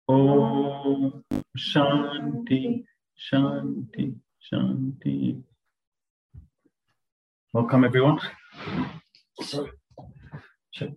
Om 0.09 1.09
Shanti 1.57 2.85
Shanti. 3.17 4.21
Shanti. 4.53 5.41
Welcome, 7.53 7.83
everyone. 7.83 8.19
Sorry. 9.41 9.71
Check, 10.73 10.89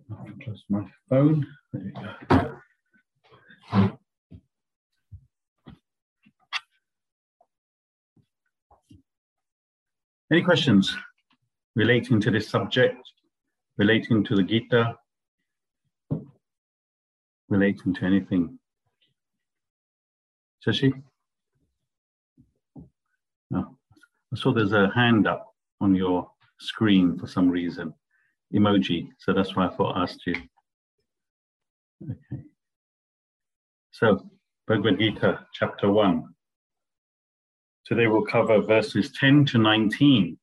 close 0.43 0.63
my 0.69 0.85
phone. 1.09 1.45
There 1.73 1.81
we 1.83 1.91
go. 1.91 2.57
Any 10.31 10.43
questions 10.43 10.95
relating 11.75 12.21
to 12.21 12.31
this 12.31 12.47
subject, 12.47 12.95
relating 13.77 14.23
to 14.23 14.35
the 14.35 14.43
Gita, 14.43 14.95
relating 17.49 17.93
to 17.95 18.05
anything? 18.05 18.57
Shashi? 20.65 20.93
I 24.33 24.37
saw 24.37 24.53
there's 24.53 24.71
a 24.71 24.91
hand 24.95 25.27
up 25.27 25.53
on 25.81 25.93
your 25.93 26.29
screen 26.59 27.17
for 27.17 27.27
some 27.27 27.49
reason, 27.49 27.93
emoji. 28.53 29.09
So 29.19 29.33
that's 29.33 29.55
why 29.55 29.67
I 29.67 29.69
thought 29.69 29.97
I 29.97 30.03
asked 30.03 30.25
you. 30.25 30.35
Okay. 32.03 32.43
So, 33.91 34.25
Bhagavad 34.67 34.99
Gita, 34.99 35.45
chapter 35.53 35.91
1. 35.91 36.23
Today 37.85 38.07
we'll 38.07 38.23
cover 38.23 38.61
verses 38.61 39.11
10 39.19 39.45
to 39.47 39.57
19. 39.57 40.37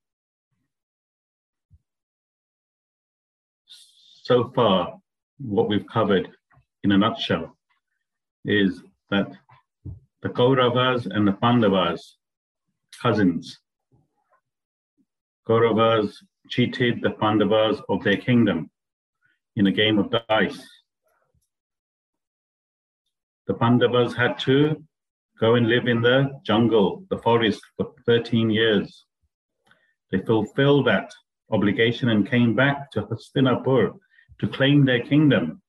So 3.66 4.52
far, 4.54 4.98
what 5.38 5.70
we've 5.70 5.86
covered 5.86 6.28
in 6.84 6.92
a 6.92 6.98
nutshell 6.98 7.56
is 8.44 8.82
that 9.10 9.32
the 10.20 10.28
Kauravas 10.28 11.06
and 11.06 11.26
the 11.26 11.32
Pandavas, 11.32 12.18
cousins, 13.00 13.58
Kauravas 15.48 16.14
cheated 16.50 17.00
the 17.00 17.10
Pandavas 17.10 17.80
of 17.88 18.04
their 18.04 18.18
kingdom 18.18 18.70
in 19.56 19.66
a 19.66 19.72
game 19.72 19.98
of 19.98 20.12
dice. 20.28 20.62
The 23.46 23.54
Pandavas 23.54 24.14
had 24.14 24.38
to 24.40 24.84
go 25.40 25.54
and 25.54 25.66
live 25.66 25.86
in 25.86 26.02
the 26.02 26.38
jungle, 26.44 27.04
the 27.08 27.16
forest, 27.16 27.62
for 27.78 27.92
13 28.04 28.50
years. 28.50 29.06
They 30.10 30.18
fulfilled 30.18 30.86
that 30.86 31.12
obligation 31.50 32.10
and 32.10 32.28
came 32.28 32.54
back 32.54 32.90
to 32.92 33.02
Hastinapur 33.02 33.94
to 34.40 34.48
claim 34.48 34.84
their 34.84 35.00
kingdom. 35.00 35.62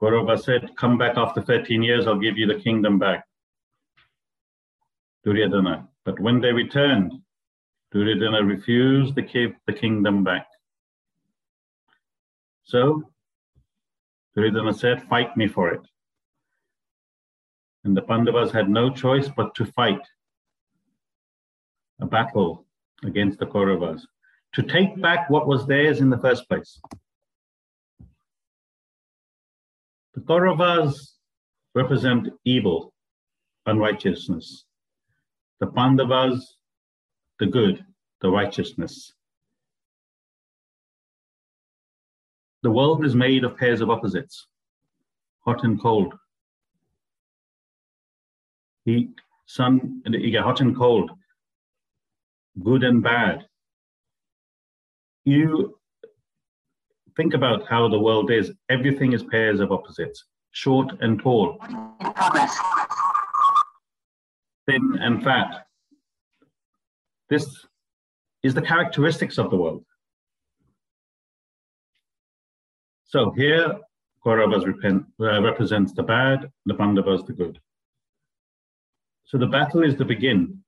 Kaurava 0.00 0.38
said, 0.38 0.76
Come 0.76 0.98
back 0.98 1.16
after 1.16 1.40
13 1.40 1.82
years, 1.82 2.06
I'll 2.06 2.18
give 2.18 2.36
you 2.36 2.46
the 2.46 2.60
kingdom 2.60 2.98
back. 2.98 3.24
Duryodhana. 5.24 5.88
But 6.04 6.20
when 6.20 6.40
they 6.40 6.52
returned, 6.52 7.12
Duryodhana 7.92 8.44
refused 8.44 9.14
to 9.16 9.22
give 9.22 9.52
the 9.66 9.72
kingdom 9.72 10.22
back. 10.22 10.46
So 12.64 13.02
Duryodhana 14.36 14.74
said, 14.74 15.02
Fight 15.08 15.36
me 15.36 15.48
for 15.48 15.70
it. 15.70 15.80
And 17.84 17.96
the 17.96 18.02
Pandavas 18.02 18.52
had 18.52 18.68
no 18.68 18.90
choice 18.90 19.28
but 19.28 19.54
to 19.54 19.64
fight 19.64 20.02
a 22.00 22.06
battle 22.06 22.66
against 23.04 23.38
the 23.38 23.46
Kauravas 23.46 24.02
to 24.54 24.62
take 24.62 25.00
back 25.00 25.30
what 25.30 25.46
was 25.46 25.66
theirs 25.66 26.00
in 26.00 26.10
the 26.10 26.18
first 26.18 26.48
place. 26.48 26.80
The 30.14 30.20
Kauravas 30.20 31.14
represent 31.74 32.28
evil, 32.44 32.92
unrighteousness. 33.66 34.64
The 35.60 35.66
Pandavas, 35.68 36.57
the 37.38 37.46
good, 37.46 37.84
the 38.20 38.30
righteousness. 38.30 39.12
The 42.62 42.70
world 42.70 43.04
is 43.04 43.14
made 43.14 43.44
of 43.44 43.56
pairs 43.56 43.80
of 43.80 43.90
opposites, 43.90 44.46
hot 45.44 45.62
and 45.62 45.80
cold, 45.80 46.14
heat, 48.84 49.10
sun, 49.46 50.02
and 50.04 50.14
you 50.14 50.30
get 50.30 50.42
hot 50.42 50.60
and 50.60 50.76
cold, 50.76 51.10
good 52.62 52.82
and 52.82 53.02
bad. 53.02 53.46
You 55.24 55.78
think 57.16 57.34
about 57.34 57.68
how 57.68 57.88
the 57.88 57.98
world 57.98 58.30
is. 58.32 58.52
Everything 58.68 59.12
is 59.12 59.22
pairs 59.22 59.60
of 59.60 59.70
opposites, 59.70 60.24
short 60.50 60.90
and 61.00 61.20
tall, 61.20 61.58
thin 64.66 64.98
and 65.00 65.22
fat. 65.22 65.67
This 67.30 67.66
is 68.42 68.54
the 68.54 68.62
characteristics 68.62 69.38
of 69.38 69.50
the 69.50 69.56
world. 69.56 69.84
So 73.04 73.30
here, 73.32 73.78
Kauravas 74.24 74.64
uh, 74.64 75.42
represents 75.42 75.92
the 75.92 76.02
bad, 76.02 76.50
the 76.66 76.74
Pandavas 76.74 77.22
the 77.24 77.32
good. 77.32 77.60
So 79.24 79.38
the 79.38 79.46
battle 79.46 79.82
is 79.82 79.94
to 79.96 80.04
begin 80.04 80.62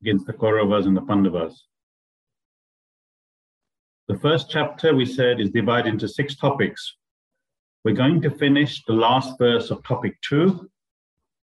against 0.00 0.26
the 0.26 0.32
Kauravas 0.32 0.86
and 0.86 0.96
the 0.96 1.02
Pandavas. 1.02 1.66
The 4.08 4.18
first 4.18 4.50
chapter 4.50 4.94
we 4.94 5.06
said 5.06 5.40
is 5.40 5.50
divided 5.50 5.90
into 5.90 6.08
six 6.08 6.36
topics. 6.36 6.96
We're 7.84 7.94
going 7.94 8.20
to 8.22 8.30
finish 8.30 8.82
the 8.84 8.94
last 8.94 9.38
verse 9.38 9.70
of 9.70 9.84
topic 9.84 10.20
two, 10.22 10.70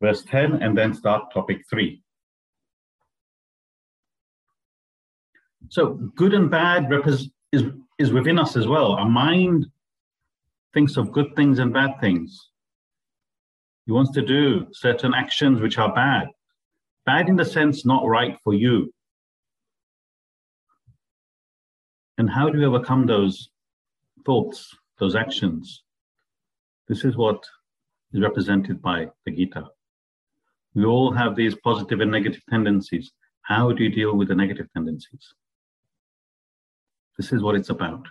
verse 0.00 0.22
10, 0.24 0.62
and 0.62 0.76
then 0.76 0.94
start 0.94 1.32
topic 1.32 1.62
three. 1.68 2.03
So 5.68 5.94
good 6.16 6.34
and 6.34 6.50
bad 6.50 6.88
is, 7.06 7.30
is 7.98 8.12
within 8.12 8.38
us 8.38 8.56
as 8.56 8.66
well. 8.66 8.92
Our 8.92 9.08
mind 9.08 9.66
thinks 10.72 10.96
of 10.96 11.12
good 11.12 11.34
things 11.36 11.58
and 11.58 11.72
bad 11.72 12.00
things. 12.00 12.50
He 13.86 13.92
wants 13.92 14.12
to 14.12 14.22
do 14.22 14.66
certain 14.72 15.14
actions 15.14 15.60
which 15.60 15.78
are 15.78 15.94
bad. 15.94 16.28
Bad 17.06 17.28
in 17.28 17.36
the 17.36 17.44
sense 17.44 17.84
not 17.84 18.06
right 18.06 18.38
for 18.42 18.54
you. 18.54 18.92
And 22.16 22.30
how 22.30 22.48
do 22.48 22.58
you 22.58 22.66
overcome 22.66 23.06
those 23.06 23.50
thoughts, 24.24 24.74
those 24.98 25.14
actions? 25.14 25.82
This 26.88 27.04
is 27.04 27.16
what 27.16 27.44
is 28.12 28.22
represented 28.22 28.80
by 28.80 29.08
the 29.26 29.32
Gita. 29.32 29.64
We 30.74 30.84
all 30.84 31.12
have 31.12 31.36
these 31.36 31.54
positive 31.56 32.00
and 32.00 32.10
negative 32.10 32.42
tendencies. 32.48 33.12
How 33.42 33.72
do 33.72 33.82
you 33.84 33.90
deal 33.90 34.16
with 34.16 34.28
the 34.28 34.34
negative 34.34 34.68
tendencies? 34.72 35.34
This 37.18 37.32
is 37.32 37.42
what 37.42 37.54
it's 37.54 37.70
about. 37.70 38.06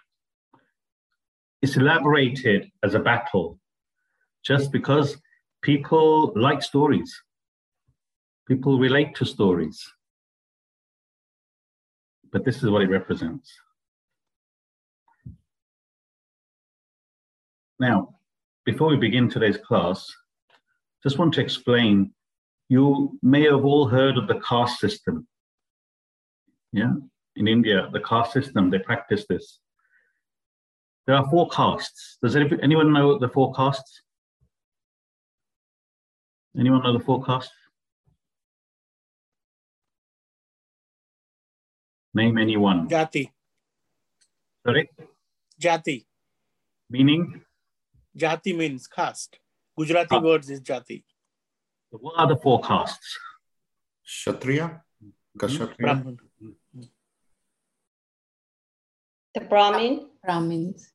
It's 1.62 1.78
elaborated 1.78 2.72
as 2.84 2.94
a 2.94 3.00
battle 3.00 3.60
just 4.44 4.72
because 4.72 5.18
people 5.62 6.34
like 6.36 6.62
stories. 6.62 7.14
People 8.48 8.80
relate 8.80 9.16
to 9.16 9.26
stories. 9.26 9.82
But 12.32 12.44
this 12.44 12.64
is 12.64 12.70
what 12.70 12.82
it 12.82 12.90
represents. 12.90 13.52
Now, 17.80 18.16
before 18.66 18.90
we 18.90 18.98
begin 18.98 19.30
today's 19.30 19.58
class, 19.58 20.14
just 21.02 21.18
want 21.18 21.34
to 21.34 21.42
explain, 21.42 22.14
you 22.70 23.18
may 23.22 23.44
have 23.44 23.66
all 23.66 23.88
heard 23.88 24.18
of 24.18 24.28
the 24.28 24.40
caste 24.40 24.80
system. 24.80 25.28
Yeah, 26.72 26.94
in 27.36 27.48
India, 27.48 27.90
the 27.92 28.00
caste 28.00 28.34
system, 28.34 28.70
they 28.70 28.80
practice 28.80 29.26
this. 29.28 29.60
There 31.06 31.16
are 31.16 31.30
four 31.30 31.50
castes. 31.50 32.18
Does 32.22 32.36
anyone 32.36 32.94
know 32.94 33.20
the 33.20 33.28
four 33.28 33.54
castes? 33.54 34.04
Anyone 36.58 36.84
know 36.84 36.94
the 36.94 37.04
forecast? 37.04 37.52
Name 42.14 42.38
anyone. 42.38 42.88
Jati. 42.88 43.32
Sorry? 44.66 44.90
Jati. 45.60 46.06
Meaning? 46.92 47.42
Jati 48.16 48.56
means 48.56 48.86
caste. 48.86 49.40
Gujarati 49.76 50.16
ah. 50.16 50.20
words 50.20 50.50
is 50.52 50.62
jati. 50.62 51.04
So 51.92 51.98
what 51.98 52.20
are 52.20 52.28
the 52.28 52.38
four 52.38 52.62
castes? 52.62 53.18
Kshatriya? 54.06 54.84
Kshatriya? 55.40 56.04
The 59.34 59.42
Brahmin. 59.42 60.10
Brahmins. 60.24 60.92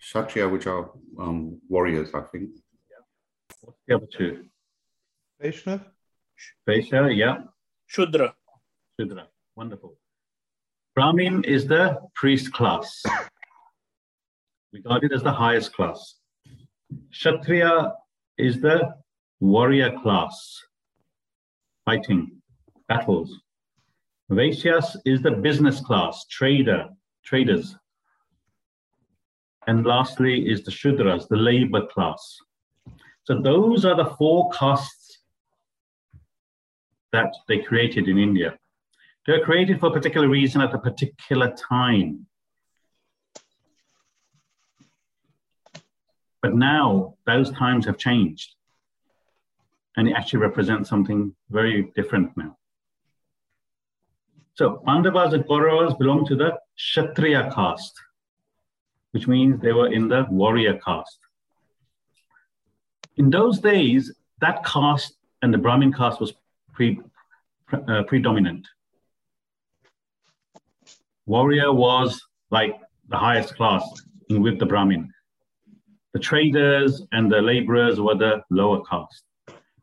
Kshatriya, 0.00 0.48
which 0.48 0.66
are 0.66 0.90
um, 1.18 1.60
warriors, 1.68 2.10
I 2.14 2.22
think. 2.32 2.50
What's 3.60 3.78
the 3.86 3.96
other 3.96 4.06
two? 4.06 4.44
Vaishnav? 5.42 5.84
Vaishya, 6.68 7.16
yeah. 7.16 7.38
Shudra. 7.86 8.34
Shudra. 8.98 9.28
Wonderful. 9.54 9.96
Brahmin 10.94 11.44
is 11.44 11.66
the 11.66 11.98
priest 12.14 12.52
class, 12.52 13.02
regarded 14.72 15.12
as 15.12 15.22
the 15.22 15.32
highest 15.32 15.72
class. 15.72 16.16
Kshatriya 17.12 17.92
is 18.38 18.60
the 18.60 18.94
warrior 19.40 19.98
class, 20.02 20.62
fighting 21.84 22.40
battles. 22.88 23.40
Vaishyas 24.30 24.96
is 25.04 25.22
the 25.22 25.30
business 25.30 25.80
class, 25.80 26.24
trader, 26.30 26.88
traders. 27.26 27.76
And 29.66 29.84
lastly 29.84 30.48
is 30.48 30.64
the 30.64 30.70
Shudras, 30.70 31.28
the 31.28 31.36
labor 31.36 31.86
class. 31.86 32.38
So 33.24 33.40
those 33.40 33.84
are 33.84 33.96
the 33.96 34.14
four 34.16 34.48
castes 34.50 35.18
that 37.12 37.34
they 37.48 37.58
created 37.58 38.08
in 38.08 38.18
India. 38.18 38.56
They 39.26 39.32
were 39.32 39.44
created 39.44 39.80
for 39.80 39.88
a 39.88 39.92
particular 39.92 40.28
reason 40.28 40.60
at 40.60 40.72
a 40.72 40.78
particular 40.78 41.52
time. 41.56 42.26
But 46.42 46.54
now 46.54 47.16
those 47.26 47.50
times 47.50 47.86
have 47.86 47.98
changed. 47.98 48.54
And 49.96 50.06
it 50.06 50.14
actually 50.16 50.40
represents 50.40 50.88
something 50.88 51.34
very 51.50 51.90
different 51.96 52.36
now. 52.36 52.56
So 54.56 54.82
Pandavas 54.86 55.34
and 55.34 55.44
Kauravas 55.44 55.98
belong 55.98 56.26
to 56.28 56.34
the 56.34 56.58
Kshatriya 56.76 57.52
caste, 57.54 58.00
which 59.10 59.28
means 59.28 59.60
they 59.60 59.72
were 59.72 59.92
in 59.92 60.08
the 60.08 60.26
warrior 60.30 60.78
caste. 60.82 61.18
In 63.16 63.28
those 63.28 63.58
days, 63.60 64.14
that 64.40 64.64
caste 64.64 65.14
and 65.42 65.52
the 65.52 65.58
Brahmin 65.58 65.92
caste 65.92 66.20
was 66.20 66.32
pre, 66.72 66.98
uh, 67.70 68.04
predominant. 68.04 68.66
Warrior 71.26 71.72
was 71.72 72.18
like 72.50 72.80
the 73.08 73.18
highest 73.18 73.56
class 73.56 73.84
with 74.30 74.58
the 74.58 74.66
Brahmin. 74.66 75.12
The 76.14 76.20
traders 76.20 77.02
and 77.12 77.30
the 77.30 77.42
laborers 77.42 78.00
were 78.00 78.14
the 78.14 78.42
lower 78.50 78.82
caste. 78.86 79.22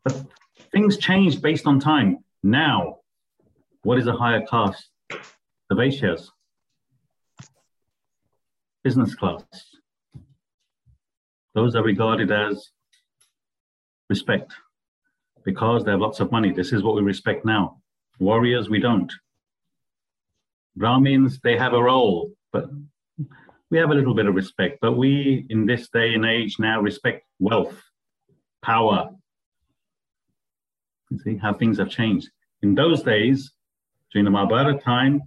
But 0.04 0.26
things 0.72 0.98
changed 0.98 1.44
based 1.44 1.68
on 1.68 1.80
time. 1.80 2.24
Now, 2.42 3.03
what 3.84 3.98
is 3.98 4.08
a 4.08 4.14
higher 4.14 4.42
caste? 4.50 4.90
The 5.10 5.76
Vaishyas, 5.76 6.28
business 8.84 9.16
class. 9.16 9.44
Those 11.56 11.76
are 11.76 11.84
regarded 11.84 12.32
as 12.32 12.70
respect 14.10 14.54
because 15.46 15.84
they 15.84 15.92
have 15.92 16.00
lots 16.00 16.20
of 16.20 16.32
money. 16.32 16.52
This 16.52 16.74
is 16.74 16.84
what 16.84 16.96
we 16.96 17.02
respect 17.02 17.46
now. 17.46 17.82
Warriors, 18.20 18.70
we 18.70 18.80
don't. 18.80 19.12
Brahmins, 20.76 21.40
they 21.44 21.58
have 21.58 21.74
a 21.74 21.82
role, 21.82 22.32
but 22.52 22.66
we 23.70 23.78
have 23.78 23.92
a 23.92 23.96
little 23.96 24.16
bit 24.16 24.26
of 24.26 24.36
respect. 24.36 24.80
But 24.82 24.94
we, 24.94 25.46
in 25.50 25.66
this 25.66 25.90
day 25.90 26.14
and 26.14 26.26
age, 26.26 26.58
now 26.60 26.82
respect 26.82 27.26
wealth, 27.40 27.82
power. 28.62 29.10
You 31.10 31.20
see 31.20 31.38
how 31.38 31.54
things 31.54 31.78
have 31.78 31.90
changed. 31.90 32.30
In 32.62 32.76
those 32.76 33.04
days, 33.04 33.52
during 34.14 34.26
the 34.26 34.32
Mahabharata 34.32 34.78
time, 34.78 35.24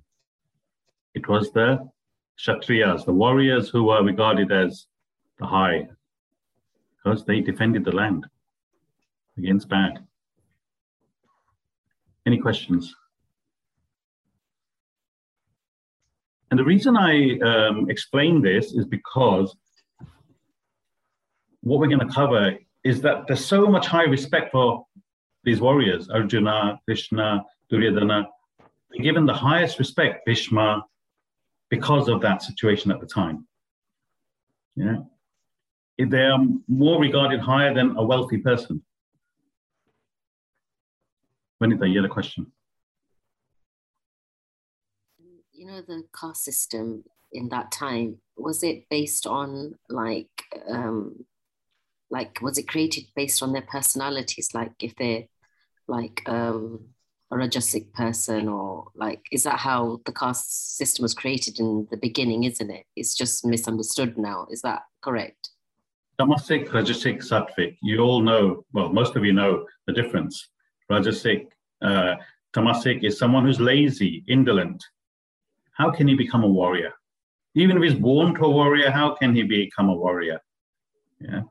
it 1.14 1.28
was 1.28 1.50
the 1.50 1.88
Kshatriyas, 2.38 3.04
the 3.04 3.12
warriors 3.12 3.68
who 3.68 3.84
were 3.84 4.02
regarded 4.02 4.52
as 4.52 4.86
the 5.38 5.46
high, 5.46 5.88
because 6.96 7.24
they 7.24 7.40
defended 7.40 7.84
the 7.84 7.90
land 7.90 8.26
against 9.36 9.68
bad. 9.68 10.06
Any 12.26 12.38
questions? 12.38 12.94
And 16.50 16.60
the 16.60 16.64
reason 16.64 16.96
I 16.96 17.38
um, 17.40 17.90
explain 17.90 18.40
this 18.40 18.72
is 18.72 18.84
because 18.84 19.56
what 21.62 21.80
we're 21.80 21.88
going 21.88 22.06
to 22.06 22.14
cover 22.14 22.56
is 22.84 23.00
that 23.00 23.26
there's 23.26 23.44
so 23.44 23.66
much 23.66 23.88
high 23.88 24.04
respect 24.04 24.52
for 24.52 24.86
these 25.42 25.60
warriors, 25.60 26.08
Arjuna, 26.08 26.78
Krishna, 26.84 27.42
Duryodhana, 27.68 28.26
given 29.00 29.26
the 29.26 29.34
highest 29.34 29.78
respect, 29.78 30.24
Bhishma, 30.26 30.84
because 31.70 32.08
of 32.08 32.20
that 32.22 32.42
situation 32.42 32.90
at 32.90 33.00
the 33.00 33.06
time. 33.06 33.46
Yeah. 34.74 34.96
They 35.98 36.22
are 36.22 36.38
more 36.68 37.00
regarded 37.00 37.40
higher 37.40 37.74
than 37.74 37.96
a 37.96 38.04
wealthy 38.04 38.38
person. 38.38 38.82
Vanita, 41.62 41.90
you 41.90 42.02
had 42.02 42.10
a 42.10 42.12
question. 42.12 42.52
You 45.52 45.66
know, 45.66 45.80
the 45.80 46.04
caste 46.18 46.44
system 46.44 47.04
in 47.32 47.48
that 47.48 47.72
time, 47.72 48.18
was 48.36 48.62
it 48.62 48.84
based 48.90 49.26
on 49.26 49.74
like, 49.88 50.28
um, 50.68 51.24
like, 52.10 52.40
was 52.42 52.58
it 52.58 52.68
created 52.68 53.04
based 53.16 53.42
on 53.42 53.52
their 53.52 53.62
personalities? 53.62 54.50
Like, 54.52 54.72
if 54.80 54.94
they're 54.96 55.24
like 55.88 56.22
um, 56.26 56.90
a 57.32 57.34
rajasic 57.34 57.92
person, 57.92 58.48
or 58.48 58.88
like, 58.94 59.20
is 59.32 59.42
that 59.42 59.58
how 59.58 60.00
the 60.06 60.12
caste 60.12 60.76
system 60.76 61.02
was 61.02 61.14
created 61.14 61.58
in 61.58 61.86
the 61.90 61.96
beginning, 61.96 62.44
isn't 62.44 62.70
it? 62.70 62.84
It's 62.94 63.14
just 63.14 63.44
misunderstood 63.44 64.16
now. 64.16 64.46
Is 64.50 64.62
that 64.62 64.82
correct? 65.02 65.50
Tamasic, 66.20 66.68
Rajasic, 66.68 67.18
Sattvic. 67.18 67.76
You 67.82 68.00
all 68.00 68.22
know, 68.22 68.64
well, 68.72 68.90
most 68.90 69.16
of 69.16 69.24
you 69.24 69.32
know 69.32 69.66
the 69.86 69.92
difference. 69.92 70.48
Rajasic, 70.90 71.46
uh, 71.82 72.14
Tamasic 72.54 73.04
is 73.04 73.18
someone 73.18 73.44
who's 73.44 73.60
lazy, 73.60 74.24
indolent. 74.28 74.82
How 75.72 75.90
can 75.90 76.08
he 76.08 76.14
become 76.14 76.42
a 76.42 76.48
warrior? 76.48 76.92
Even 77.54 77.76
if 77.76 77.82
he's 77.82 78.00
born 78.00 78.34
to 78.34 78.44
a 78.44 78.50
warrior, 78.50 78.90
how 78.90 79.14
can 79.14 79.34
he 79.34 79.42
become 79.42 79.88
a 79.88 79.94
warrior? 79.94 80.40
Yeah. 81.20 81.42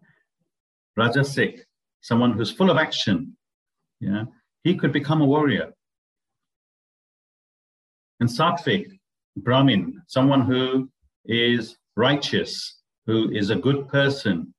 Rajasic, 0.98 1.60
someone 2.02 2.32
who's 2.32 2.52
full 2.52 2.72
of 2.72 2.78
action. 2.78 3.36
Yeah. 4.00 4.24
He 4.66 4.76
could 4.76 4.92
become 4.92 5.22
a 5.22 5.26
warrior. 5.26 5.72
And 8.20 8.28
Sattvic, 8.28 9.00
Brahmin, 9.38 10.02
someone 10.08 10.42
who 10.42 10.90
is 11.26 11.78
righteous, 11.96 12.82
who 13.06 13.30
is 13.30 13.52
a 13.52 13.56
good 13.56 13.88
person. 13.88 14.54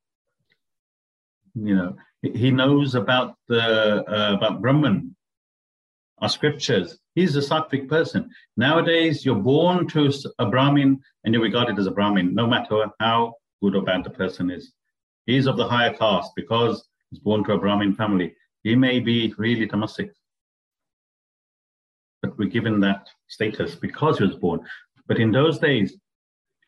You 1.56 1.74
know, 1.74 1.96
he 2.22 2.52
knows 2.52 2.94
about 2.94 3.34
the 3.48 4.04
uh, 4.08 4.34
about 4.34 4.62
Brahman, 4.62 5.16
our 6.18 6.28
scriptures. 6.28 6.98
He's 7.16 7.34
a 7.34 7.40
sattvic 7.40 7.88
person. 7.88 8.30
Nowadays, 8.56 9.24
you're 9.24 9.34
born 9.34 9.88
to 9.88 10.12
a 10.38 10.46
Brahmin 10.46 11.00
and 11.24 11.34
you're 11.34 11.42
regarded 11.42 11.78
as 11.80 11.86
a 11.86 11.90
Brahmin, 11.90 12.32
no 12.32 12.46
matter 12.46 12.86
how 13.00 13.34
good 13.60 13.74
or 13.74 13.82
bad 13.82 14.04
the 14.04 14.10
person 14.10 14.50
is. 14.52 14.72
He's 15.24 15.46
of 15.46 15.56
the 15.56 15.66
higher 15.66 15.94
caste 15.94 16.30
because 16.36 16.86
he's 17.10 17.18
born 17.18 17.42
to 17.44 17.54
a 17.54 17.58
Brahmin 17.58 17.94
family. 17.94 18.34
He 18.66 18.74
may 18.74 18.98
be 19.00 19.32
really 19.38 19.66
tamasic, 19.66 20.10
but 22.22 22.36
we're 22.38 22.54
given 22.56 22.80
that 22.80 23.02
status 23.28 23.74
because 23.76 24.18
he 24.18 24.24
was 24.24 24.36
born. 24.36 24.60
But 25.06 25.18
in 25.18 25.30
those 25.30 25.58
days, 25.58 25.96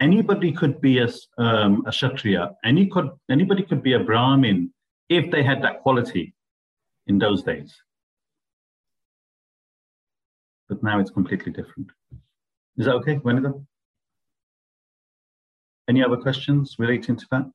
anybody 0.01 0.53
could 0.53 0.81
be 0.81 0.99
a, 0.99 1.09
um, 1.39 1.85
a 1.87 1.91
Kshatriya, 1.91 2.45
any 2.65 2.87
could, 2.87 3.11
anybody 3.29 3.63
could 3.65 3.83
be 3.83 3.95
a 3.95 4.01
Brahmin 4.01 4.73
if 5.09 5.31
they 5.33 5.43
had 5.43 5.63
that 5.65 5.81
quality 5.83 6.35
in 7.09 7.19
those 7.19 7.43
days 7.43 7.71
but 10.69 10.83
now 10.83 11.01
it's 11.01 11.11
completely 11.11 11.53
different. 11.53 11.91
Is 12.77 12.87
that 12.87 12.95
okay, 12.97 13.17
Vanita? 13.17 13.65
Any 15.89 16.05
other 16.05 16.19
questions 16.19 16.77
relating 16.79 17.17
to 17.17 17.27
that? 17.31 17.51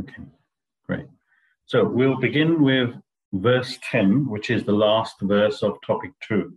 Okay, 0.00 0.22
great. 0.86 1.06
So 1.64 1.84
we'll 1.84 2.16
begin 2.20 2.62
with 2.62 2.94
verse 3.32 3.78
10, 3.90 4.28
which 4.28 4.50
is 4.50 4.64
the 4.64 4.72
last 4.72 5.16
verse 5.20 5.62
of 5.62 5.78
topic 5.86 6.12
two. 6.26 6.54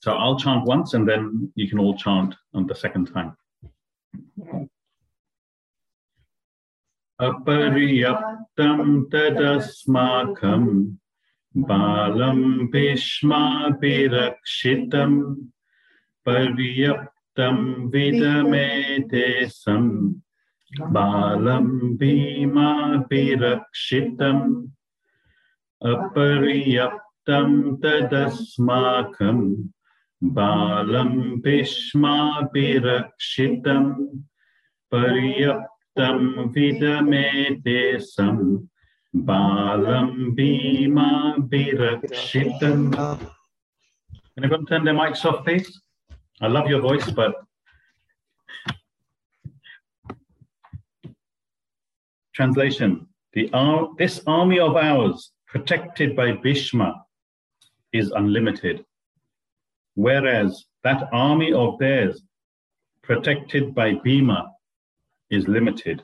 So 0.00 0.12
I'll 0.12 0.38
chant 0.38 0.64
once 0.64 0.94
and 0.94 1.08
then 1.08 1.52
you 1.54 1.68
can 1.68 1.78
all 1.78 1.96
chant 1.96 2.34
on 2.54 2.66
the 2.66 2.74
second 2.74 3.12
time. 3.12 3.36
Apariyaptam 7.20 9.10
tadasmakam 9.10 10.96
balam 11.54 12.70
pishma 12.72 13.78
pirakshitam 13.78 15.50
pariyaptam 16.26 17.19
balam 20.96 21.98
bhima 21.98 23.04
pirakshitam 23.10 24.70
apariyaptam 25.82 27.50
tadasmakam 27.82 29.40
balam 30.22 31.42
bhishma 31.42 32.16
pirakshitam 32.54 33.84
pariyaptam 34.92 36.20
vidamete 36.54 38.00
sam 38.12 38.68
balam 39.14 40.36
bhima 40.36 41.10
pirakshitam 41.50 42.80
can 44.36 44.44
everyone 44.44 44.66
turn 44.66 44.84
their 44.84 44.94
mics 44.94 45.24
off, 45.24 45.44
please? 45.44 45.80
I 46.40 46.46
love 46.48 46.68
your 46.68 46.80
voice, 46.80 47.10
but 47.10 47.34
translation: 52.32 53.06
the 53.34 53.50
ar- 53.52 53.90
this 53.98 54.22
army 54.26 54.58
of 54.58 54.76
ours, 54.76 55.32
protected 55.46 56.16
by 56.16 56.32
Bhishma, 56.32 57.04
is 57.92 58.10
unlimited, 58.10 58.84
whereas 59.94 60.64
that 60.82 61.08
army 61.12 61.52
of 61.52 61.78
theirs, 61.78 62.22
protected 63.02 63.74
by 63.74 63.94
Bhima, 63.94 64.50
is 65.28 65.46
limited. 65.46 66.02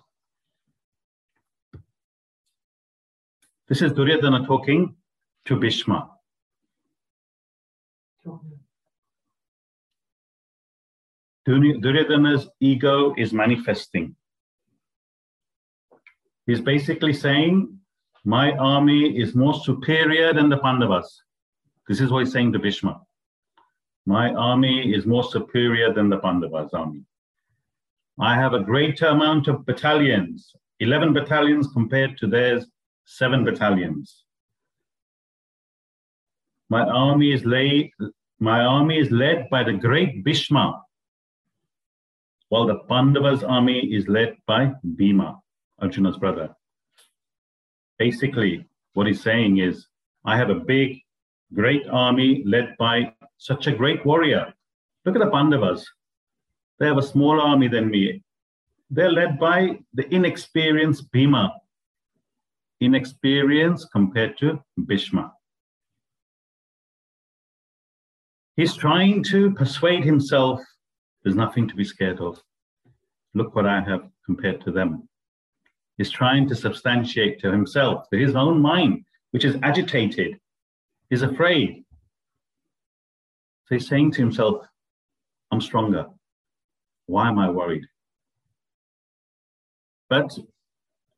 This 3.68 3.80
is 3.82 3.92
Duryodhana 3.92 4.46
talking 4.46 4.94
to 5.46 5.56
Bhishma. 5.56 6.10
Duryodhana's 11.46 12.48
ego 12.60 13.14
is 13.16 13.32
manifesting. 13.32 14.16
He's 16.46 16.60
basically 16.60 17.12
saying, 17.12 17.78
My 18.24 18.52
army 18.52 19.16
is 19.16 19.36
more 19.36 19.54
superior 19.54 20.34
than 20.34 20.48
the 20.48 20.58
Pandavas. 20.58 21.22
This 21.88 22.00
is 22.00 22.10
what 22.10 22.24
he's 22.24 22.32
saying 22.32 22.52
to 22.52 22.58
Bhishma. 22.58 23.00
My 24.06 24.32
army 24.32 24.92
is 24.92 25.06
more 25.06 25.22
superior 25.22 25.92
than 25.92 26.08
the 26.08 26.18
Pandavas' 26.18 26.74
army. 26.74 27.04
I 28.18 28.34
have 28.34 28.54
a 28.54 28.60
greater 28.60 29.06
amount 29.06 29.46
of 29.46 29.64
battalions, 29.66 30.52
11 30.80 31.12
battalions 31.12 31.68
compared 31.72 32.16
to 32.18 32.26
theirs, 32.26 32.66
seven 33.04 33.44
battalions. 33.44 34.24
My 36.70 36.82
army 36.82 37.32
is 37.32 37.44
laid, 37.44 37.90
my 38.40 38.64
army 38.64 38.98
is 38.98 39.12
led 39.12 39.48
by 39.50 39.62
the 39.62 39.72
great 39.72 40.24
Bhishma, 40.24 40.82
while 42.48 42.66
the 42.66 42.78
Pandavas' 42.88 43.42
army 43.42 43.80
is 43.92 44.08
led 44.08 44.36
by 44.46 44.72
Bhima, 44.96 45.40
Arjuna's 45.80 46.16
brother. 46.16 46.54
Basically, 47.98 48.66
what 48.94 49.06
he's 49.06 49.22
saying 49.22 49.58
is, 49.58 49.86
I 50.24 50.36
have 50.36 50.50
a 50.50 50.54
big, 50.54 51.00
great 51.54 51.86
army 51.88 52.42
led 52.46 52.76
by 52.78 53.12
such 53.38 53.66
a 53.66 53.72
great 53.72 54.04
warrior. 54.04 54.52
Look 55.04 55.16
at 55.16 55.22
the 55.22 55.30
Pandavas. 55.30 55.86
They 56.78 56.86
have 56.86 56.98
a 56.98 57.02
smaller 57.02 57.40
army 57.40 57.68
than 57.68 57.90
me. 57.90 58.22
They're 58.90 59.12
led 59.12 59.38
by 59.38 59.78
the 59.94 60.12
inexperienced 60.14 61.10
Bhima, 61.10 61.52
inexperienced 62.80 63.88
compared 63.92 64.38
to 64.38 64.62
Bhishma. 64.86 65.32
He's 68.56 68.74
trying 68.74 69.22
to 69.24 69.52
persuade 69.52 70.04
himself 70.04 70.60
there's 71.26 71.34
nothing 71.34 71.66
to 71.66 71.74
be 71.74 71.82
scared 71.82 72.20
of. 72.20 72.40
Look 73.34 73.56
what 73.56 73.66
I 73.66 73.80
have 73.80 74.08
compared 74.24 74.60
to 74.60 74.70
them. 74.70 75.08
He's 75.98 76.08
trying 76.08 76.48
to 76.48 76.54
substantiate 76.54 77.40
to 77.40 77.50
himself, 77.50 78.08
to 78.10 78.16
his 78.16 78.36
own 78.36 78.62
mind, 78.62 79.04
which 79.32 79.44
is 79.44 79.56
agitated, 79.64 80.38
is 81.10 81.22
afraid. 81.22 81.84
So 83.64 83.74
he's 83.74 83.88
saying 83.88 84.12
to 84.12 84.20
himself, 84.20 84.66
I'm 85.50 85.60
stronger. 85.60 86.06
Why 87.06 87.26
am 87.26 87.40
I 87.40 87.50
worried? 87.50 87.86
But 90.08 90.30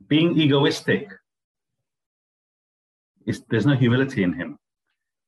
being 0.06 0.38
egoistic, 0.38 1.10
is, 3.26 3.42
there's 3.50 3.66
no 3.66 3.74
humility 3.74 4.22
in 4.22 4.32
him. 4.32 4.58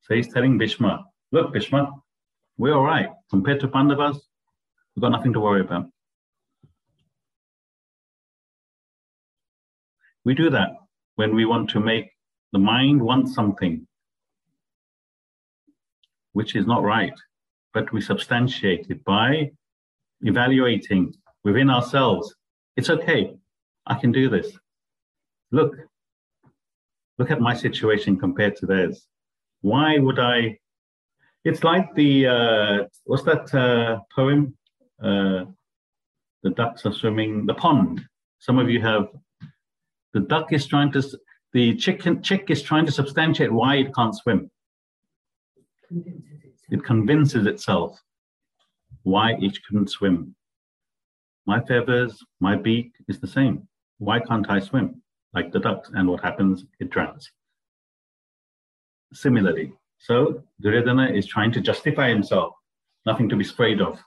So 0.00 0.14
he's 0.14 0.32
telling 0.32 0.56
Bhishma, 0.56 1.04
look, 1.32 1.52
Bhishma, 1.52 1.92
we're 2.56 2.72
all 2.72 2.84
right. 2.84 3.10
Compared 3.28 3.60
to 3.60 3.68
Pandavas, 3.68 4.29
we've 4.94 5.02
got 5.02 5.10
nothing 5.10 5.32
to 5.32 5.40
worry 5.40 5.60
about. 5.60 5.86
We 10.24 10.34
do 10.34 10.50
that 10.50 10.70
when 11.16 11.34
we 11.34 11.44
want 11.44 11.70
to 11.70 11.80
make 11.80 12.10
the 12.52 12.58
mind 12.58 13.00
want 13.00 13.28
something 13.28 13.86
which 16.32 16.54
is 16.54 16.66
not 16.66 16.82
right, 16.82 17.14
but 17.72 17.92
we 17.92 18.00
substantiate 18.00 18.86
it 18.88 19.02
by 19.04 19.50
evaluating 20.22 21.14
within 21.44 21.70
ourselves. 21.70 22.34
It's 22.76 22.90
okay. 22.90 23.34
I 23.86 23.94
can 23.94 24.12
do 24.12 24.28
this. 24.28 24.52
Look, 25.50 25.74
look 27.18 27.30
at 27.30 27.40
my 27.40 27.54
situation 27.54 28.18
compared 28.18 28.56
to 28.56 28.66
theirs. 28.66 29.06
Why 29.62 29.98
would 29.98 30.18
I 30.18 30.58
it's 31.44 31.64
like 31.64 31.94
the 31.94 32.26
uh, 32.26 32.84
what's 33.04 33.22
that 33.24 33.54
uh, 33.54 34.00
poem? 34.14 34.56
Uh, 35.02 35.44
the 36.42 36.50
ducks 36.50 36.86
are 36.86 36.92
swimming 36.92 37.46
the 37.46 37.54
pond. 37.54 38.02
Some 38.38 38.58
of 38.58 38.70
you 38.70 38.80
have. 38.80 39.08
The 40.14 40.20
duck 40.20 40.52
is 40.52 40.66
trying 40.66 40.92
to. 40.92 41.02
The 41.52 41.74
chicken 41.76 42.22
chick 42.22 42.46
is 42.48 42.62
trying 42.62 42.86
to 42.86 42.92
substantiate 42.92 43.52
why 43.52 43.76
it 43.76 43.94
can't 43.94 44.14
swim. 44.14 44.50
It 46.70 46.84
convinces 46.84 47.46
itself 47.46 48.00
why 49.02 49.32
it 49.40 49.58
couldn't 49.66 49.90
swim. 49.90 50.34
My 51.46 51.60
feathers, 51.60 52.22
my 52.38 52.54
beak 52.54 52.92
is 53.08 53.18
the 53.18 53.26
same. 53.26 53.66
Why 53.98 54.20
can't 54.20 54.48
I 54.48 54.60
swim 54.60 55.02
like 55.34 55.52
the 55.52 55.58
ducks? 55.58 55.90
And 55.94 56.08
what 56.08 56.22
happens? 56.22 56.64
It 56.78 56.90
drowns. 56.90 57.30
Similarly, 59.12 59.72
so 59.98 60.42
Duryodhana 60.60 61.10
is 61.10 61.26
trying 61.26 61.52
to 61.52 61.60
justify 61.60 62.08
himself, 62.08 62.54
nothing 63.04 63.28
to 63.28 63.36
be 63.36 63.44
afraid 63.44 63.80
of. 63.80 63.98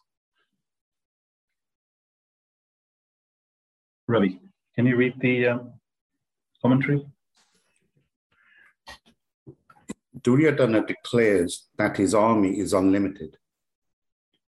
Ravi, 4.08 4.38
can 4.76 4.86
you 4.86 4.98
read 4.98 5.14
the 5.22 5.48
um, 5.48 5.74
commentary? 6.62 7.06
Duryodhana 10.22 10.86
declares 10.86 11.68
that 11.78 11.96
his 11.96 12.14
army 12.14 12.60
is 12.60 12.74
unlimited, 12.74 13.38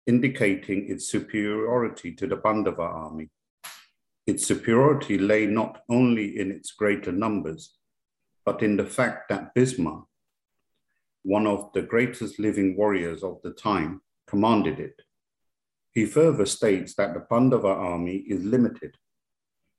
indicating 0.07 0.89
its 0.89 1.07
superiority 1.07 2.13
to 2.13 2.27
the 2.27 2.37
Pandava 2.37 2.81
army. 2.81 3.29
Its 4.25 4.45
superiority 4.45 5.17
lay 5.17 5.45
not 5.47 5.81
only 5.89 6.39
in 6.39 6.49
its 6.49 6.71
greater 6.71 7.11
numbers, 7.11 7.77
but 8.45 8.63
in 8.63 8.77
the 8.77 8.85
fact 8.85 9.27
that 9.29 9.53
Bhisma, 9.53 10.05
one 11.23 11.45
of 11.45 11.71
the 11.73 11.81
greatest 11.81 12.39
living 12.39 12.77
warriors 12.77 13.21
of 13.21 13.41
the 13.43 13.51
time, 13.51 14.01
commanded 14.27 14.79
it. 14.79 15.01
He 15.91 16.05
further 16.05 16.45
states 16.45 16.95
that 16.95 17.13
the 17.13 17.19
Pandava 17.19 17.67
army 17.67 18.23
is 18.27 18.43
limited, 18.45 18.95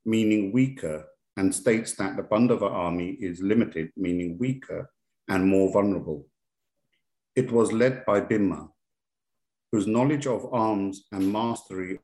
meaning 0.05 0.51
weaker, 0.51 1.05
and 1.37 1.53
states 1.53 1.93
that 1.95 2.15
the 2.15 2.23
Pandava 2.23 2.67
army 2.67 3.17
is 3.19 3.41
limited, 3.41 3.91
meaning 3.97 4.37
weaker 4.37 4.89
and 5.29 5.47
more 5.47 5.71
vulnerable. 5.71 6.27
It 7.35 7.51
was 7.51 7.71
led 7.71 8.05
by 8.05 8.21
Bhima, 8.21 8.69
whose 9.71 9.87
knowledge 9.87 10.27
of 10.27 10.53
arms 10.53 11.05
and 11.11 11.31
mastery 11.31 11.99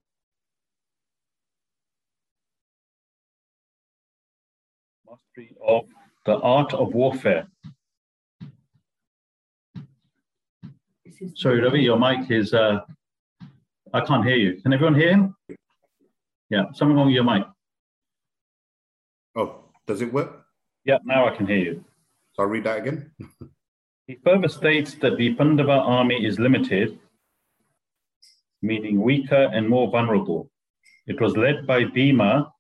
mastery 5.08 5.56
of 5.66 5.86
the 6.26 6.38
art 6.40 6.74
of 6.74 6.94
warfare 6.94 7.48
Sorry, 11.36 11.60
Ravi, 11.60 11.82
your 11.82 12.00
mic 12.00 12.32
is, 12.32 12.54
uh, 12.54 12.80
I 13.94 14.00
can't 14.02 14.26
hear 14.26 14.38
you. 14.38 14.62
Can 14.62 14.72
everyone 14.72 14.96
hear 14.96 15.10
him? 15.10 15.36
Yeah, 16.50 16.64
something 16.74 16.96
wrong 16.96 17.08
with 17.08 17.16
your 17.16 17.26
mic. 17.26 17.44
Oh, 19.36 19.66
does 19.88 20.02
it 20.02 20.12
work? 20.14 20.46
Yeah, 20.86 20.98
now 21.04 21.28
I 21.28 21.36
can 21.36 21.48
hear 21.48 21.58
you. 21.58 21.86
So 22.34 22.44
I'll 22.44 22.50
read 22.50 22.64
that 22.64 22.80
again. 22.80 23.12
he 24.08 24.18
further 24.24 24.48
states 24.48 24.96
that 24.96 25.18
the 25.18 25.36
Pandava 25.36 25.72
army 25.72 26.26
is 26.26 26.40
limited, 26.40 27.00
meaning 28.62 29.02
weaker 29.02 29.50
and 29.54 29.68
more 29.68 29.90
vulnerable. 29.90 30.50
It 31.08 31.20
was 31.20 31.36
led 31.36 31.66
by 31.66 31.86
Bhima. 31.86 32.52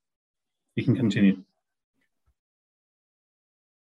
You 0.75 0.83
can 0.83 0.95
continue. 0.95 1.43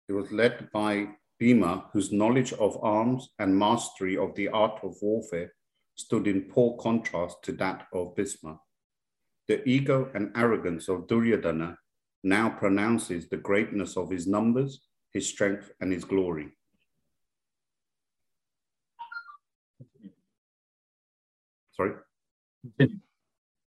It 0.08 0.14
was 0.14 0.32
led 0.32 0.72
by 0.72 1.08
Bhima, 1.40 1.86
whose 1.92 2.12
knowledge 2.12 2.54
of 2.54 2.78
arms 2.84 3.30
and 3.40 3.58
mastery 3.58 4.18
of 4.18 4.36
the 4.36 4.48
art 4.50 4.80
of 4.84 4.96
warfare 5.02 5.52
stood 5.96 6.28
in 6.28 6.44
poor 6.44 6.78
contrast 6.78 7.38
to 7.44 7.52
that 7.54 7.88
of 7.94 8.16
Bhishma. 8.16 8.60
The 9.48 9.68
ego 9.68 10.10
and 10.14 10.32
arrogance 10.36 10.88
of 10.88 11.08
Duryodhana 11.08 11.78
now 12.26 12.50
pronounces 12.50 13.30
the 13.30 13.38
greatness 13.38 13.96
of 13.96 14.10
his 14.10 14.26
numbers, 14.26 14.82
his 15.14 15.30
strength, 15.30 15.72
and 15.80 15.94
his 15.94 16.04
glory. 16.04 16.50
Sorry? 21.72 21.92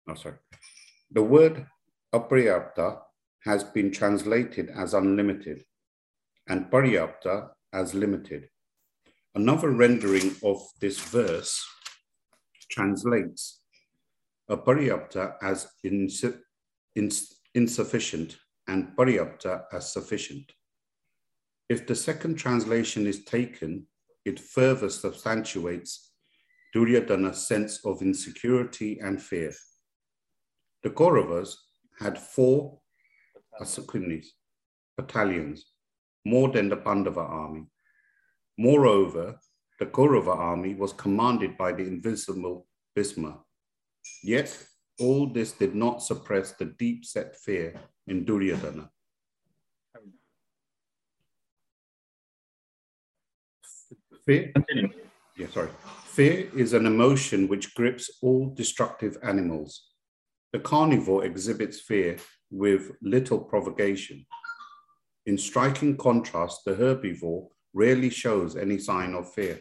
Oh, 0.07 0.13
sorry. 0.13 0.35
The 1.11 1.23
word 1.23 1.65
apriyapta 2.13 2.99
has 3.43 3.63
been 3.63 3.91
translated 3.91 4.69
as 4.69 4.93
unlimited 4.93 5.63
and 6.47 6.69
paryapta 6.69 7.49
as 7.73 7.95
limited. 7.95 8.49
Another 9.33 9.71
rendering 9.71 10.35
of 10.43 10.61
this 10.79 10.99
verse 10.99 11.65
translates 12.69 13.61
aparyapta 14.47 15.37
as 15.41 15.67
ins 15.83 16.23
ins 16.95 17.39
insufficient 17.55 18.37
and 18.67 18.95
paryapta 18.95 19.63
as 19.71 19.91
sufficient. 19.91 20.51
If 21.69 21.87
the 21.87 21.95
second 21.95 22.35
translation 22.35 23.07
is 23.07 23.23
taken, 23.25 23.87
it 24.25 24.39
further 24.39 24.89
substantiates 24.89 26.11
Duryodhana's 26.73 27.47
sense 27.47 27.85
of 27.85 28.01
insecurity 28.01 28.99
and 28.99 29.21
fear. 29.21 29.53
The 30.81 30.89
Kauravas 30.89 31.55
had 31.99 32.17
four 32.17 32.79
akshauhinis, 33.61 34.25
battalions, 34.97 35.65
more 36.25 36.49
than 36.49 36.69
the 36.69 36.77
Pandava 36.77 37.21
army. 37.21 37.65
Moreover, 38.57 39.39
the 39.79 39.85
Kaurava 39.85 40.35
army 40.35 40.75
was 40.75 40.93
commanded 40.93 41.57
by 41.57 41.71
the 41.71 41.83
invincible 41.83 42.67
Bhisma. 42.97 43.39
Yet, 44.23 44.65
all 44.99 45.27
this 45.27 45.51
did 45.51 45.75
not 45.75 46.03
suppress 46.03 46.51
the 46.51 46.65
deep 46.65 47.05
set 47.05 47.35
fear 47.35 47.79
in 48.07 48.25
Duryodhana. 48.25 48.89
Fear? 54.25 54.51
Continue. 54.53 54.89
Yeah, 55.37 55.47
sorry. 55.51 55.69
Fear 56.05 56.49
is 56.55 56.73
an 56.73 56.85
emotion 56.85 57.47
which 57.47 57.73
grips 57.75 58.09
all 58.21 58.53
destructive 58.53 59.17
animals. 59.23 59.89
The 60.53 60.59
carnivore 60.59 61.25
exhibits 61.25 61.81
fear 61.81 62.17
with 62.51 62.91
little 63.01 63.39
provocation. 63.39 64.25
In 65.25 65.37
striking 65.37 65.97
contrast, 65.97 66.61
the 66.65 66.75
herbivore 66.75 67.47
rarely 67.73 68.09
shows 68.09 68.55
any 68.55 68.77
sign 68.77 69.13
of 69.13 69.33
fear. 69.33 69.59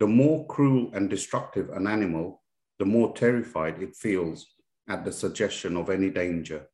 The 0.00 0.06
more 0.08 0.46
cruel 0.46 0.90
and 0.92 1.08
destructive 1.08 1.70
an 1.70 1.86
animal, 1.86 2.42
the 2.78 2.84
more 2.84 3.14
terrified 3.14 3.80
it 3.80 3.94
feels 3.94 4.46
at 4.88 5.04
the 5.04 5.12
suggestion 5.12 5.76
of 5.76 5.88
any 5.88 6.10
danger. 6.10 6.66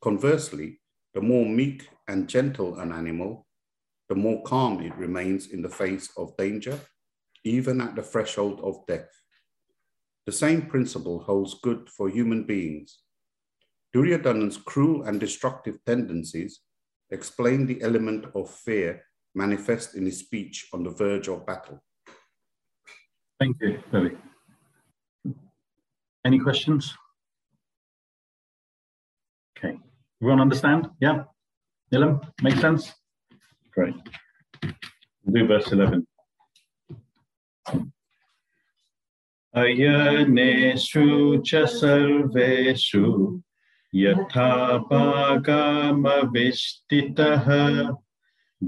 Conversely, 0.00 0.80
the 1.14 1.20
more 1.20 1.46
meek 1.46 1.88
and 2.06 2.28
gentle 2.28 2.78
an 2.78 2.92
animal, 2.92 3.46
the 4.08 4.14
more 4.14 4.42
calm 4.44 4.80
it 4.80 4.94
remains 4.96 5.48
in 5.48 5.62
the 5.62 5.68
face 5.68 6.10
of 6.16 6.36
danger 6.36 6.80
even 7.44 7.80
at 7.80 7.94
the 7.96 8.02
threshold 8.02 8.60
of 8.62 8.86
death. 8.86 9.08
The 10.26 10.32
same 10.32 10.62
principle 10.66 11.20
holds 11.20 11.54
good 11.62 11.88
for 11.88 12.08
human 12.08 12.44
beings. 12.44 12.98
Duryodhana's 13.94 14.58
cruel 14.58 15.04
and 15.04 15.18
destructive 15.18 15.78
tendencies 15.86 16.60
explain 17.10 17.66
the 17.66 17.80
element 17.82 18.26
of 18.34 18.50
fear 18.50 19.02
manifest 19.34 19.94
in 19.94 20.04
his 20.04 20.18
speech 20.18 20.68
on 20.72 20.82
the 20.82 20.90
verge 20.90 21.28
of 21.28 21.46
battle. 21.46 21.82
Thank 23.40 23.56
you, 23.60 23.82
Ravi. 23.92 24.16
Any 26.26 26.38
questions? 26.38 26.94
Okay, 29.56 29.78
everyone 30.21 30.41
understand? 30.41 30.89
Yeah? 30.99 31.23
Nilam, 31.93 32.21
make 32.41 32.55
sense? 32.55 32.93
Great. 33.73 33.95
We'll 35.25 35.33
do 35.33 35.47
verse 35.47 35.71
11. 35.71 36.07
अयनेषु 39.55 41.05
च 41.45 41.65
सर्वेषु 41.69 43.05
यथा 43.93 44.53
भागमविष्टितः 44.91 45.47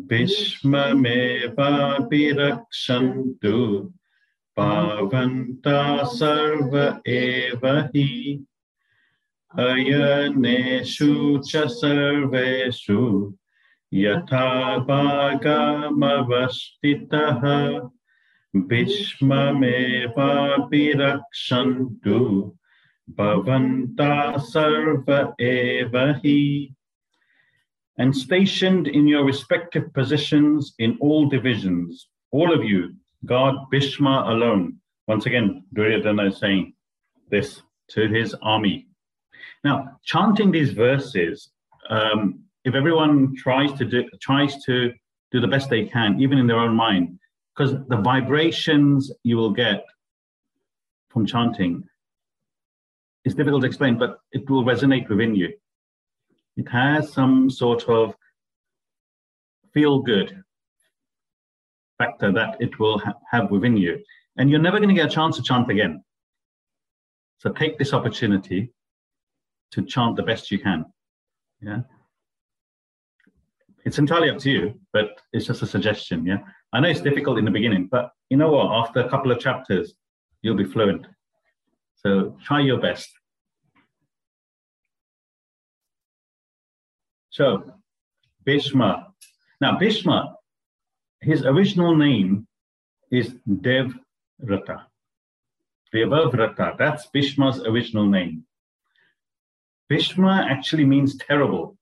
भीष्ममेवापि 0.10 1.44
रक्षन्तु 2.39 3.58
पावन्ता 4.58 5.80
सर्व 6.13 6.74
एव 7.12 7.63
हि 7.96 8.08
अयनेषु 9.63 11.12
च 11.50 11.63
सर्वेषु 11.78 13.02
यथा 13.94 14.48
भागमवस्थितः 14.88 15.44
भीष्ममेवापि 18.70 19.63
रक्षन्तु 21.02 22.20
भवन्तः 23.18 24.38
सर्व 24.52 25.12
एव 25.41 25.98
हि 26.24 26.39
and 27.98 28.15
stationed 28.15 28.88
in 28.88 29.08
your 29.08 29.24
respective 29.24 29.94
positions 29.94 30.74
in 30.80 30.98
all 31.00 31.30
divisions, 31.30 32.10
all 32.32 32.54
of 32.54 32.63
you, 32.63 32.94
guard 33.26 33.56
Bhishma 33.72 34.26
alone. 34.28 34.78
Once 35.08 35.26
again, 35.26 35.63
Duryodhana 35.74 36.28
is 36.28 36.38
saying 36.38 36.74
this 37.30 37.62
to 37.91 38.08
his 38.08 38.36
army. 38.41 38.88
Now, 39.64 39.98
chanting 40.05 40.50
these 40.50 40.72
verses, 40.72 41.50
um, 41.88 42.40
if 42.64 42.74
everyone 42.74 43.35
tries 43.37 43.72
to 43.74 43.85
do 43.85 44.09
tries 44.20 44.62
to 44.64 44.92
do 45.33 45.40
the 45.40 45.48
best 45.48 45.70
they 45.70 45.87
can, 45.87 46.20
even 46.20 46.38
in 46.38 46.46
their 46.46 46.59
own 46.59 46.74
mind, 46.74 47.18
because 47.55 47.72
the 47.88 47.96
vibrations 47.96 49.12
you 49.22 49.37
will 49.37 49.50
get 49.53 49.85
from 51.09 51.26
chanting 51.26 51.85
is 53.24 53.35
difficult 53.35 53.62
to 53.62 53.66
explain, 53.66 53.98
but 53.98 54.20
it 54.33 54.48
will 54.48 54.64
resonate 54.64 55.09
within 55.09 55.35
you. 55.35 55.53
It 56.57 56.68
has 56.68 57.12
some 57.12 57.50
sort 57.50 57.88
of 57.88 58.14
feel 59.72 60.00
good 60.00 60.42
factor 61.98 62.33
that 62.33 62.57
it 62.61 62.79
will 62.79 62.98
ha- 62.98 63.14
have 63.31 63.50
within 63.50 63.76
you. 63.76 64.03
And 64.37 64.50
you're 64.50 64.61
never 64.61 64.79
going 64.79 64.88
to 64.88 64.94
get 64.94 65.07
a 65.07 65.14
chance 65.14 65.37
to 65.37 65.42
chant 65.42 65.70
again. 65.70 66.03
So 67.38 67.53
take 67.53 67.79
this 67.79 67.92
opportunity 67.92 68.72
to 69.73 69.83
chant 69.83 70.17
the 70.17 70.23
best 70.23 70.51
you 70.51 70.59
can. 70.59 70.85
Yeah. 71.61 71.81
It's 73.85 73.99
entirely 73.99 74.31
up 74.31 74.39
to 74.39 74.51
you, 74.51 74.81
but 74.93 75.21
it's 75.33 75.47
just 75.47 75.63
a 75.63 75.67
suggestion. 75.67 76.27
Yeah. 76.27 76.39
I 76.73 76.81
know 76.81 76.89
it's 76.89 77.01
difficult 77.01 77.39
in 77.39 77.45
the 77.45 77.51
beginning, 77.51 77.89
but 77.91 78.13
you 78.29 78.37
know 78.37 78.51
what? 78.51 78.73
After 78.73 79.01
a 79.01 79.09
couple 79.09 79.33
of 79.33 79.39
chapters, 79.39 79.95
you'll 80.43 80.57
be 80.57 80.65
fluent. 80.65 81.07
So 81.97 82.37
try 82.45 82.61
your 82.61 82.81
best. 82.81 83.09
So, 87.31 87.73
Bhishma. 88.45 89.09
Now, 89.61 89.79
Bhishma, 89.79 90.37
his 91.21 91.45
original 91.45 91.97
name 91.97 92.47
is 93.11 93.35
Devrata. 93.49 94.85
Devavrata, 95.95 96.77
that's 96.79 97.07
Bhishma's 97.07 97.63
original 97.65 98.07
name. 98.07 98.45
Bhishma 99.90 100.46
actually 100.48 100.85
means 100.85 101.16
terrible. 101.16 101.76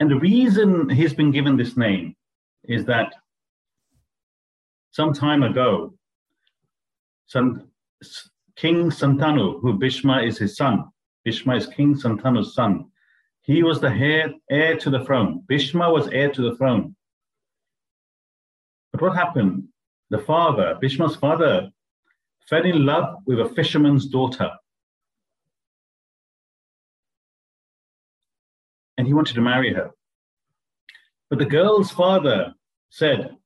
And 0.00 0.10
the 0.10 0.18
reason 0.18 0.90
he's 0.90 1.14
been 1.14 1.30
given 1.30 1.56
this 1.56 1.76
name 1.76 2.16
is 2.64 2.84
that 2.86 3.14
some 4.90 5.12
time 5.12 5.44
ago, 5.44 5.94
some, 7.26 7.68
King 8.56 8.90
Santanu, 8.90 9.60
who 9.60 9.78
Bhishma 9.78 10.22
is 10.22 10.36
his 10.36 10.56
son, 10.56 10.86
Bhishma 11.24 11.54
is 11.54 11.66
King 11.68 11.94
Santanu's 11.94 12.54
son, 12.54 12.86
he 13.42 13.62
was 13.62 13.80
the 13.80 13.88
heir, 13.88 14.34
heir 14.50 14.76
to 14.78 14.90
the 14.90 15.04
throne. 15.04 15.44
Bhishma 15.46 15.90
was 15.90 16.08
heir 16.08 16.30
to 16.32 16.42
the 16.42 16.56
throne. 16.56 16.96
But 18.92 19.00
what 19.00 19.14
happened? 19.16 19.68
The 20.10 20.18
father, 20.18 20.76
Bhishma's 20.80 21.14
father, 21.14 21.70
fell 22.48 22.64
in 22.64 22.86
love 22.86 23.16
with 23.26 23.40
a 23.40 23.48
fisherman's 23.50 24.06
daughter. 24.06 24.50
and 28.98 29.06
he 29.06 29.14
wanted 29.14 29.34
to 29.34 29.40
marry 29.40 29.72
her. 29.72 29.90
But 31.30 31.38
the 31.38 31.46
girl's 31.46 31.90
father 31.90 32.52
said, 32.90 33.36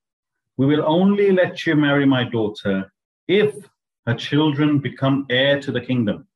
We 0.56 0.66
will 0.66 0.82
only 0.84 1.30
let 1.30 1.66
you 1.66 1.76
marry 1.76 2.06
my 2.06 2.24
daughter 2.24 2.92
if 3.28 3.54
her 4.06 4.14
children 4.14 4.78
become 4.78 5.26
heir 5.30 5.60
to 5.60 5.70
the 5.70 5.80
kingdom. 5.80 6.26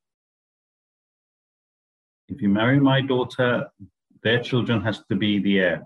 If 2.29 2.41
you 2.41 2.49
marry 2.49 2.79
my 2.79 3.01
daughter, 3.01 3.67
their 4.21 4.41
children 4.41 4.81
has 4.81 5.01
to 5.09 5.15
be 5.15 5.39
the 5.39 5.59
heir. 5.59 5.83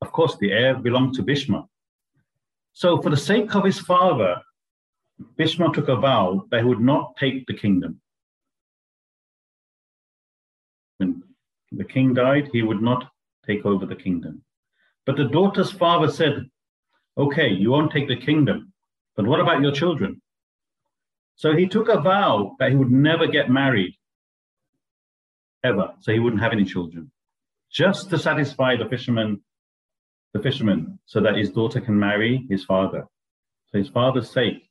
Of 0.00 0.12
course, 0.12 0.36
the 0.36 0.52
heir 0.52 0.76
belonged 0.76 1.14
to 1.14 1.22
Bhishma. 1.22 1.66
So, 2.72 3.02
for 3.02 3.10
the 3.10 3.16
sake 3.16 3.54
of 3.54 3.64
his 3.64 3.78
father, 3.78 4.40
Bhishma 5.36 5.72
took 5.72 5.88
a 5.88 5.96
vow 5.96 6.46
that 6.50 6.60
he 6.60 6.66
would 6.66 6.80
not 6.80 7.16
take 7.16 7.46
the 7.46 7.54
kingdom. 7.54 8.00
When 10.98 11.22
the 11.72 11.84
king 11.84 12.14
died, 12.14 12.50
he 12.52 12.62
would 12.62 12.82
not 12.82 13.10
take 13.46 13.66
over 13.66 13.86
the 13.86 13.96
kingdom. 13.96 14.42
But 15.06 15.16
the 15.16 15.24
daughter's 15.24 15.72
father 15.72 16.10
said, 16.10 16.48
Okay, 17.16 17.48
you 17.48 17.70
won't 17.70 17.90
take 17.90 18.06
the 18.06 18.16
kingdom, 18.16 18.72
but 19.16 19.26
what 19.26 19.40
about 19.40 19.60
your 19.60 19.72
children? 19.72 20.22
So 21.34 21.56
he 21.56 21.66
took 21.66 21.88
a 21.88 22.00
vow 22.00 22.56
that 22.58 22.70
he 22.70 22.76
would 22.76 22.90
never 22.90 23.26
get 23.26 23.50
married, 23.50 23.94
ever. 25.64 25.94
So 26.00 26.12
he 26.12 26.18
wouldn't 26.18 26.42
have 26.42 26.52
any 26.52 26.64
children, 26.64 27.10
just 27.72 28.10
to 28.10 28.18
satisfy 28.18 28.76
the 28.76 28.88
fisherman, 28.88 29.40
the 30.34 30.42
fisherman, 30.42 30.98
so 31.06 31.20
that 31.20 31.36
his 31.36 31.50
daughter 31.50 31.80
can 31.80 31.98
marry 31.98 32.46
his 32.50 32.64
father. 32.64 33.06
For 33.70 33.78
his 33.78 33.88
father's 33.88 34.30
sake. 34.30 34.68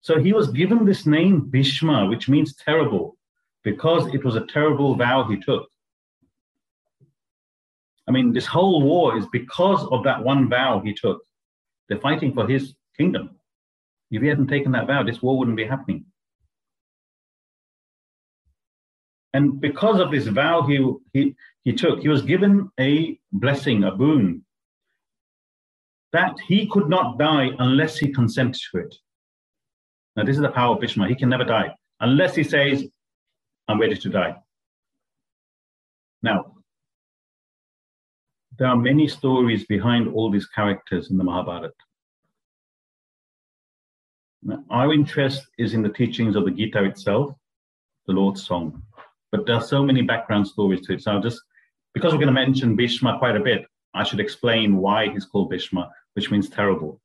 So 0.00 0.18
he 0.18 0.32
was 0.32 0.48
given 0.48 0.84
this 0.84 1.06
name 1.06 1.48
Bhishma, 1.50 2.06
which 2.06 2.28
means 2.28 2.54
terrible, 2.54 3.16
because 3.64 4.06
it 4.14 4.24
was 4.24 4.36
a 4.36 4.46
terrible 4.46 4.94
vow 4.94 5.24
he 5.24 5.38
took. 5.38 5.68
I 8.06 8.10
mean, 8.10 8.32
this 8.32 8.46
whole 8.46 8.82
war 8.82 9.18
is 9.18 9.26
because 9.32 9.86
of 9.90 10.04
that 10.04 10.22
one 10.22 10.48
vow 10.48 10.80
he 10.80 10.94
took. 10.94 11.20
They're 11.88 12.00
fighting 12.00 12.32
for 12.32 12.46
his 12.46 12.74
kingdom. 12.96 13.36
If 14.10 14.22
he 14.22 14.28
hadn't 14.28 14.46
taken 14.46 14.72
that 14.72 14.86
vow, 14.86 15.02
this 15.02 15.20
war 15.20 15.38
wouldn't 15.38 15.56
be 15.56 15.66
happening. 15.66 16.06
And 19.34 19.60
because 19.60 20.00
of 20.00 20.10
this 20.10 20.26
vow 20.26 20.62
he, 20.62 20.92
he, 21.12 21.34
he 21.64 21.72
took, 21.72 22.00
he 22.00 22.08
was 22.08 22.22
given 22.22 22.70
a 22.80 23.18
blessing, 23.32 23.84
a 23.84 23.92
boon, 23.92 24.44
that 26.12 26.34
he 26.46 26.66
could 26.66 26.88
not 26.88 27.18
die 27.18 27.50
unless 27.58 27.98
he 27.98 28.08
consented 28.12 28.60
to 28.72 28.78
it. 28.78 28.94
Now, 30.16 30.24
this 30.24 30.36
is 30.36 30.42
the 30.42 30.50
power 30.50 30.74
of 30.74 30.80
Bhishma. 30.80 31.06
He 31.08 31.14
can 31.14 31.28
never 31.28 31.44
die 31.44 31.74
unless 32.00 32.34
he 32.34 32.42
says, 32.42 32.86
I'm 33.68 33.80
ready 33.80 33.96
to 33.96 34.08
die. 34.08 34.36
Now, 36.22 36.56
there 38.58 38.68
are 38.68 38.76
many 38.76 39.06
stories 39.06 39.64
behind 39.66 40.08
all 40.08 40.30
these 40.30 40.46
characters 40.46 41.10
in 41.10 41.18
the 41.18 41.24
Mahabharata. 41.24 41.72
Now, 44.42 44.64
our 44.70 44.92
interest 44.92 45.46
is 45.58 45.74
in 45.74 45.82
the 45.82 45.88
teachings 45.88 46.34
of 46.34 46.44
the 46.44 46.50
Gita 46.50 46.82
itself, 46.84 47.34
the 48.06 48.14
Lord's 48.14 48.44
song. 48.46 48.82
But 49.30 49.46
there 49.46 49.56
are 49.56 49.62
so 49.62 49.82
many 49.82 50.02
background 50.02 50.46
stories 50.46 50.86
to 50.86 50.94
it. 50.94 51.02
So 51.02 51.12
I'll 51.12 51.20
just, 51.20 51.40
because 51.94 52.12
we're 52.12 52.18
going 52.18 52.28
to 52.28 52.32
mention 52.32 52.76
Bhishma 52.76 53.18
quite 53.18 53.36
a 53.36 53.40
bit, 53.40 53.66
I 53.94 54.04
should 54.04 54.20
explain 54.20 54.76
why 54.76 55.08
he's 55.08 55.24
called 55.24 55.50
Bhishma, 55.50 55.90
which 56.14 56.30
means 56.30 56.48
terrible. 56.48 57.00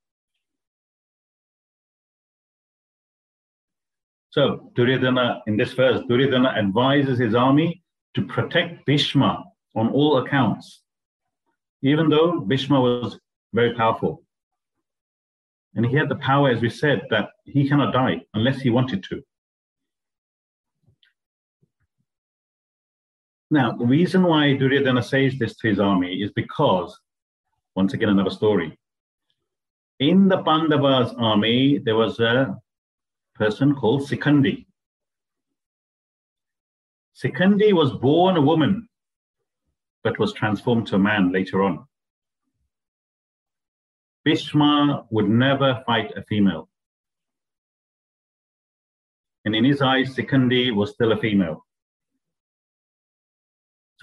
So 4.29 4.71
Duryodhana, 4.75 5.43
in 5.45 5.57
this 5.57 5.73
verse, 5.73 6.01
Duryodhana 6.07 6.49
advises 6.49 7.19
his 7.19 7.35
army 7.35 7.83
to 8.15 8.25
protect 8.25 8.85
Bhishma 8.85 9.43
on 9.75 9.89
all 9.89 10.17
accounts, 10.17 10.81
even 11.81 12.09
though 12.09 12.39
Bhishma 12.39 12.79
was 12.79 13.19
very 13.53 13.73
powerful. 13.73 14.23
And 15.75 15.85
he 15.85 15.95
had 15.95 16.09
the 16.09 16.15
power, 16.15 16.49
as 16.49 16.61
we 16.61 16.69
said, 16.69 17.03
that 17.09 17.29
he 17.45 17.67
cannot 17.67 17.93
die 17.93 18.21
unless 18.33 18.59
he 18.61 18.69
wanted 18.69 19.03
to. 19.09 19.23
Now, 23.53 23.71
the 23.71 23.85
reason 23.85 24.23
why 24.23 24.55
Duryodhana 24.55 25.03
says 25.03 25.37
this 25.37 25.55
to 25.57 25.67
his 25.67 25.79
army 25.79 26.23
is 26.23 26.31
because, 26.31 26.99
once 27.75 27.93
again, 27.93 28.09
another 28.09 28.31
story. 28.31 28.75
In 29.99 30.27
the 30.27 30.41
Pandavas' 30.41 31.13
army, 31.19 31.77
there 31.77 31.95
was 31.95 32.19
a 32.19 32.59
person 33.35 33.75
called 33.75 34.09
Sikandi. 34.09 34.65
Sikandi 37.15 37.73
was 37.73 37.91
born 37.91 38.37
a 38.37 38.41
woman, 38.41 38.89
but 40.03 40.17
was 40.17 40.33
transformed 40.33 40.87
to 40.87 40.95
a 40.95 41.05
man 41.11 41.31
later 41.31 41.61
on. 41.61 41.85
Bhishma 44.25 45.05
would 45.11 45.29
never 45.29 45.83
fight 45.85 46.11
a 46.17 46.23
female. 46.23 46.69
And 49.45 49.55
in 49.55 49.63
his 49.63 49.79
eyes, 49.83 50.15
Sikandi 50.15 50.73
was 50.73 50.89
still 50.89 51.11
a 51.11 51.17
female. 51.17 51.63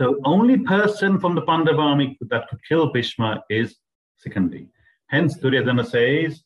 So 0.00 0.18
only 0.24 0.56
person 0.56 1.20
from 1.20 1.34
the 1.34 1.42
Pandav 1.42 1.78
army 1.78 2.16
that 2.30 2.48
could 2.48 2.64
kill 2.66 2.90
Bhishma 2.90 3.44
is 3.50 3.76
Sikandi. 4.24 4.66
Hence 5.08 5.36
Duryodhana 5.36 5.84
says, 5.84 6.42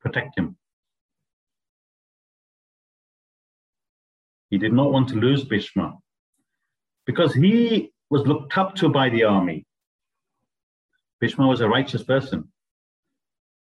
protect 0.00 0.38
him. 0.38 0.56
He 4.50 4.58
did 4.58 4.72
not 4.72 4.92
want 4.92 5.08
to 5.08 5.16
lose 5.16 5.42
Bhishma 5.42 5.98
because 7.06 7.34
he 7.34 7.90
was 8.08 8.24
looked 8.24 8.56
up 8.56 8.76
to 8.76 8.88
by 8.88 9.08
the 9.08 9.24
army. 9.24 9.66
Bhishma 11.20 11.48
was 11.48 11.60
a 11.60 11.68
righteous 11.68 12.04
person. 12.04 12.52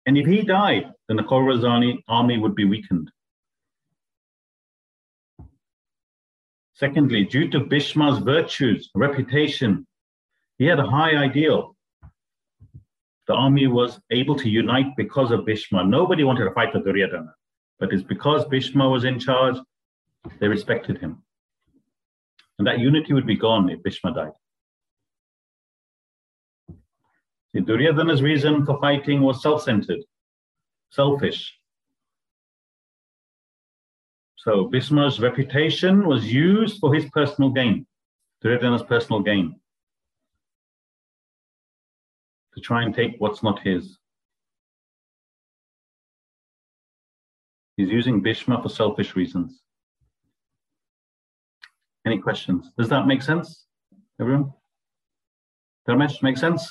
And 0.05 0.19
if 0.19 0.27
he 0.27 0.43
died, 0.43 0.93
then 1.09 1.17
the 1.17 1.23
Kauravas 1.23 2.03
army 2.07 2.39
would 2.39 2.55
be 2.55 2.67
weakened. 2.67 3.11
Secondly, 6.75 7.25
due 7.25 7.49
to 7.51 7.61
Bhishma's 7.61 8.19
virtues, 8.19 8.91
reputation, 8.95 9.87
he 10.59 10.65
had 10.65 10.79
a 10.79 10.87
high 10.87 11.17
ideal. 11.17 11.77
The 13.27 13.35
army 13.35 13.67
was 13.67 14.01
able 14.11 14.37
to 14.37 14.49
unite 14.49 14.97
because 14.97 15.31
of 15.31 15.45
Bhishma. 15.45 15.85
Nobody 15.85 16.25
wanted 16.25 16.45
to 16.45 16.53
fight 16.53 16.75
with 16.75 16.85
Duryodhana, 16.85 17.35
but 17.79 17.93
it's 17.93 18.03
because 18.03 18.45
Bhishma 18.47 18.89
was 18.89 19.05
in 19.05 19.19
charge 19.19 19.57
they 20.41 20.49
respected 20.49 20.99
him. 20.99 21.23
And 22.59 22.67
that 22.67 22.79
unity 22.79 23.13
would 23.13 23.27
be 23.27 23.37
gone 23.37 23.69
if 23.71 23.83
Bhishma 23.83 24.15
died. 24.15 24.33
See, 27.55 27.61
Duryodhana's 27.61 28.23
reason 28.23 28.65
for 28.65 28.81
fighting 28.81 29.21
was 29.21 29.43
self 29.43 29.63
centered, 29.63 30.01
selfish. 30.91 31.59
So 34.43 34.65
Bhishma's 34.65 35.21
reputation 35.21 36.05
was 36.05 36.33
used 36.33 36.81
for 36.81 36.93
his 36.93 37.05
personal 37.11 37.51
gain, 37.51 37.87
Duryodhana's 38.41 38.83
personal 38.83 39.21
gain, 39.21 39.55
to 42.55 42.61
try 42.61 42.83
and 42.83 42.93
take 42.93 43.15
what's 43.19 43.45
not 43.45 43.61
his. 43.61 43.99
He's 47.77 47.89
using 47.89 48.21
Bhishma 48.21 48.61
for 48.61 48.69
selfish 48.69 49.15
reasons. 49.15 49.61
Any 52.05 52.19
questions? 52.19 52.69
Does 52.77 52.89
that 52.89 53.07
make 53.07 53.23
sense, 53.23 53.67
everyone? 54.21 54.53
Dharmesh, 55.89 56.21
make 56.21 56.37
sense? 56.37 56.69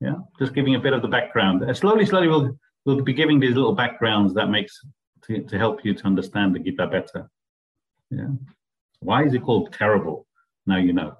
Yeah, 0.00 0.16
just 0.40 0.54
giving 0.54 0.74
a 0.74 0.80
bit 0.80 0.92
of 0.92 1.02
the 1.02 1.08
background. 1.08 1.62
Uh, 1.62 1.72
slowly, 1.72 2.04
slowly, 2.04 2.26
we'll 2.26 2.58
we'll 2.84 3.00
be 3.00 3.12
giving 3.12 3.38
these 3.38 3.54
little 3.54 3.76
backgrounds 3.76 4.34
that 4.34 4.50
makes 4.50 4.76
to, 5.26 5.42
to 5.42 5.58
help 5.58 5.84
you 5.84 5.94
to 5.94 6.04
understand 6.04 6.54
the 6.54 6.58
Gita 6.58 6.86
better. 6.86 7.30
Yeah. 8.10 8.28
Why 9.00 9.24
is 9.24 9.34
it 9.34 9.42
called 9.42 9.72
terrible? 9.72 10.26
Now 10.66 10.76
you 10.76 10.92
know. 10.92 11.16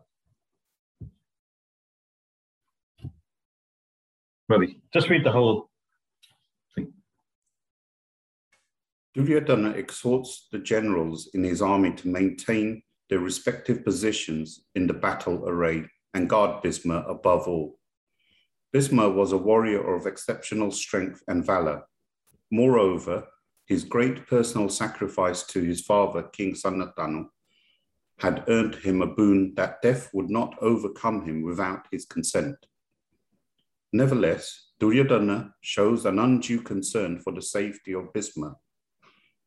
Ravi, 4.48 4.80
just 4.92 5.08
read 5.08 5.24
the 5.24 5.30
whole 5.30 5.70
thing. 6.74 6.92
Duryodhana 9.14 9.70
exhorts 9.70 10.48
the 10.50 10.58
generals 10.58 11.30
in 11.34 11.44
his 11.44 11.62
army 11.62 11.92
to 11.92 12.08
maintain 12.08 12.82
their 13.08 13.20
respective 13.20 13.84
positions 13.84 14.64
in 14.74 14.86
the 14.86 14.94
battle 14.94 15.48
array 15.48 15.84
and 16.14 16.28
guard 16.28 16.62
Bhishma 16.62 17.04
above 17.08 17.46
all. 17.46 17.78
Bhishma 18.72 19.08
was 19.08 19.32
a 19.32 19.38
warrior 19.38 19.94
of 19.94 20.06
exceptional 20.06 20.70
strength 20.70 21.22
and 21.28 21.44
valor. 21.44 21.82
Moreover, 22.50 23.26
his 23.70 23.84
great 23.84 24.26
personal 24.26 24.68
sacrifice 24.68 25.44
to 25.44 25.62
his 25.62 25.80
father, 25.80 26.24
King 26.24 26.54
Sanatanu, 26.54 27.28
had 28.18 28.44
earned 28.48 28.74
him 28.74 29.00
a 29.00 29.06
boon 29.06 29.54
that 29.54 29.80
death 29.80 30.10
would 30.12 30.28
not 30.28 30.56
overcome 30.60 31.24
him 31.24 31.42
without 31.42 31.86
his 31.92 32.04
consent. 32.04 32.56
Nevertheless, 33.92 34.72
Duryodhana 34.80 35.54
shows 35.60 36.04
an 36.04 36.18
undue 36.18 36.62
concern 36.62 37.20
for 37.20 37.32
the 37.32 37.40
safety 37.42 37.94
of 37.94 38.12
Bhishma 38.12 38.56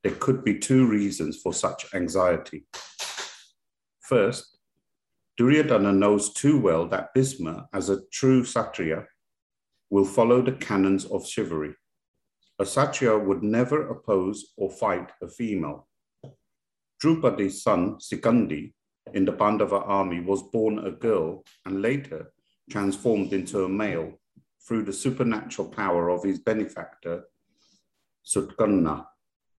there 0.03 0.15
could 0.15 0.43
be 0.43 0.59
two 0.59 0.87
reasons 0.87 1.39
for 1.41 1.53
such 1.53 1.93
anxiety. 1.93 2.65
First, 4.01 4.57
Duryodhana 5.37 5.93
knows 5.93 6.33
too 6.33 6.59
well 6.59 6.87
that 6.89 7.13
Bhishma, 7.13 7.67
as 7.73 7.89
a 7.89 8.01
true 8.11 8.43
Kshatriya, 8.43 9.05
will 9.89 10.05
follow 10.05 10.41
the 10.41 10.51
canons 10.51 11.05
of 11.05 11.27
chivalry. 11.27 11.73
A 12.59 12.65
Kshatriya 12.65 13.17
would 13.17 13.43
never 13.43 13.87
oppose 13.89 14.53
or 14.57 14.69
fight 14.69 15.11
a 15.21 15.27
female. 15.27 15.87
Draupadi's 17.01 17.63
son, 17.63 17.97
Sikandi, 17.97 18.73
in 19.13 19.25
the 19.25 19.33
Pandava 19.33 19.79
army 19.79 20.21
was 20.21 20.43
born 20.43 20.79
a 20.79 20.91
girl 20.91 21.43
and 21.65 21.81
later 21.81 22.31
transformed 22.69 23.33
into 23.33 23.65
a 23.65 23.69
male 23.69 24.19
through 24.65 24.83
the 24.83 24.93
supernatural 24.93 25.67
power 25.67 26.09
of 26.09 26.23
his 26.23 26.39
benefactor, 26.39 27.25
Sutkarna. 28.25 29.05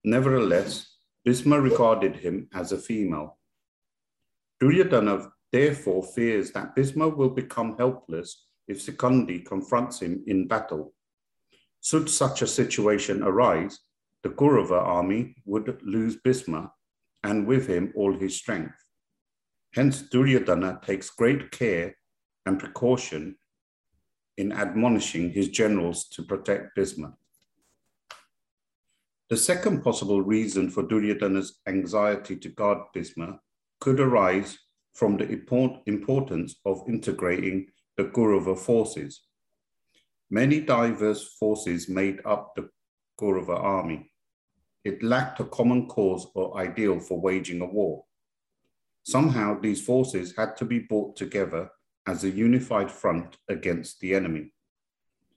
Nevertheless, 0.04 0.98
Bhisma 1.28 1.62
regarded 1.62 2.16
him 2.16 2.48
as 2.54 2.72
a 2.72 2.78
female. 2.78 3.38
Duryodhana 4.62 5.32
therefore 5.52 6.04
fears 6.04 6.52
that 6.52 6.76
Bhisma 6.76 7.14
will 7.14 7.30
become 7.30 7.76
helpless 7.78 8.46
if 8.68 8.86
Sikandi 8.86 9.46
confronts 9.46 10.02
him 10.02 10.24
in 10.28 10.48
battle. 10.48 10.94
Should 11.84 12.10
such 12.10 12.42
a 12.42 12.48
situation 12.48 13.22
arise, 13.24 13.80
the 14.22 14.30
Kaurava 14.30 14.80
army 14.82 15.36
would 15.46 15.82
lose 15.84 16.16
Bhisma 16.16 16.72
and 17.24 17.46
with 17.46 17.68
him 17.68 17.92
all 17.96 18.18
his 18.18 18.38
strength. 18.38 18.76
Hence, 19.74 20.02
Duryodhana 20.02 20.80
takes 20.86 21.10
great 21.10 21.52
care 21.52 21.98
and 22.46 22.58
precaution 22.58 23.36
in 24.38 24.54
admonishing 24.54 25.32
his 25.32 25.50
generals 25.50 26.08
to 26.10 26.24
protect 26.24 26.78
Bhisma. 26.78 27.14
The 29.30 29.38
second 29.38 29.84
possible 29.84 30.22
reason 30.22 30.70
for 30.70 30.84
Duryodhana's 30.84 31.60
anxiety 31.68 32.38
to 32.38 32.50
guard 32.50 32.80
Bhisma 32.96 33.40
could 33.82 34.00
arise 34.00 34.58
from 34.94 35.18
the 35.18 35.28
importance 35.28 36.56
of 36.66 36.84
integrating 36.88 37.68
the 37.98 38.06
Kaurava 38.06 38.58
forces. 38.58 39.24
Many 40.30 40.62
diverse 40.62 41.36
forces 41.40 41.90
made 41.90 42.20
up 42.26 42.56
the 42.56 42.70
Kaurava 43.20 43.62
army. 43.62 44.12
It 44.84 45.04
lacked 45.04 45.40
a 45.40 45.46
common 45.46 45.88
cause 45.88 46.28
or 46.34 46.58
ideal 46.58 47.00
for 47.00 47.20
waging 47.20 47.62
a 47.62 47.66
war. 47.66 48.06
Somehow, 49.04 49.60
these 49.60 49.84
forces 49.84 50.34
had 50.36 50.56
to 50.58 50.66
be 50.66 50.80
brought 50.80 51.16
together 51.16 51.70
as 52.08 52.24
a 52.24 52.30
unified 52.30 52.92
front 52.92 53.38
against 53.50 54.00
the 54.00 54.16
enemy. 54.16 54.52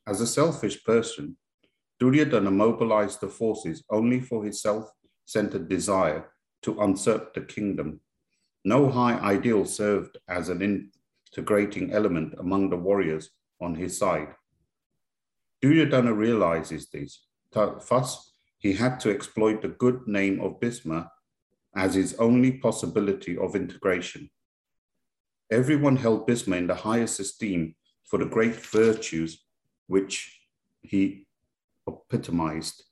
As 0.06 0.20
a 0.20 0.26
selfish 0.26 0.84
person, 0.84 1.36
Duryodhana 1.98 2.50
mobilized 2.50 3.20
the 3.20 3.28
forces 3.28 3.82
only 3.90 4.20
for 4.20 4.44
his 4.44 4.62
self-centered 4.62 5.68
desire 5.68 6.30
to 6.62 6.74
usurp 6.74 7.34
the 7.34 7.40
kingdom. 7.40 8.00
No 8.64 8.90
high 8.90 9.18
ideal 9.18 9.64
served 9.64 10.18
as 10.28 10.48
an 10.48 10.90
integrating 11.32 11.92
element 11.92 12.34
among 12.38 12.70
the 12.70 12.76
warriors 12.76 13.30
on 13.60 13.74
his 13.74 13.96
side. 13.98 14.34
Duryodhana 15.62 16.12
realizes 16.12 16.88
this. 16.88 17.26
Thus, 17.52 18.32
he 18.58 18.72
had 18.74 19.00
to 19.00 19.10
exploit 19.10 19.62
the 19.62 19.68
good 19.68 20.06
name 20.06 20.40
of 20.40 20.60
Bhisma 20.60 21.08
as 21.74 21.94
his 21.94 22.14
only 22.14 22.52
possibility 22.52 23.36
of 23.36 23.54
integration. 23.54 24.30
Everyone 25.50 25.96
held 25.96 26.26
Bhisma 26.26 26.56
in 26.56 26.66
the 26.66 26.74
highest 26.74 27.20
esteem 27.20 27.74
for 28.04 28.18
the 28.18 28.26
great 28.26 28.56
virtues 28.56 29.44
which 29.86 30.40
he 30.82 31.26
epitomized. 31.86 32.82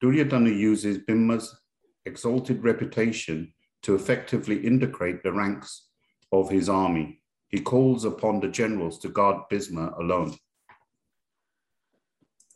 Duryodhana 0.00 0.50
uses 0.50 0.98
Bhisma's 0.98 1.60
exalted 2.04 2.62
reputation 2.62 3.52
to 3.82 3.94
effectively 3.94 4.64
integrate 4.64 5.22
the 5.22 5.32
ranks 5.32 5.88
of 6.32 6.50
his 6.50 6.68
army. 6.68 7.20
He 7.48 7.60
calls 7.60 8.04
upon 8.04 8.40
the 8.40 8.48
generals 8.48 8.98
to 9.00 9.08
guard 9.08 9.48
Bhisma 9.50 9.98
alone. 9.98 10.36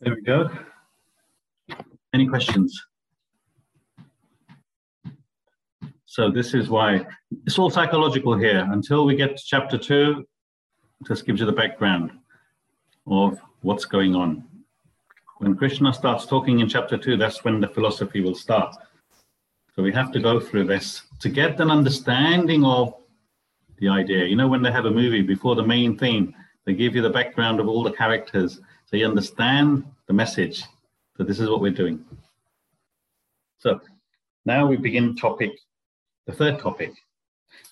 There 0.01 0.15
we 0.15 0.21
go. 0.21 0.49
Any 2.13 2.25
questions? 2.25 2.85
So 6.05 6.31
this 6.31 6.53
is 6.53 6.69
why 6.69 7.05
it's 7.45 7.59
all 7.59 7.69
psychological 7.69 8.37
here. 8.37 8.65
Until 8.71 9.05
we 9.05 9.15
get 9.17 9.35
to 9.35 9.43
chapter 9.45 9.77
two, 9.77 10.25
just 11.05 11.25
gives 11.25 11.41
you 11.41 11.45
the 11.45 11.51
background 11.51 12.11
of 13.07 13.41
what's 13.59 13.83
going 13.83 14.15
on. 14.15 14.45
When 15.39 15.57
Krishna 15.57 15.91
starts 15.93 16.25
talking 16.25 16.61
in 16.61 16.69
chapter 16.69 16.97
two, 16.97 17.17
that's 17.17 17.43
when 17.43 17.59
the 17.59 17.67
philosophy 17.67 18.21
will 18.21 18.35
start. 18.35 18.73
So 19.75 19.83
we 19.83 19.91
have 19.91 20.13
to 20.13 20.19
go 20.21 20.39
through 20.39 20.63
this 20.67 21.01
to 21.19 21.27
get 21.27 21.59
an 21.59 21.69
understanding 21.69 22.63
of 22.63 22.93
the 23.79 23.89
idea. 23.89 24.23
You 24.23 24.37
know, 24.37 24.47
when 24.47 24.61
they 24.61 24.71
have 24.71 24.85
a 24.85 24.91
movie 24.91 25.23
before 25.23 25.55
the 25.55 25.67
main 25.67 25.97
theme, 25.97 26.33
they 26.65 26.73
give 26.73 26.95
you 26.95 27.01
the 27.01 27.09
background 27.09 27.59
of 27.59 27.67
all 27.67 27.83
the 27.83 27.91
characters 27.91 28.61
so 28.89 28.97
you 28.97 29.05
understand 29.05 29.85
the 30.07 30.13
message. 30.13 30.63
that 31.17 31.27
this 31.27 31.39
is 31.39 31.49
what 31.49 31.61
we're 31.61 31.79
doing. 31.83 32.03
So 33.59 33.81
now 34.45 34.65
we 34.65 34.77
begin 34.77 35.15
topic 35.15 35.51
the 36.25 36.35
third 36.35 36.59
topic. 36.59 36.93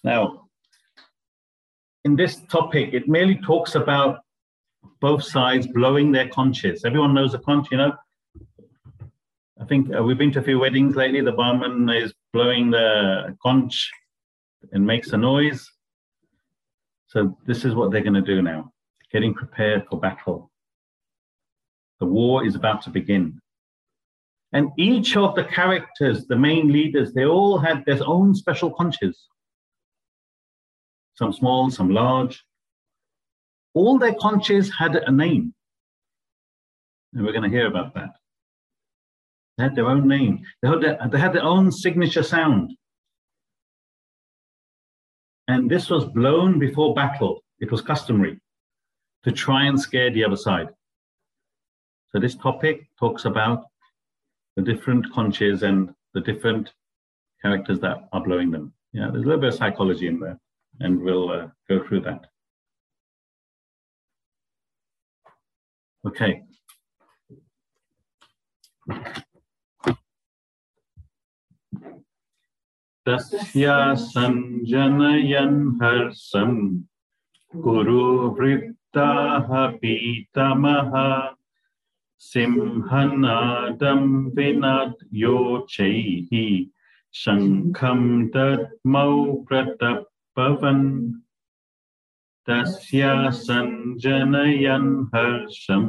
Now, 0.03 0.47
in 2.03 2.15
this 2.15 2.41
topic, 2.49 2.93
it 2.93 3.07
merely 3.07 3.35
talks 3.35 3.75
about 3.75 4.19
both 4.99 5.23
sides 5.23 5.67
blowing 5.67 6.11
their 6.11 6.27
conches. 6.29 6.83
Everyone 6.83 7.13
knows 7.13 7.33
a 7.33 7.39
conch, 7.39 7.67
you 7.71 7.77
know? 7.77 7.93
I 9.59 9.65
think 9.65 9.93
uh, 9.95 10.03
we've 10.03 10.17
been 10.17 10.31
to 10.33 10.39
a 10.39 10.43
few 10.43 10.59
weddings 10.59 10.95
lately. 10.95 11.21
The 11.21 11.31
barman 11.31 11.89
is 11.89 12.13
blowing 12.33 12.71
the 12.71 13.35
conch 13.41 13.91
and 14.71 14.85
makes 14.85 15.11
a 15.13 15.17
noise. 15.17 15.67
So 17.07 17.37
this 17.45 17.63
is 17.63 17.75
what 17.75 17.91
they're 17.91 18.01
going 18.01 18.13
to 18.13 18.21
do 18.21 18.41
now, 18.41 18.71
getting 19.11 19.33
prepared 19.33 19.85
for 19.87 19.99
battle. 19.99 20.51
The 21.99 22.05
war 22.05 22.45
is 22.45 22.55
about 22.55 22.81
to 22.83 22.89
begin. 22.89 23.39
And 24.53 24.71
each 24.77 25.17
of 25.17 25.35
the 25.35 25.43
characters, 25.43 26.25
the 26.27 26.37
main 26.37 26.71
leaders, 26.71 27.13
they 27.13 27.25
all 27.25 27.57
had 27.57 27.83
their 27.85 27.99
own 28.05 28.33
special 28.33 28.71
conches. 28.71 29.27
Some 31.15 31.33
small, 31.33 31.69
some 31.69 31.89
large. 31.89 32.43
All 33.73 33.97
their 33.99 34.13
conches 34.13 34.71
had 34.73 34.95
a 34.95 35.11
name. 35.11 35.53
And 37.13 37.25
we're 37.25 37.33
going 37.33 37.49
to 37.49 37.55
hear 37.55 37.67
about 37.67 37.93
that. 37.95 38.11
They 39.57 39.63
had 39.63 39.75
their 39.75 39.87
own 39.87 40.07
name. 40.07 40.45
They 40.61 40.69
had 40.69 40.81
their, 40.81 40.99
they 41.11 41.19
had 41.19 41.33
their 41.33 41.43
own 41.43 41.71
signature 41.71 42.23
sound. 42.23 42.71
And 45.47 45.69
this 45.69 45.89
was 45.89 46.05
blown 46.05 46.59
before 46.59 46.93
battle. 46.93 47.43
It 47.59 47.71
was 47.71 47.81
customary 47.81 48.39
to 49.23 49.31
try 49.31 49.65
and 49.65 49.79
scare 49.79 50.11
the 50.11 50.23
other 50.23 50.35
side. 50.35 50.67
So 52.12 52.20
this 52.20 52.34
topic 52.34 52.88
talks 52.98 53.24
about 53.24 53.66
the 54.56 54.62
different 54.62 55.10
conches 55.12 55.62
and 55.62 55.94
the 56.14 56.20
different 56.20 56.72
characters 57.40 57.80
that 57.80 58.08
are 58.12 58.22
blowing 58.22 58.50
them. 58.50 58.72
Yeah, 58.92 59.08
there's 59.10 59.24
a 59.24 59.26
little 59.26 59.40
bit 59.40 59.48
of 59.48 59.54
psychology 59.54 60.06
in 60.06 60.20
there, 60.20 60.38
and 60.80 61.00
we'll 61.00 61.30
uh, 61.30 61.48
go 61.68 61.82
through 61.86 62.00
that. 62.02 62.26
Okay. 66.06 66.42
तस्या 73.06 73.76
सञ्जनयन् 73.98 75.62
हर्षं 75.82 76.52
कुरु 77.62 78.02
वृत्ताः 78.38 79.48
पीतमः 79.82 80.92
सिंहनादं 82.28 84.02
विनाद्योचैः 84.36 86.30
शङ्खं 87.22 88.02
दद्मौ 88.34 89.14
प्रतपवन् 89.48 90.86
तस्या 92.48 93.14
सञ्जनयन् 93.40 94.92
हर्षं 95.14 95.84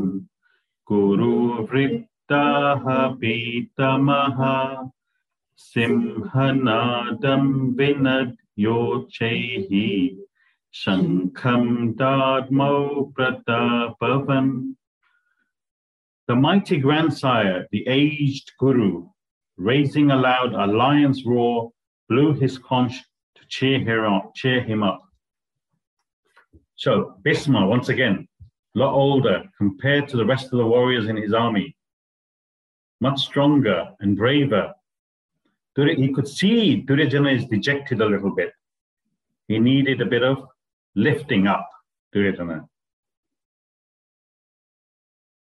कुरु 0.88 1.36
वृत्ताः 1.72 2.84
पीतमः 3.22 4.42
सिंहनादं 5.70 7.48
विनद्योचैः 7.80 9.72
शङ्खं 10.84 11.66
दाद्मौ 12.02 12.78
प्रतापवन् 13.16 14.54
the 16.29 16.37
mighty 16.37 16.77
grandsire, 16.77 17.67
the 17.73 17.89
aged 17.89 18.53
guru, 18.59 19.09
raising 19.57 20.11
aloud 20.11 20.53
a 20.53 20.67
lion's 20.67 21.25
roar, 21.25 21.73
blew 22.11 22.35
his 22.35 22.59
conch 22.59 22.93
to 23.37 23.43
cheer, 23.49 23.83
her 23.87 24.07
up, 24.07 24.35
cheer 24.35 24.63
him 24.63 24.83
up. 24.83 25.01
So 26.77 27.15
Bhisma, 27.25 27.67
once 27.67 27.89
again, 27.89 28.29
a 28.77 28.79
lot 28.79 28.93
older 28.93 29.43
compared 29.57 30.07
to 30.09 30.19
the 30.19 30.27
rest 30.27 30.53
of 30.53 30.59
the 30.59 30.67
warriors 30.67 31.09
in 31.09 31.17
his 31.17 31.33
army, 31.33 31.75
much 33.01 33.21
stronger 33.21 33.89
and 34.01 34.15
braver. 34.15 34.75
He 35.77 36.13
could 36.13 36.29
see 36.29 36.77
Duryodhana 36.83 37.31
is 37.31 37.47
dejected 37.47 38.03
a 38.03 38.07
little 38.07 38.35
bit. 38.35 38.53
He 39.47 39.59
needed 39.59 40.03
a 40.03 40.07
bit 40.07 40.23
of 40.23 40.47
lifting 40.95 41.47
up 41.47 41.67
Duryodhana. 42.13 42.69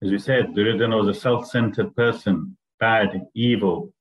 As 0.04 0.12
we 0.12 0.20
said, 0.20 0.54
Duryodhana 0.54 0.96
was 0.96 1.08
a 1.08 1.20
self 1.20 1.48
centered 1.48 1.96
person, 1.96 2.56
bad, 2.80 3.22
evil. 3.34 3.94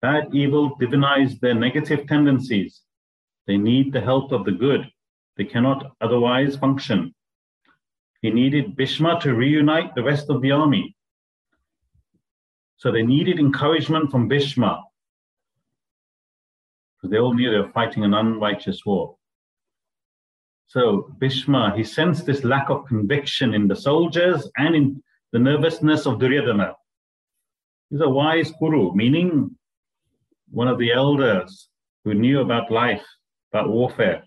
Bad, 0.00 0.34
evil 0.34 0.76
divinize 0.76 1.38
their 1.38 1.54
negative 1.54 2.08
tendencies. 2.08 2.82
They 3.46 3.56
need 3.56 3.92
the 3.92 4.00
help 4.00 4.32
of 4.32 4.44
the 4.44 4.50
good. 4.50 4.90
They 5.36 5.44
cannot 5.44 5.92
otherwise 6.00 6.56
function. 6.56 7.14
He 8.20 8.30
needed 8.30 8.76
Bhishma 8.76 9.20
to 9.22 9.34
reunite 9.34 9.94
the 9.94 10.02
rest 10.02 10.28
of 10.28 10.42
the 10.42 10.50
army. 10.50 10.96
So 12.76 12.90
they 12.90 13.02
needed 13.02 13.38
encouragement 13.38 14.10
from 14.10 14.28
Bhishma 14.28 14.82
because 16.96 17.10
they 17.10 17.18
all 17.18 17.34
knew 17.34 17.50
they 17.50 17.58
were 17.58 17.72
fighting 17.72 18.04
an 18.04 18.14
unrighteous 18.14 18.84
war. 18.84 19.16
So 20.72 21.14
Bhishma, 21.18 21.74
he 21.76 21.84
sensed 21.84 22.24
this 22.24 22.44
lack 22.44 22.70
of 22.70 22.86
conviction 22.86 23.52
in 23.52 23.68
the 23.68 23.76
soldiers 23.76 24.50
and 24.56 24.74
in 24.74 25.02
the 25.32 25.38
nervousness 25.38 26.06
of 26.06 26.18
Duryodhana. 26.18 26.72
He's 27.90 28.00
a 28.00 28.08
wise 28.08 28.50
guru, 28.58 28.94
meaning 28.94 29.54
one 30.50 30.68
of 30.68 30.78
the 30.78 30.90
elders 30.90 31.68
who 32.06 32.14
knew 32.14 32.40
about 32.40 32.70
life, 32.70 33.04
about 33.52 33.68
warfare. 33.68 34.22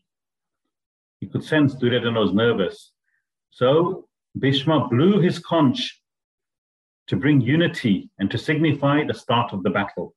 He 1.19 1.25
could 1.25 1.43
sense 1.43 1.73
Duryodhana 1.73 2.19
was 2.19 2.33
nervous. 2.33 2.91
So 3.49 4.07
Bhishma 4.37 4.87
blew 4.87 5.19
his 5.21 5.39
conch 5.39 5.99
to 7.07 7.15
bring 7.15 7.41
unity 7.41 8.11
and 8.19 8.29
to 8.29 8.37
signify 8.37 9.03
the 9.03 9.15
start 9.15 9.51
of 9.51 9.63
the 9.63 9.71
battle. 9.71 10.13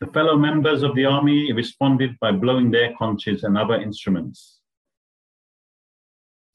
The 0.00 0.06
fellow 0.08 0.36
members 0.36 0.82
of 0.82 0.94
the 0.94 1.06
army 1.06 1.52
responded 1.52 2.18
by 2.20 2.32
blowing 2.32 2.70
their 2.70 2.94
conches 2.98 3.44
and 3.44 3.56
other 3.56 3.80
instruments. 3.80 4.60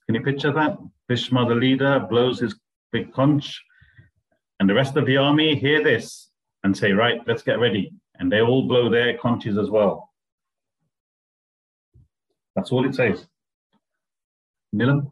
Can 0.06 0.16
you 0.16 0.22
picture 0.22 0.54
that? 0.54 0.78
Bhishma, 1.08 1.48
the 1.48 1.56
leader, 1.56 2.06
blows 2.08 2.40
his 2.40 2.60
big 2.92 3.12
conch, 3.14 3.60
and 4.60 4.70
the 4.70 4.76
rest 4.76 4.96
of 4.96 5.08
the 5.08 5.18
army 5.18 5.56
hear 5.56 5.84
this 5.84 6.30
and 6.64 6.78
say, 6.78 6.92
Right, 6.92 7.20
let's 7.26 7.42
get 7.42 7.60
ready. 7.60 7.94
And 8.20 8.32
they 8.32 8.42
all 8.42 8.68
blow 8.68 8.90
their 8.90 9.18
conches 9.18 9.58
as 9.58 9.72
well. 9.72 10.12
That's 12.56 12.72
all 12.72 12.86
it 12.86 12.94
says. 12.94 13.26
Nilam? 14.76 15.12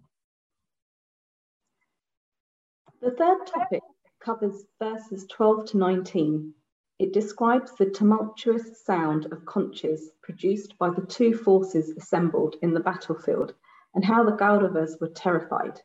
The 3.01 3.11
third 3.11 3.47
topic 3.47 3.81
covers 4.23 4.65
verses 4.79 5.25
12 5.31 5.71
to 5.71 5.77
19. 5.77 6.53
It 6.99 7.13
describes 7.13 7.73
the 7.73 7.89
tumultuous 7.89 8.83
sound 8.83 9.31
of 9.31 9.45
conches 9.45 10.11
produced 10.21 10.77
by 10.77 10.89
the 10.89 11.05
two 11.05 11.33
forces 11.33 11.91
assembled 11.91 12.57
in 12.61 12.73
the 12.73 12.81
battlefield 12.81 13.53
and 13.95 14.03
how 14.03 14.25
the 14.25 14.35
Kauravas 14.35 14.99
were 14.99 15.07
terrified. 15.07 15.81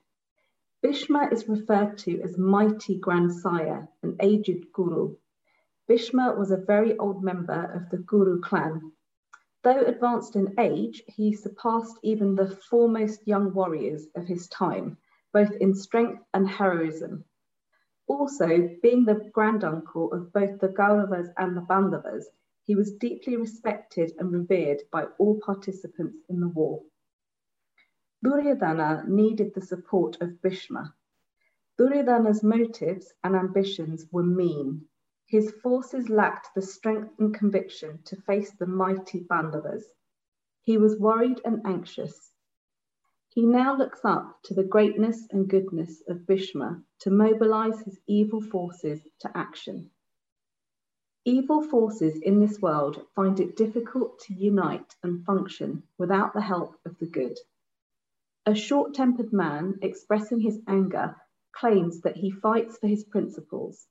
Bhishma 0.83 1.29
is 1.31 1.49
referred 1.49 1.99
to 1.99 2.21
as 2.23 2.37
mighty 2.37 2.99
grandsire, 2.99 3.89
an 4.03 4.17
aged 4.19 4.73
Kuru. 4.75 5.15
Bhishma 5.87 6.35
was 6.37 6.51
a 6.51 6.57
very 6.57 6.99
old 6.99 7.23
member 7.23 7.71
of 7.73 7.91
the 7.91 8.05
Kuru 8.05 8.41
clan. 8.41 8.91
Though 9.63 9.85
advanced 9.85 10.35
in 10.35 10.59
age, 10.59 11.05
he 11.07 11.33
surpassed 11.33 11.97
even 12.03 12.35
the 12.35 12.49
foremost 12.49 13.25
young 13.29 13.55
warriors 13.55 14.09
of 14.17 14.27
his 14.27 14.49
time, 14.49 14.99
both 15.33 15.53
in 15.53 15.75
strength 15.75 16.25
and 16.35 16.49
heroism. 16.49 17.25
Also, 18.07 18.69
being 18.83 19.05
the 19.05 19.31
granduncle 19.33 20.13
of 20.13 20.33
both 20.33 20.61
the 20.61 20.69
Kauravas 20.69 21.29
and 21.39 21.57
the 21.57 21.63
Pandavas, 21.63 22.29
he 22.65 22.75
was 22.75 22.95
deeply 22.95 23.37
respected 23.37 24.13
and 24.19 24.33
revered 24.33 24.83
by 24.91 25.05
all 25.19 25.41
participants 25.41 26.19
in 26.29 26.41
the 26.41 26.49
war. 26.49 26.83
Duryodhana 28.23 29.05
needed 29.07 29.55
the 29.55 29.61
support 29.61 30.21
of 30.21 30.41
Bhishma. 30.41 30.95
Duryodhana's 31.77 32.43
motives 32.43 33.13
and 33.23 33.35
ambitions 33.35 34.07
were 34.13 34.23
mean. 34.23 34.89
His 35.27 35.51
forces 35.51 36.09
lacked 36.09 36.55
the 36.55 36.63
strength 36.63 37.19
and 37.19 37.35
conviction 37.35 38.03
to 38.05 38.17
face 38.23 38.53
the 38.53 38.67
mighty 38.67 39.25
Pandavas. 39.25 39.87
He 40.61 40.79
was 40.79 40.99
worried 40.99 41.41
and 41.45 41.67
anxious. 41.67 42.34
He 43.35 43.45
now 43.45 43.77
looks 43.77 44.05
up 44.05 44.41
to 44.45 44.55
the 44.55 44.63
greatness 44.63 45.27
and 45.33 45.49
goodness 45.49 46.01
of 46.07 46.25
Bhishma 46.25 46.85
to 47.01 47.11
mobilize 47.11 47.81
his 47.81 47.99
evil 48.07 48.41
forces 48.41 49.05
to 49.23 49.37
action. 49.37 49.91
Evil 51.25 51.61
forces 51.61 52.17
in 52.21 52.39
this 52.39 52.63
world 52.63 53.05
find 53.17 53.41
it 53.41 53.57
difficult 53.57 54.21
to 54.21 54.35
unite 54.35 54.95
and 55.03 55.25
function 55.25 55.83
without 55.99 56.33
the 56.33 56.43
help 56.43 56.79
of 56.87 56.97
the 56.99 57.07
good. 57.07 57.37
A 58.47 58.55
short 58.55 58.95
tempered 58.95 59.33
man 59.33 59.81
expressing 59.83 60.39
his 60.39 60.61
anger 60.69 61.17
claims 61.51 62.03
that 62.03 62.17
he 62.17 62.31
fights 62.31 62.79
for 62.79 62.87
his 62.87 63.03
principles. 63.03 63.89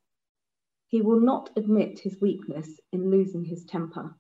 He 0.88 1.02
will 1.02 1.20
not 1.20 1.50
admit 1.58 2.00
his 2.00 2.22
weakness 2.22 2.80
in 2.94 3.12
losing 3.12 3.44
his 3.44 3.66
temper. 3.66 4.16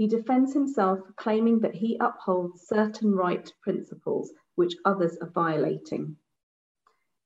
He 0.00 0.06
defends 0.06 0.54
himself, 0.54 1.00
claiming 1.16 1.60
that 1.60 1.74
he 1.74 1.98
upholds 2.00 2.66
certain 2.66 3.14
right 3.14 3.52
principles 3.60 4.32
which 4.54 4.74
others 4.82 5.18
are 5.18 5.28
violating. 5.28 6.16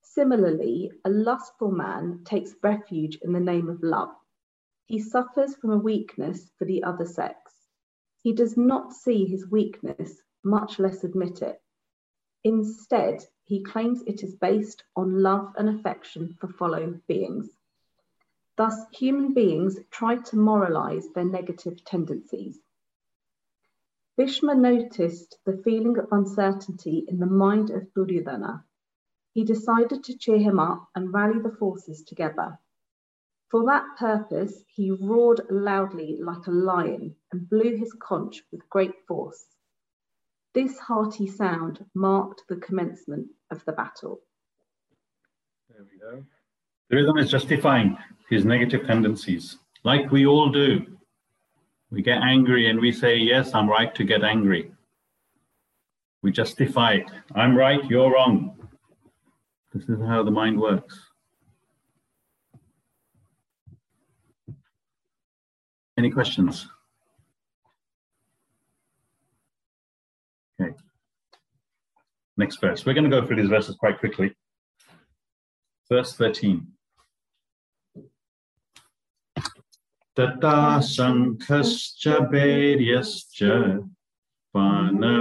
Similarly, 0.03 0.91
a 1.05 1.09
lustful 1.09 1.71
man 1.71 2.25
takes 2.25 2.57
refuge 2.65 3.17
in 3.23 3.33
the 3.33 3.39
name 3.39 3.69
of 3.69 3.85
love. 3.85 4.13
He 4.87 4.99
suffers 4.99 5.55
from 5.55 5.71
a 5.71 5.79
weakness 5.79 6.51
for 6.59 6.65
the 6.65 6.83
other 6.83 7.07
sex. 7.07 7.53
He 8.25 8.33
does 8.33 8.57
not 8.57 8.93
see 8.93 9.25
his 9.25 9.49
weakness, 9.49 10.21
much 10.43 10.81
less 10.81 11.05
admit 11.05 11.43
it. 11.43 11.63
Instead, 12.43 13.25
he 13.45 13.63
claims 13.63 14.03
it 14.05 14.25
is 14.25 14.35
based 14.35 14.83
on 14.97 15.23
love 15.23 15.55
and 15.57 15.69
affection 15.69 16.37
for 16.41 16.49
fellow 16.49 16.99
beings. 17.07 17.51
Thus, 18.57 18.87
human 18.93 19.35
beings 19.35 19.79
try 19.91 20.17
to 20.17 20.37
moralize 20.37 21.09
their 21.09 21.25
negative 21.25 21.85
tendencies. 21.85 22.61
Bhishma 24.17 24.55
noticed 24.55 25.39
the 25.45 25.57
feeling 25.65 25.99
of 25.99 26.13
uncertainty 26.13 27.05
in 27.09 27.19
the 27.19 27.27
mind 27.27 27.71
of 27.71 27.93
Duryodhana. 27.95 28.65
He 29.33 29.45
decided 29.45 30.05
to 30.05 30.17
cheer 30.17 30.39
him 30.39 30.61
up 30.61 30.89
and 30.95 31.13
rally 31.13 31.41
the 31.41 31.51
forces 31.51 32.05
together. 32.05 32.61
For 33.49 33.65
that 33.67 33.97
purpose, 33.99 34.63
he 34.69 34.93
roared 34.93 35.41
loudly 35.51 36.21
like 36.23 36.47
a 36.47 36.53
lion 36.53 37.17
and 37.33 37.49
blew 37.49 37.77
his 37.77 37.93
conch 37.93 38.45
with 38.53 38.69
great 38.71 39.05
force. 39.09 39.45
This 40.53 40.79
hearty 40.79 41.27
sound 41.27 41.85
marked 41.95 42.45
the 42.49 42.57
commencement 42.57 43.31
of 43.51 43.65
the 43.65 43.73
battle. 43.73 44.21
There 45.69 45.85
we 45.91 45.99
go. 45.99 46.25
Duryodhana 46.91 47.23
is 47.23 47.31
justifying 47.31 47.97
his 48.29 48.45
negative 48.45 48.87
tendencies, 48.87 49.59
like 49.85 50.11
we 50.11 50.27
all 50.27 50.51
do. 50.51 50.87
We 51.91 52.03
get 52.03 52.23
angry 52.23 52.69
and 52.69 52.81
we 52.81 52.93
say, 52.93 53.17
Yes, 53.17 53.55
I'm 53.55 53.69
right 53.69 53.95
to 53.95 54.05
get 54.05 54.25
angry. 54.25 54.73
We 56.23 56.33
justify 56.33 56.95
it. 56.95 57.11
I'm 57.35 57.57
right, 57.57 57.85
you're 57.85 58.13
wrong. 58.13 58.57
This 59.73 59.89
is 59.89 60.01
how 60.01 60.23
the 60.23 60.31
mind 60.31 60.61
works. 60.61 60.99
Any 65.97 66.11
questions? 66.11 66.67
Okay. 70.61 70.73
Next 72.37 72.61
verse. 72.61 72.85
We're 72.85 72.95
going 72.95 73.09
to 73.09 73.11
go 73.11 73.27
through 73.27 73.37
these 73.37 73.49
verses 73.49 73.77
quite 73.77 74.01
quickly. 74.01 74.35
Verse 75.89 76.15
13. 76.15 76.67
तथा 80.19 80.59
शङ्खश्च 80.89 82.03
वैर्यश्च 82.33 83.39
पानपानागोमुखः 84.55 85.19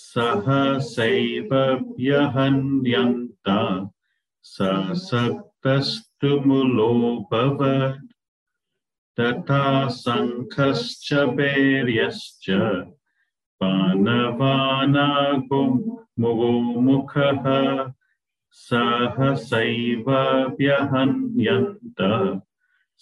सहसैव 0.00 1.54
व्यहन्यन्त 1.98 3.48
ससक्तस्तु 4.52 6.32
मूलोऽभवत् 6.46 8.12
तथा 9.18 9.64
शङ्खश्च 10.02 11.08
वैर्यश्च 11.38 12.46
पानपानागोमुखः 13.60 14.32
सहसैव 18.65 20.09
व्यहन्यन्त 20.59 22.01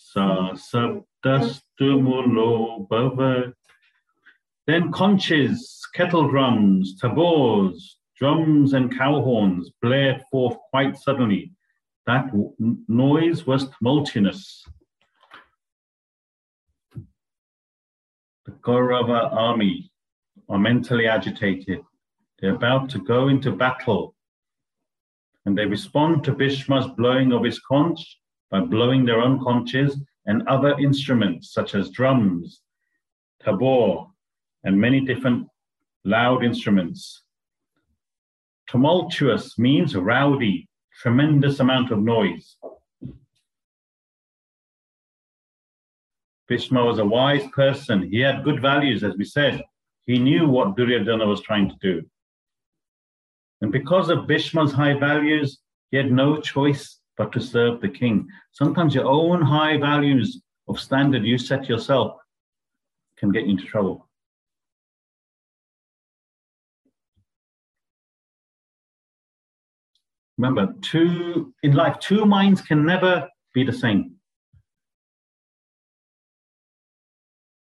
सा 0.08 0.28
सप्तस्तु 0.70 1.90
मूलोऽभवत् 2.08 3.54
Then 4.68 4.92
conches, 4.92 5.88
kettle 5.94 6.28
drums, 6.28 7.00
tabors, 7.00 7.98
drums 8.18 8.74
and 8.74 8.98
cow 8.98 9.22
horns 9.22 9.70
blared 9.80 10.24
forth 10.32 10.58
quite 10.72 10.98
suddenly. 10.98 11.52
That 12.08 12.32
noise 12.88 13.46
was 13.46 13.70
tumultuous. 13.70 14.66
The 18.46 18.52
Kaurava 18.52 19.32
army 19.32 19.92
are 20.50 20.60
mentally 20.60 21.08
agitated. 21.08 21.82
They're 22.40 22.56
about 22.56 22.90
to 22.92 23.00
go 23.00 23.28
into 23.28 23.52
battle 23.52 24.16
and 25.47 25.57
they 25.57 25.65
respond 25.67 26.25
to 26.25 26.33
Bhishma's 26.33 26.87
blowing 26.97 27.33
of 27.33 27.45
his 27.45 27.61
conch 27.61 28.19
by 28.51 28.61
blowing 28.61 29.05
their 29.05 29.21
own 29.21 29.43
conches 29.43 29.97
and 30.27 30.47
other 30.49 30.79
instruments 30.79 31.53
such 31.53 31.75
as 31.75 31.91
drums, 31.91 32.63
tabor, 33.45 34.07
and 34.65 34.81
many 34.81 35.01
different 35.01 35.49
loud 36.05 36.45
instruments. 36.45 37.23
Tumultuous 38.69 39.59
means 39.59 39.97
rowdy, 39.97 40.69
tremendous 41.01 41.61
amount 41.61 41.91
of 41.91 41.99
noise. 41.99 42.57
Bhishma 46.49 46.85
was 46.85 46.99
a 46.99 47.05
wise 47.05 47.47
person. 47.55 48.11
He 48.11 48.21
had 48.21 48.45
good 48.45 48.61
values, 48.61 49.05
as 49.05 49.17
we 49.17 49.25
said. 49.25 49.63
He 50.07 50.19
knew 50.19 50.49
what 50.49 50.77
Duryodhana 50.77 51.27
was 51.27 51.41
trying 51.43 51.69
to 51.71 51.77
do. 51.81 52.03
And 53.61 53.71
because 53.71 54.09
of 54.09 54.27
Bhishma's 54.27 54.73
high 54.73 54.99
values, 54.99 55.59
he 55.91 55.97
had 55.97 56.11
no 56.11 56.41
choice 56.41 56.99
but 57.17 57.33
to 57.33 57.41
serve 57.41 57.81
the 57.81 57.89
king. 57.89 58.27
Sometimes 58.53 58.95
your 58.95 59.07
own 59.07 59.43
high 59.43 59.77
values 59.77 60.41
of 60.69 60.81
standard 60.81 61.25
you 61.25 61.37
set 61.37 61.69
yourself 61.69 62.17
can 63.19 63.31
get 63.31 63.45
you 63.45 63.51
into 63.51 63.65
trouble. 63.65 64.09
Remember, 70.39 70.75
two 70.81 71.53
in 71.63 71.75
life, 71.75 71.99
two 71.99 72.25
minds 72.25 72.63
can 72.63 72.87
never 72.87 73.29
be 73.53 73.63
the 73.63 73.75
same. 73.75 74.15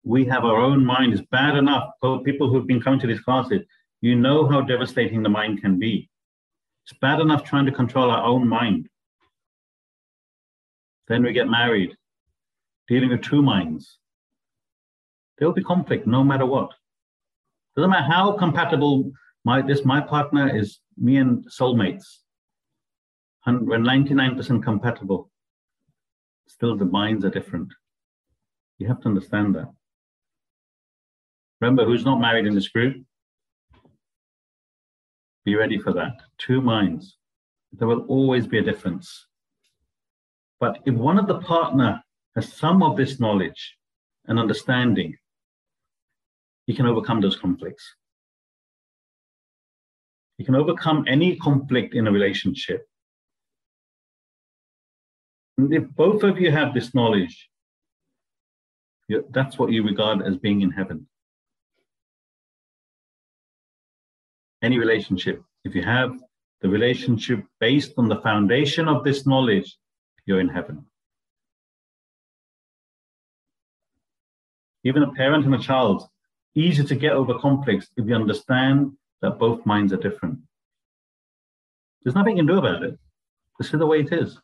We 0.06 0.24
have 0.26 0.46
our 0.46 0.56
own 0.56 0.86
mind. 0.86 1.12
It's 1.12 1.28
bad 1.30 1.58
enough. 1.58 1.90
For 2.00 2.24
people 2.24 2.50
who've 2.50 2.66
been 2.66 2.82
coming 2.82 3.02
to 3.02 3.08
these 3.08 3.20
classes, 3.20 3.64
you 4.04 4.16
know 4.16 4.48
how 4.48 4.62
devastating 4.62 5.24
the 5.24 5.30
mind 5.30 5.62
can 5.62 5.80
be. 5.80 6.10
It's 6.86 6.98
bad 7.00 7.20
enough 7.20 7.44
trying 7.44 7.66
to 7.66 7.72
control 7.72 8.12
our 8.12 8.24
own 8.24 8.48
mind. 8.48 8.90
Then 11.08 11.24
we 11.24 11.34
get 11.34 11.48
married, 11.48 11.96
dealing 12.88 13.10
with 13.10 13.22
two 13.22 13.42
minds. 13.42 13.98
There 15.38 15.48
will 15.48 15.56
be 15.56 15.64
conflict 15.64 16.06
no 16.06 16.24
matter 16.24 16.46
what. 16.46 16.72
Doesn't 17.76 17.90
matter 17.90 18.12
how 18.12 18.34
compatible 18.34 19.12
my 19.44 19.62
this 19.62 19.84
my 19.84 20.00
partner 20.02 20.56
is, 20.56 20.80
me 20.98 21.18
and 21.18 21.46
soulmates 21.50 22.24
we're 23.46 23.78
99% 23.78 24.64
compatible. 24.64 25.30
Still, 26.48 26.78
the 26.78 26.86
minds 26.86 27.26
are 27.26 27.30
different. 27.30 27.70
You 28.78 28.88
have 28.88 29.02
to 29.02 29.08
understand 29.08 29.56
that. 29.56 29.68
Remember, 31.62 31.86
who's 31.86 32.06
not 32.06 32.20
married 32.20 32.46
in 32.46 32.56
this 32.56 32.70
group? 32.70 33.04
Be 35.46 35.56
ready 35.56 35.78
for 35.78 35.94
that. 35.94 36.14
Two 36.38 36.62
minds. 36.62 37.18
There 37.72 37.88
will 37.88 38.06
always 38.08 38.48
be 38.48 38.60
a 38.60 38.64
difference. 38.64 39.28
But 40.60 40.80
if 40.86 40.94
one 40.94 41.18
of 41.18 41.28
the 41.28 41.40
partner 41.40 42.02
has 42.36 42.54
some 42.54 42.82
of 42.82 42.96
this 42.96 43.20
knowledge 43.20 43.78
and 44.26 44.40
understanding, 44.40 45.16
you 46.68 46.76
can 46.76 46.86
overcome 46.86 47.20
those 47.20 47.36
conflicts. 47.36 47.84
You 50.38 50.46
can 50.46 50.56
overcome 50.56 51.06
any 51.08 51.36
conflict 51.36 51.94
in 51.94 52.08
a 52.08 52.12
relationship 52.12 52.88
and 55.58 55.74
if 55.74 55.88
both 55.96 56.24
of 56.24 56.40
you 56.40 56.52
have 56.52 56.74
this 56.74 56.96
knowledge, 56.96 57.50
that's 59.30 59.60
what 59.60 59.72
you 59.72 59.84
regard 59.84 60.22
as 60.24 60.38
being 60.38 60.62
in 60.62 60.72
heaven. 60.72 61.08
Any 64.64 64.80
relationship, 64.80 65.44
if 65.66 65.76
you 65.76 65.84
have 65.84 66.18
the 66.62 66.70
relationship 66.70 67.44
based 67.60 67.94
on 67.98 68.08
the 68.08 68.22
foundation 68.22 68.88
of 68.88 69.04
this 69.04 69.28
knowledge, 69.28 69.78
you're 70.26 70.40
in 70.40 70.48
heaven. 70.48 70.86
Even 74.86 75.04
a 75.04 75.12
parent 75.12 75.46
and 75.46 75.54
a 75.54 75.60
child, 75.60 76.08
easy 76.56 76.84
to 76.84 76.96
get 76.96 77.12
over 77.12 77.38
conflicts 77.40 77.90
if 77.98 78.08
you 78.08 78.16
understand 78.16 78.94
that 79.22 79.38
both 79.38 79.66
minds 79.66 79.92
are 79.92 79.98
different. 79.98 80.40
There's 82.04 82.16
nothing 82.16 82.38
you 82.38 82.44
can 82.44 82.48
do 82.48 82.58
about 82.58 82.84
it. 82.84 82.98
This 83.60 83.74
is 83.74 83.80
the 83.80 83.86
way 83.86 84.00
it 84.00 84.14
is. 84.14 84.40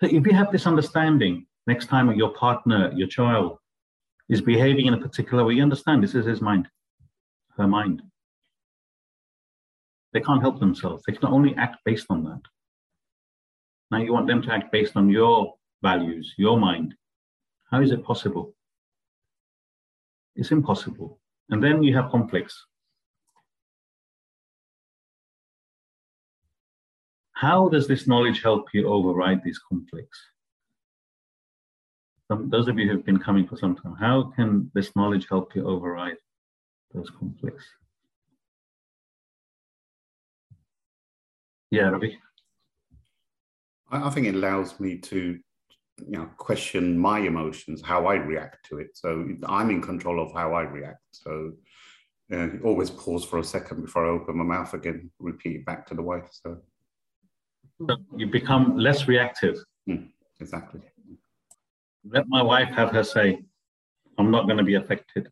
So 0.00 0.06
if 0.06 0.26
you 0.26 0.32
have 0.32 0.50
this 0.50 0.66
understanding, 0.66 1.46
next 1.66 1.86
time 1.86 2.12
your 2.14 2.30
partner, 2.30 2.90
your 2.94 3.08
child, 3.08 3.58
is 4.28 4.40
behaving 4.40 4.86
in 4.86 4.94
a 4.94 4.98
particular 4.98 5.44
way, 5.44 5.54
you 5.54 5.62
understand 5.62 6.02
this 6.02 6.14
is 6.14 6.26
his 6.26 6.40
mind, 6.40 6.68
her 7.56 7.66
mind. 7.66 8.02
They 10.12 10.20
can't 10.20 10.42
help 10.42 10.60
themselves. 10.60 11.02
They 11.06 11.14
can 11.14 11.28
only 11.28 11.54
act 11.56 11.78
based 11.84 12.06
on 12.10 12.24
that. 12.24 12.40
Now 13.90 13.98
you 13.98 14.12
want 14.12 14.26
them 14.26 14.42
to 14.42 14.52
act 14.52 14.72
based 14.72 14.96
on 14.96 15.08
your 15.08 15.54
values, 15.82 16.34
your 16.36 16.58
mind. 16.58 16.94
How 17.70 17.80
is 17.80 17.90
it 17.90 18.04
possible? 18.04 18.54
It's 20.36 20.50
impossible. 20.50 21.18
And 21.50 21.62
then 21.62 21.82
you 21.82 21.94
have 21.94 22.10
conflicts. 22.10 22.66
How 27.32 27.68
does 27.68 27.88
this 27.88 28.06
knowledge 28.06 28.40
help 28.42 28.68
you 28.72 28.86
override 28.86 29.42
these 29.42 29.58
conflicts? 29.58 30.18
Some, 32.28 32.48
those 32.50 32.68
of 32.68 32.78
you 32.78 32.88
who've 32.88 33.04
been 33.04 33.18
coming 33.18 33.46
for 33.46 33.56
some 33.56 33.74
time, 33.74 33.96
how 33.98 34.32
can 34.36 34.70
this 34.74 34.94
knowledge 34.94 35.26
help 35.28 35.54
you 35.54 35.66
override 35.66 36.16
those 36.94 37.10
conflicts? 37.10 37.64
Yeah, 41.70 41.88
Ravi. 41.88 42.18
I, 43.90 44.10
think 44.10 44.26
it 44.26 44.34
allows 44.34 44.78
me 44.80 44.98
to 44.98 45.38
you 45.98 46.18
know 46.18 46.28
question 46.38 46.98
my 46.98 47.18
emotions 47.18 47.82
how 47.82 48.06
i 48.06 48.14
react 48.14 48.64
to 48.66 48.78
it 48.78 48.88
so 48.94 49.28
i'm 49.46 49.68
in 49.68 49.82
control 49.82 50.20
of 50.20 50.32
how 50.32 50.54
i 50.54 50.62
react 50.62 51.02
so 51.12 51.52
uh, 52.32 52.48
always 52.64 52.88
pause 52.88 53.24
for 53.24 53.38
a 53.38 53.44
second 53.44 53.82
before 53.82 54.06
i 54.06 54.08
open 54.08 54.38
my 54.38 54.44
mouth 54.44 54.72
again 54.72 55.10
repeat 55.18 55.56
it 55.56 55.66
back 55.66 55.86
to 55.86 55.94
the 55.94 56.02
wife 56.02 56.26
so 56.30 56.56
so 57.88 57.96
you 58.16 58.26
become 58.26 58.76
less 58.76 59.08
reactive. 59.08 59.56
Mm, 59.88 60.08
exactly. 60.40 60.80
Let 62.04 62.28
my 62.28 62.42
wife 62.42 62.68
have 62.70 62.90
her 62.90 63.04
say. 63.04 63.42
I'm 64.18 64.30
not 64.30 64.46
going 64.46 64.58
to 64.58 64.64
be 64.64 64.74
affected. 64.74 65.30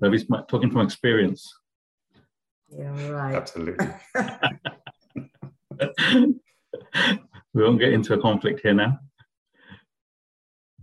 But 0.00 0.12
he's 0.12 0.26
talking 0.48 0.70
from 0.70 0.82
experience. 0.82 1.52
Yeah, 2.70 3.08
right. 3.08 3.34
Absolutely. 3.34 3.88
we 7.54 7.62
won't 7.62 7.80
get 7.80 7.92
into 7.92 8.14
a 8.14 8.20
conflict 8.20 8.60
here 8.62 8.74
now. 8.74 8.98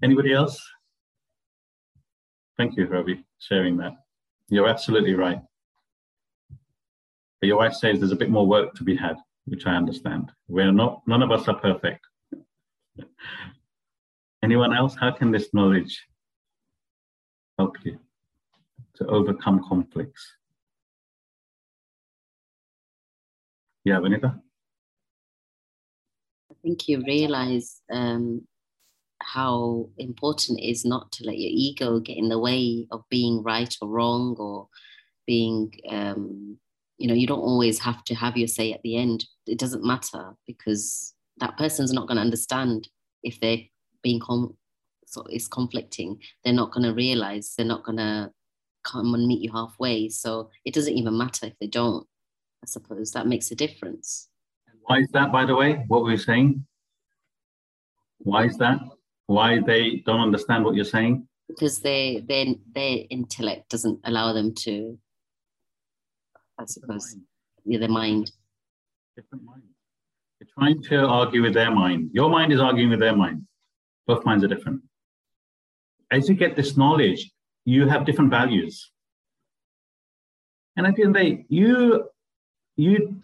Anybody 0.03 0.33
else? 0.33 0.61
Thank 2.57 2.75
you, 2.77 2.87
Ravi, 2.87 3.23
sharing 3.39 3.77
that. 3.77 3.93
You're 4.49 4.67
absolutely 4.67 5.13
right. 5.13 5.39
But 7.41 7.47
your 7.47 7.57
wife 7.57 7.73
says 7.73 7.99
there's 7.99 8.11
a 8.11 8.17
bit 8.17 8.29
more 8.29 8.47
work 8.47 8.73
to 8.75 8.83
be 8.83 8.95
had 8.95 9.15
which 9.45 9.65
I 9.65 9.75
understand. 9.75 10.31
We're 10.47 10.71
not, 10.71 11.01
none 11.07 11.21
of 11.21 11.31
us 11.31 11.47
are 11.47 11.55
perfect. 11.55 12.05
Anyone 14.43 14.75
else? 14.75 14.95
How 14.99 15.11
can 15.11 15.31
this 15.31 15.53
knowledge 15.53 16.03
help 17.57 17.75
you 17.83 17.99
to 18.97 19.07
overcome 19.07 19.63
conflicts? 19.67 20.35
Yeah, 23.83 23.99
Vanita? 23.99 24.39
I 26.51 26.55
think 26.63 26.87
you 26.87 27.03
realize 27.05 27.81
um, 27.91 28.47
how 29.21 29.89
important 29.97 30.59
it 30.59 30.69
is 30.69 30.85
not 30.85 31.11
to 31.13 31.25
let 31.25 31.37
your 31.37 31.51
ego 31.53 31.99
get 31.99 32.17
in 32.17 32.29
the 32.29 32.39
way 32.39 32.87
of 32.91 33.03
being 33.09 33.43
right 33.43 33.75
or 33.81 33.89
wrong 33.89 34.35
or 34.37 34.67
being 35.25 35.71
um, 35.89 36.57
you 36.97 37.07
know 37.07 37.13
you 37.13 37.27
don't 37.27 37.39
always 37.39 37.79
have 37.79 38.03
to 38.05 38.15
have 38.15 38.37
your 38.37 38.47
say 38.47 38.71
at 38.73 38.81
the 38.83 38.97
end 38.97 39.25
it 39.47 39.59
doesn't 39.59 39.83
matter 39.83 40.35
because 40.47 41.13
that 41.37 41.57
person's 41.57 41.91
not 41.91 42.07
going 42.07 42.15
to 42.15 42.21
understand 42.21 42.87
if 43.23 43.39
they're 43.39 43.59
being 44.01 44.19
com- 44.19 44.55
so 45.05 45.23
it's 45.29 45.47
conflicting 45.47 46.19
they're 46.43 46.53
not 46.53 46.71
going 46.71 46.83
to 46.83 46.93
realize 46.93 47.53
they're 47.57 47.65
not 47.65 47.83
going 47.83 47.97
to 47.97 48.31
come 48.85 49.13
and 49.13 49.27
meet 49.27 49.41
you 49.41 49.51
halfway 49.51 50.07
so 50.07 50.49
it 50.63 50.73
doesn't 50.73 50.93
even 50.93 51.17
matter 51.17 51.45
if 51.47 51.53
they 51.59 51.67
don't 51.67 52.05
i 52.63 52.65
suppose 52.65 53.11
that 53.11 53.27
makes 53.27 53.51
a 53.51 53.55
difference 53.55 54.29
why 54.83 54.99
is 54.99 55.09
that 55.09 55.31
by 55.31 55.45
the 55.45 55.55
way 55.55 55.83
what 55.87 56.03
we're 56.03 56.17
saying 56.17 56.65
why 58.19 58.45
is 58.45 58.57
that 58.57 58.79
why 59.25 59.59
they 59.59 60.03
don't 60.05 60.21
understand 60.21 60.63
what 60.63 60.75
you're 60.75 60.93
saying 60.97 61.27
because 61.47 61.79
they 61.79 62.23
their 62.27 62.45
their 62.73 62.99
intellect 63.09 63.69
doesn't 63.69 63.99
allow 64.05 64.31
them 64.31 64.53
to 64.53 64.97
I 66.57 66.65
suppose. 66.65 67.15
Yeah, 67.65 67.79
their 67.79 67.89
mind. 67.89 68.31
Different 69.15 69.43
mind. 69.43 69.63
You're 70.39 70.49
trying 70.57 70.81
to 70.83 71.07
argue 71.07 71.41
with 71.41 71.53
their 71.53 71.71
mind. 71.71 72.11
Your 72.13 72.29
mind 72.29 72.53
is 72.53 72.59
arguing 72.59 72.89
with 72.89 72.99
their 72.99 73.15
mind. 73.15 73.45
Both 74.07 74.25
minds 74.25 74.43
are 74.43 74.47
different. 74.47 74.81
As 76.11 76.29
you 76.29 76.35
get 76.35 76.55
this 76.55 76.77
knowledge, 76.77 77.31
you 77.65 77.87
have 77.87 78.05
different 78.05 78.29
values. 78.29 78.91
And 80.77 80.85
at 80.85 80.95
the 80.95 81.03
end 81.03 81.15
of 81.15 81.21
the 81.21 81.29
day, 81.29 81.45
you 81.49 82.09
you 82.77 83.21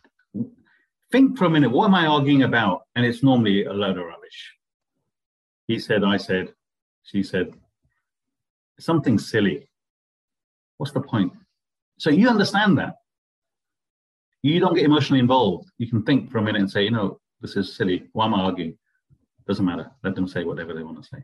think 1.11 1.37
for 1.37 1.45
a 1.45 1.49
minute, 1.49 1.71
what 1.71 1.85
am 1.85 1.95
I 1.95 2.07
arguing 2.07 2.43
about? 2.43 2.83
And 2.95 3.05
it's 3.05 3.21
normally 3.21 3.65
a 3.65 3.73
load 3.73 3.97
of 3.97 4.05
rubbish. 4.05 4.55
He 5.67 5.77
said, 5.79 6.03
I 6.03 6.17
said, 6.17 6.53
she 7.03 7.21
said, 7.21 7.53
something 8.79 9.19
silly. 9.19 9.69
What's 10.77 10.93
the 10.93 11.01
point? 11.01 11.33
So 11.99 12.09
you 12.09 12.29
understand 12.29 12.77
that. 12.77 12.95
You 14.41 14.59
don't 14.59 14.73
get 14.73 14.85
emotionally 14.85 15.19
involved. 15.19 15.69
You 15.77 15.87
can 15.87 16.01
think 16.03 16.31
for 16.31 16.39
a 16.39 16.41
minute 16.41 16.61
and 16.61 16.71
say, 16.71 16.83
you 16.83 16.91
know, 16.91 17.19
this 17.41 17.55
is 17.57 17.75
silly. 17.75 18.07
Why 18.13 18.25
am 18.25 18.33
I 18.33 18.41
arguing? 18.41 18.77
Doesn't 19.47 19.65
matter. 19.65 19.91
Let 20.03 20.15
them 20.15 20.27
say 20.27 20.43
whatever 20.43 20.73
they 20.73 20.83
want 20.83 21.01
to 21.01 21.07
say. 21.07 21.23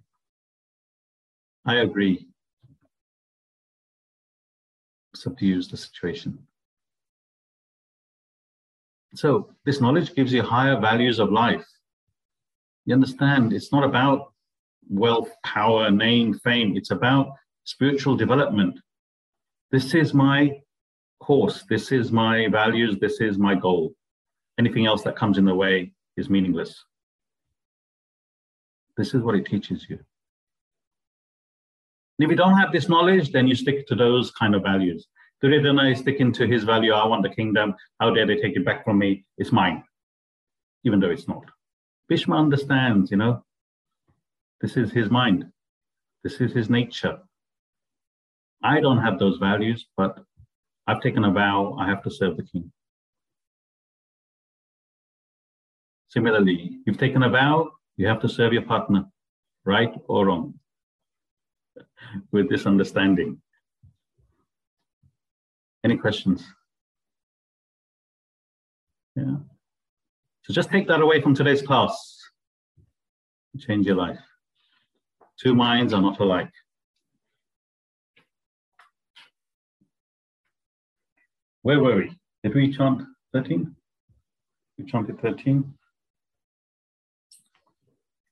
I 1.66 1.78
agree. 1.78 2.28
Subdues 5.22 5.68
the 5.68 5.78
situation. 5.78 6.38
So 9.16 9.50
this 9.66 9.82
knowledge 9.82 10.14
gives 10.14 10.32
you 10.32 10.44
higher 10.44 10.80
values 10.80 11.20
of 11.20 11.32
life. 11.32 11.66
You 12.86 12.94
understand, 12.94 13.52
it's 13.52 13.72
not 13.72 13.84
about 13.84 14.34
wealth, 14.90 15.30
power, 15.44 15.90
name, 15.90 16.34
fame. 16.36 16.78
It's 16.78 16.92
about 16.92 17.32
spiritual 17.64 18.16
development. 18.16 18.80
This 19.72 19.94
is 19.94 20.14
my 20.14 20.62
course. 21.20 21.66
This 21.70 21.92
is 21.92 22.12
my 22.12 22.48
values. 22.48 22.98
This 23.00 23.20
is 23.20 23.38
my 23.38 23.56
goal. 23.56 23.94
Anything 24.60 24.86
else 24.86 25.04
that 25.04 25.16
comes 25.16 25.38
in 25.38 25.46
the 25.46 25.56
way 25.56 25.92
is 26.16 26.30
meaningless. 26.30 26.84
This 28.98 29.14
is 29.14 29.22
what 29.22 29.36
it 29.36 29.46
teaches 29.46 29.88
you. 29.90 30.00
And 32.18 32.26
if 32.26 32.32
you 32.32 32.36
don't 32.36 32.58
have 32.58 32.72
this 32.72 32.90
knowledge, 32.90 33.32
then 33.32 33.48
you 33.48 33.56
stick 33.56 33.88
to 33.88 33.96
those 33.96 34.32
kind 34.32 34.56
of 34.56 34.64
values. 34.64 35.08
Duryodhana 35.42 35.92
is 35.92 36.00
sticking 36.00 36.32
to 36.34 36.48
his 36.48 36.64
value. 36.64 36.94
I 36.94 37.06
want 37.06 37.22
the 37.22 37.30
kingdom. 37.30 37.76
How 38.00 38.10
dare 38.10 38.26
they 38.26 38.38
take 38.38 38.56
it 38.56 38.66
back 38.66 38.84
from 38.84 38.98
me? 38.98 39.26
It's 39.38 39.52
mine, 39.52 39.84
even 40.84 41.00
though 41.00 41.12
it's 41.12 41.28
not. 41.28 41.44
Bhishma 42.10 42.38
understands, 42.38 43.12
you 43.12 43.18
know, 43.18 43.44
this 44.62 44.78
is 44.78 44.92
his 44.92 45.12
mind. 45.12 45.46
This 46.24 46.42
is 46.42 46.54
his 46.54 46.70
nature. 46.70 47.20
I 48.64 48.80
don't 48.80 48.98
have 48.98 49.20
those 49.20 49.38
values, 49.38 49.86
but 49.96 50.18
I've 50.88 51.02
taken 51.02 51.24
a 51.26 51.32
vow, 51.32 51.78
I 51.80 51.88
have 51.88 52.02
to 52.04 52.10
serve 52.10 52.38
the 52.38 52.44
king. 52.44 52.72
Similarly, 56.08 56.80
you've 56.86 56.98
taken 56.98 57.22
a 57.22 57.30
vow, 57.30 57.70
you 57.98 58.08
have 58.08 58.22
to 58.22 58.30
serve 58.30 58.54
your 58.54 58.64
partner, 58.64 59.06
right 59.66 59.94
or 60.08 60.26
wrong, 60.28 60.56
with 62.32 62.50
this 62.50 62.66
understanding. 62.66 63.42
Any 65.84 65.98
questions? 65.98 66.46
Yeah. 69.16 69.38
So 70.44 70.54
just 70.54 70.70
take 70.70 70.88
that 70.88 71.02
away 71.02 71.22
from 71.22 71.34
today's 71.36 71.62
class. 71.62 72.20
Change 73.60 73.86
your 73.86 73.96
life. 73.96 74.20
Two 75.40 75.56
minds 75.56 75.94
are 75.94 76.02
not 76.02 76.20
alike. 76.20 76.52
Where 81.64 81.80
were 81.80 81.98
we? 81.98 82.12
Did 82.44 82.56
we 82.56 82.74
chant 82.76 83.02
13? 83.34 83.76
We 84.78 84.86
chanted 84.86 85.20
13. 85.20 85.74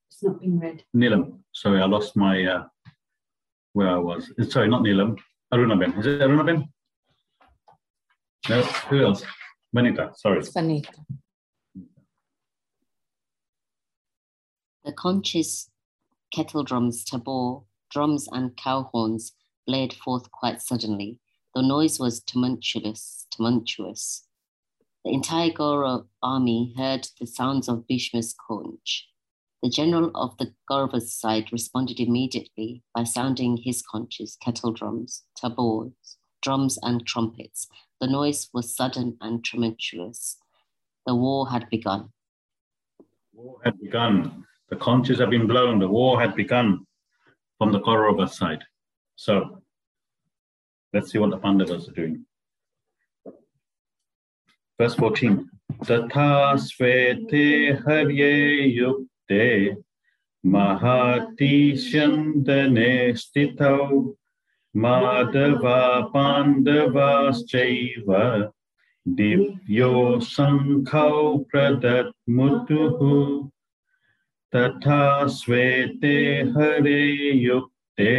It's 0.09 0.23
not 0.23 0.39
been 0.39 0.59
read. 0.59 0.83
Nilam. 0.95 1.39
Sorry, 1.51 1.81
I 1.81 1.85
lost 1.85 2.15
my 2.15 2.45
uh, 2.45 2.63
where 3.75 3.89
I 3.89 3.97
was. 3.97 4.31
Uh, 4.39 4.45
sorry, 4.45 4.69
not 4.69 4.83
Nilam. 4.83 5.17
Arunaben. 5.53 5.99
Is 5.99 6.05
it 6.05 6.21
Arunaben? 6.21 6.69
No, 8.49 8.61
who 8.61 9.05
else? 9.05 9.23
Vanita, 9.75 10.15
sorry. 10.15 10.39
It's 10.39 10.53
Vanita. 10.53 10.93
The 14.85 14.93
conches, 14.93 15.69
kettle 16.33 16.63
drums, 16.63 17.03
tabor, 17.03 17.63
drums, 17.91 18.29
and 18.31 18.55
cow 18.55 18.89
horns 18.93 19.33
blared 19.67 19.93
forth 19.93 20.31
quite 20.31 20.61
suddenly. 20.61 21.19
The 21.53 21.61
noise 21.61 21.99
was 21.99 22.21
tumultuous, 22.21 23.27
tumultuous. 23.31 24.25
The 25.03 25.11
entire 25.11 25.49
Kaurav 25.49 26.05
army 26.23 26.73
heard 26.77 27.09
the 27.19 27.27
sounds 27.27 27.67
of 27.67 27.85
Bhishma's 27.87 28.33
conch. 28.47 29.09
The 29.65 29.71
general 29.71 30.11
of 30.13 30.37
the 30.37 30.53
Kauravas 30.69 31.07
side 31.07 31.51
responded 31.51 31.99
immediately 31.99 32.83
by 32.93 33.03
sounding 33.03 33.57
his 33.57 33.81
conches, 33.81 34.37
kettle 34.39 34.71
drums, 34.71 35.23
tabors, 35.35 36.17
drums, 36.43 36.77
and 36.83 37.03
trumpets. 37.03 37.67
The 37.99 38.05
noise 38.05 38.47
was 38.53 38.75
sudden 38.75 39.17
and 39.21 39.43
tumultuous. 39.43 40.37
The 41.07 41.15
war 41.15 41.49
had 41.49 41.67
begun. 41.71 42.09
War 43.33 43.57
had 43.63 43.81
begun. 43.81 44.45
The 44.69 44.75
conches 44.75 45.17
had 45.17 45.31
been 45.31 45.47
blown. 45.47 45.79
The 45.79 45.87
war 45.87 46.21
had 46.21 46.35
begun 46.35 46.85
from 47.57 47.71
the 47.71 47.79
Kaurava 47.79 48.29
side. 48.29 48.63
So 49.15 49.63
let's 50.93 51.11
see 51.11 51.17
what 51.17 51.31
the 51.31 51.39
Pandavas 51.39 51.89
are 51.89 51.93
doing. 51.93 52.23
Verse 54.79 54.93
14. 54.93 55.49
Tatha 55.83 56.53
svete 56.53 57.83
harye 57.83 58.77
yukte 58.77 59.07
ते 59.29 59.45
महातीशन्दने 60.43 61.13
स्थितौ 63.17 63.77
माधवा 64.75 65.79
पाण्डवाश्चैव 66.13 68.09
दिव्यो 69.05 69.91
शङ्खौ 70.29 71.37
प्रदत्मुतुः 71.51 72.99
तथा 74.53 74.99
श्वेते 75.37 76.17
हरे 76.57 77.03
युक्ते 77.43 78.13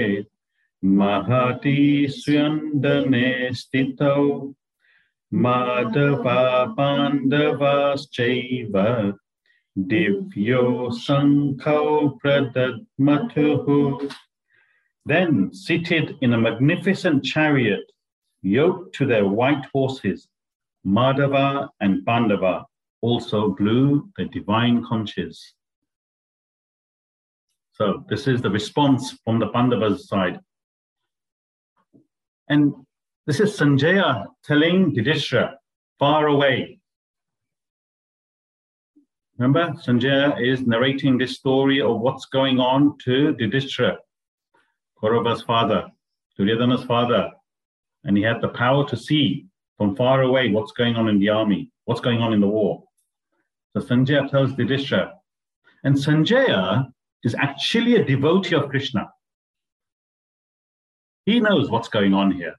महतीष्वन्दने 0.83 2.23
स्थितौ 3.61 4.25
Madhava 5.33 6.41
पाण्डवाश्चैव 6.79 8.77
Divyo 9.79 10.91
Sankhau 10.91 12.19
Pradadmatuhu. 12.21 14.13
Then, 15.05 15.53
seated 15.53 16.17
in 16.23 16.33
a 16.33 16.39
magnificent 16.39 17.25
chariot, 17.25 17.85
yoked 18.43 18.95
to 18.97 19.07
their 19.07 19.27
white 19.27 19.65
horses, 19.73 20.29
Madhava 20.87 21.69
and 21.81 22.05
Pandava 22.07 22.65
also 23.03 23.51
blew 23.51 24.09
the 24.17 24.25
divine 24.25 24.85
conches. 24.85 25.55
So, 27.73 28.05
this 28.09 28.27
is 28.27 28.41
the 28.41 28.51
response 28.51 29.19
from 29.25 29.39
the 29.39 29.49
Pandava's 29.49 30.09
side. 30.09 30.41
And 32.49 32.73
this 33.27 33.41
is 33.41 33.59
Sanjaya 33.59 34.27
telling 34.43 34.95
Dhritarashtra, 34.95 35.55
far 35.99 36.29
away, 36.29 36.76
Remember, 39.39 39.75
Sanjaya 39.83 40.41
is 40.41 40.67
narrating 40.67 41.19
this 41.19 41.37
story 41.37 41.83
of 41.83 42.01
what's 42.01 42.25
going 42.25 42.59
on 42.59 42.97
to 43.05 43.37
Yudhishthira, 43.39 43.99
Kaurava's 45.03 45.43
father, 45.43 45.89
Duryodhana's 46.39 46.85
father. 46.85 47.31
And 48.05 48.17
he 48.17 48.23
had 48.23 48.41
the 48.41 48.49
power 48.49 48.89
to 48.89 48.97
see 48.97 49.47
from 49.77 49.95
far 49.95 50.23
away 50.23 50.51
what's 50.51 50.73
going 50.73 50.97
on 50.97 51.09
in 51.09 51.19
the 51.19 51.29
army, 51.29 51.71
what's 51.85 52.01
going 52.01 52.21
on 52.23 52.33
in 52.33 52.41
the 52.41 52.49
war. 52.49 52.85
So 53.75 53.83
Sanjaya 53.83 54.31
tells 54.31 54.57
Yudhishthira. 54.57 55.13
And 55.85 55.95
Sanjaya 55.95 56.87
is 57.23 57.35
actually 57.35 57.97
a 57.97 58.05
devotee 58.05 58.55
of 58.55 58.71
Krishna. 58.71 59.07
He 61.27 61.41
knows 61.41 61.69
what's 61.69 61.89
going 61.89 62.15
on 62.15 62.31
here. 62.31 62.55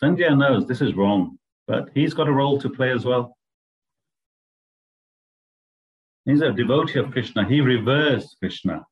Sanjaya 0.00 0.38
knows 0.38 0.68
this 0.68 0.82
is 0.82 0.94
wrong, 0.94 1.38
but 1.66 1.88
he's 1.94 2.14
got 2.14 2.28
a 2.28 2.32
role 2.32 2.60
to 2.60 2.70
play 2.70 2.92
as 2.92 3.04
well. 3.04 3.35
He's 6.26 6.42
a 6.42 6.52
devotee 6.52 6.98
of 6.98 7.12
Krishna. 7.12 7.48
He 7.48 7.60
reveres 7.60 8.36
Krishna. 8.40 8.84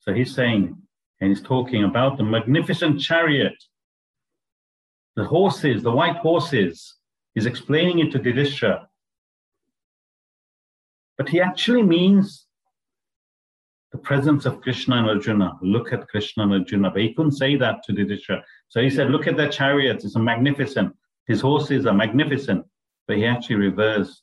So 0.00 0.14
he's 0.14 0.32
saying, 0.32 0.76
and 1.20 1.28
he's 1.28 1.42
talking 1.42 1.82
about 1.82 2.16
the 2.16 2.22
magnificent 2.22 3.00
chariot, 3.00 3.56
the 5.16 5.24
horses, 5.24 5.82
the 5.82 5.90
white 5.90 6.16
horses. 6.16 6.94
He's 7.34 7.46
explaining 7.46 7.98
it 7.98 8.12
to 8.12 8.22
Yudhishthira. 8.22 8.88
But 11.18 11.28
he 11.28 11.40
actually 11.40 11.82
means 11.82 12.46
the 13.90 13.98
presence 13.98 14.46
of 14.46 14.60
Krishna 14.60 14.98
and 14.98 15.08
Arjuna. 15.08 15.58
Look 15.62 15.92
at 15.92 16.06
Krishna 16.06 16.44
and 16.44 16.52
Arjuna. 16.52 16.90
But 16.92 17.02
he 17.02 17.12
couldn't 17.12 17.32
say 17.32 17.56
that 17.56 17.82
to 17.84 17.92
Yudhishthira. 17.92 18.44
So 18.68 18.80
he 18.80 18.88
said, 18.88 19.10
look 19.10 19.26
at 19.26 19.36
their 19.36 19.48
chariots. 19.48 20.04
It's 20.04 20.14
magnificent. 20.14 20.94
His 21.26 21.40
horses 21.40 21.86
are 21.86 21.94
magnificent. 21.94 22.64
But 23.08 23.16
he 23.16 23.26
actually 23.26 23.56
reversed 23.56 24.22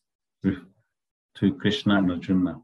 to 1.35 1.53
Krishna 1.53 1.97
and 1.97 2.11
Arjuna. 2.11 2.61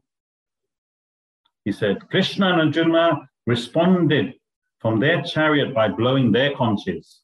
He 1.64 1.72
said, 1.72 2.08
Krishna 2.10 2.52
and 2.52 2.60
Arjuna 2.60 3.28
responded 3.46 4.34
from 4.80 4.98
their 4.98 5.22
chariot 5.22 5.74
by 5.74 5.88
blowing 5.88 6.32
their 6.32 6.54
conches 6.54 7.20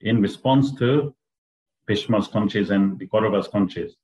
in 0.00 0.20
response 0.20 0.74
to 0.76 1.14
Bhishma's 1.86 2.26
conches 2.28 2.70
and 2.70 2.98
the 2.98 3.06
Kauravas' 3.06 3.50
conches. 3.50 3.96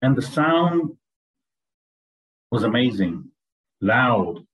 And 0.00 0.16
the 0.16 0.22
sound 0.22 0.96
was 2.50 2.62
amazing, 2.62 3.30
loud. 3.80 4.46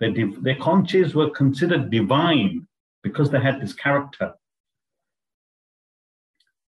Their, 0.00 0.12
their 0.40 0.56
conches 0.56 1.14
were 1.14 1.30
considered 1.30 1.90
divine 1.90 2.66
because 3.02 3.30
they 3.30 3.40
had 3.40 3.60
this 3.60 3.74
character. 3.74 4.32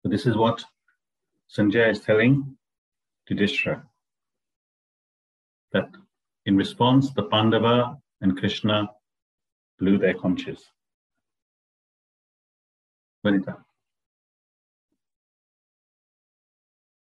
So 0.03 0.09
this 0.09 0.27
is 0.27 0.37
what 0.37 0.65
Sanjay 1.57 1.91
is 1.91 2.01
telling 2.01 2.58
Yudhishthira. 3.29 3.83
That 5.73 5.91
in 6.47 6.57
response, 6.57 7.13
the 7.13 7.25
Pandava 7.25 7.99
and 8.21 8.39
Krishna 8.39 8.89
blew 9.79 9.99
their 9.99 10.15
conches. 10.15 10.65
Vanita. 13.25 13.59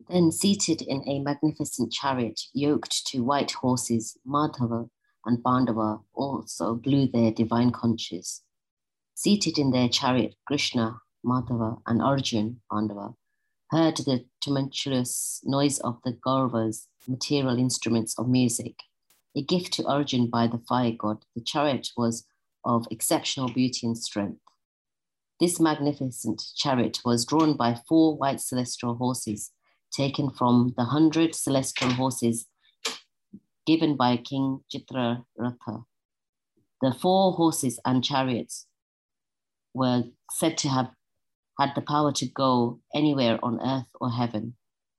Then, 0.07 0.31
seated 0.31 0.83
in 0.83 1.03
a 1.07 1.19
magnificent 1.19 1.91
chariot 1.91 2.39
yoked 2.53 3.07
to 3.07 3.23
white 3.23 3.51
horses, 3.51 4.17
Madhava 4.25 4.87
and 5.25 5.43
Pandava 5.43 5.99
also 6.13 6.75
blew 6.75 7.07
their 7.07 7.31
divine 7.31 7.71
conches. 7.71 8.43
Seated 9.15 9.57
in 9.57 9.71
their 9.71 9.89
chariot, 9.89 10.35
Krishna, 10.45 10.99
Madhava, 11.25 11.81
and 11.87 12.01
Arjun, 12.01 12.61
Pandava, 12.71 13.15
heard 13.71 13.97
the 13.97 14.25
tumultuous 14.41 15.41
noise 15.43 15.79
of 15.79 15.99
the 16.03 16.13
Kauravas, 16.13 16.87
material 17.07 17.57
instruments 17.57 18.17
of 18.17 18.27
music. 18.27 18.75
A 19.35 19.41
gift 19.41 19.73
to 19.73 19.85
Arjun 19.85 20.29
by 20.29 20.47
the 20.47 20.61
fire 20.69 20.93
god, 20.97 21.25
the 21.35 21.41
chariot 21.41 21.89
was 21.97 22.25
of 22.63 22.87
exceptional 22.89 23.49
beauty 23.49 23.85
and 23.87 23.97
strength. 23.97 24.39
This 25.39 25.59
magnificent 25.59 26.41
chariot 26.55 26.99
was 27.03 27.25
drawn 27.25 27.57
by 27.57 27.77
four 27.87 28.15
white 28.17 28.39
celestial 28.39 28.95
horses, 28.95 29.51
taken 29.91 30.29
from 30.29 30.73
the 30.77 30.85
hundred 30.85 31.35
celestial 31.35 31.91
horses 31.91 32.47
given 33.65 33.95
by 33.95 34.17
King 34.17 34.61
Chitraratha. 34.71 35.85
The 36.81 36.93
four 36.93 37.33
horses 37.33 37.79
and 37.83 38.03
chariots 38.03 38.67
were 39.73 40.03
said 40.31 40.57
to 40.59 40.69
have 40.69 40.91
had 41.59 41.71
the 41.75 41.81
power 41.81 42.11
to 42.13 42.25
go 42.25 42.79
anywhere 42.93 43.39
on 43.43 43.59
earth 43.61 43.87
or 43.99 44.11
heaven. 44.11 44.55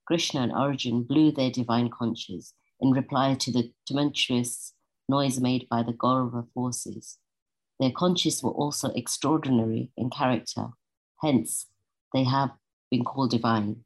Krishna 0.07 0.43
and 0.43 0.53
Arjun 0.53 1.03
blew 1.03 1.33
their 1.33 1.51
divine 1.51 1.91
conches 1.91 2.55
in 2.81 2.93
reply 2.93 3.35
to 3.35 3.53
the 3.53 3.73
tumultuous 3.87 4.75
noise 5.09 5.41
made 5.41 5.69
by 5.69 5.83
the 5.83 5.93
Kaurava 5.93 6.47
forces. 6.55 7.19
Their 7.79 7.91
conches 7.91 8.43
were 8.43 8.53
also 8.53 8.91
extraordinary 8.93 9.91
in 9.97 10.11
character, 10.11 10.69
hence, 11.21 11.67
they 12.15 12.25
have 12.25 12.51
been 12.91 13.05
called 13.05 13.31
divine. 13.31 13.85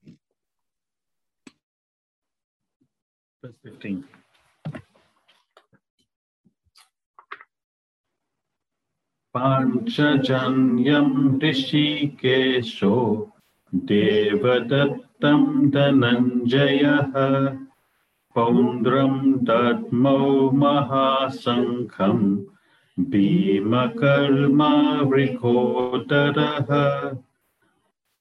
Verse 3.42 3.54
15. 3.64 4.04
पाञ्चजन्यं 9.34 11.10
ऋषिकेशो 11.42 12.96
देवदत्तं 13.90 15.42
Dhananjay 15.74 17.12
पौन्द्रं 18.34 19.14
दद्मौ 19.48 20.50
महासङ्खं 20.62 22.18
भीमकर्मावृकोदरः 23.10 23.90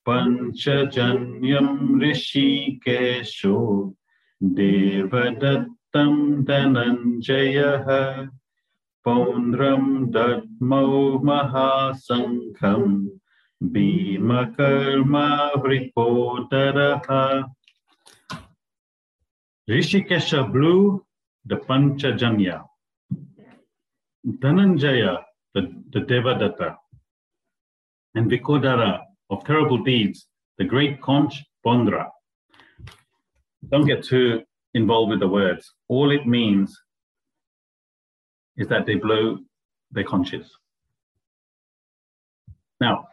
पञ्चजन्यं 0.09 1.69
ऋषिकेशो 2.01 3.57
देवदत्तं 4.43 6.13
Dhananjay. 6.49 7.87
पौन्द्रं 9.09 9.85
दद्मौ 10.13 10.87
महासङ्घम् 11.27 12.97
भीमकर्मा 13.73 15.27
Rishi 19.67 20.01
Rishikesha 20.01 20.51
Blew 20.51 21.05
the 21.45 21.55
Panchajanya. 21.55 22.65
Dhananjaya 24.25 25.23
the, 25.55 25.61
the 25.91 26.01
Devadatta. 26.01 26.75
And 28.13 28.29
Vrikodara, 28.29 29.01
of 29.31 29.43
terrible 29.45 29.83
deeds, 29.83 30.27
the 30.59 30.65
great 30.65 31.01
conch 31.01 31.43
Pondra. 31.65 32.09
Don't 33.69 33.87
get 33.87 34.03
too 34.03 34.43
involved 34.75 35.09
with 35.09 35.19
the 35.19 35.27
words. 35.27 35.73
All 35.87 36.11
it 36.11 36.27
means 36.27 36.79
is 38.59 38.67
that 38.67 38.85
they 38.85 38.95
blow 38.95 39.39
their 39.91 40.03
conches. 40.03 40.51
Now, 42.79 43.07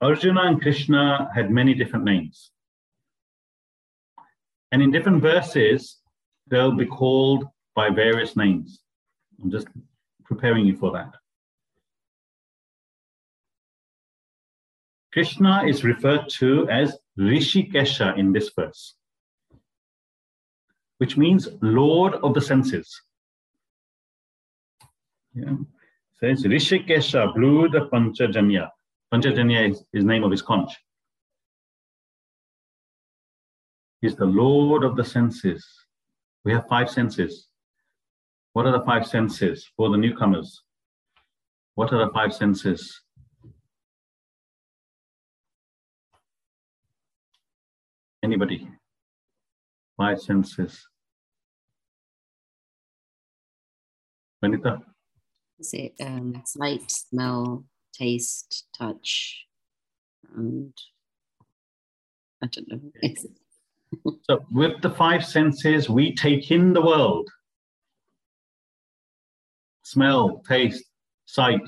Arjuna 0.00 0.42
and 0.42 0.62
Krishna 0.62 1.28
had 1.34 1.50
many 1.50 1.74
different 1.74 2.04
names. 2.04 2.52
And 4.70 4.80
in 4.80 4.92
different 4.92 5.20
verses, 5.20 5.98
they'll 6.46 6.76
be 6.76 6.86
called 6.86 7.48
by 7.74 7.90
various 7.90 8.36
names. 8.36 8.80
I'm 9.42 9.50
just 9.50 9.66
preparing 10.24 10.64
you 10.64 10.76
for 10.76 10.92
that. 10.92 11.12
Krishna 15.12 15.64
is 15.66 15.84
referred 15.84 16.28
to 16.38 16.68
as 16.68 16.96
Rishikesha 17.18 18.16
in 18.16 18.32
this 18.32 18.50
verse, 18.54 18.94
which 20.98 21.16
means 21.16 21.48
Lord 21.60 22.14
of 22.14 22.34
the 22.34 22.40
senses. 22.40 23.02
Says 26.20 26.44
Rishikesha 26.44 27.34
blew 27.34 27.68
the 27.68 27.88
Panchajanya. 27.92 28.68
Panchajanya 29.12 29.70
is 29.70 29.84
his 29.92 30.04
name 30.04 30.24
of 30.24 30.30
his 30.30 30.42
conch. 30.42 30.72
He's 34.00 34.16
the 34.16 34.26
Lord 34.26 34.84
of 34.84 34.96
the 34.96 35.04
senses. 35.04 35.64
We 36.44 36.52
have 36.52 36.66
five 36.68 36.90
senses. 36.90 37.48
What 38.52 38.66
are 38.66 38.72
the 38.72 38.84
five 38.84 39.06
senses 39.06 39.68
for 39.76 39.90
the 39.90 39.96
newcomers? 39.96 40.62
What 41.74 41.92
are 41.92 42.04
the 42.04 42.12
five 42.12 42.34
senses? 42.34 43.00
Anybody? 48.22 48.68
Five 49.96 50.20
senses. 50.20 50.88
Vanita? 54.42 54.82
Is 55.58 55.74
it 55.74 55.94
um, 56.00 56.42
sight, 56.46 56.90
smell, 56.90 57.64
taste, 57.92 58.68
touch, 58.76 59.44
and 60.36 60.72
I 62.42 62.46
don't 62.46 62.68
know. 62.68 62.80
So 64.24 64.44
with 64.52 64.82
the 64.82 64.90
five 64.90 65.24
senses, 65.24 65.88
we 65.88 66.14
take 66.14 66.50
in 66.50 66.74
the 66.74 66.82
world. 66.82 67.26
Smell, 69.82 70.42
taste, 70.46 70.84
sight, 71.24 71.62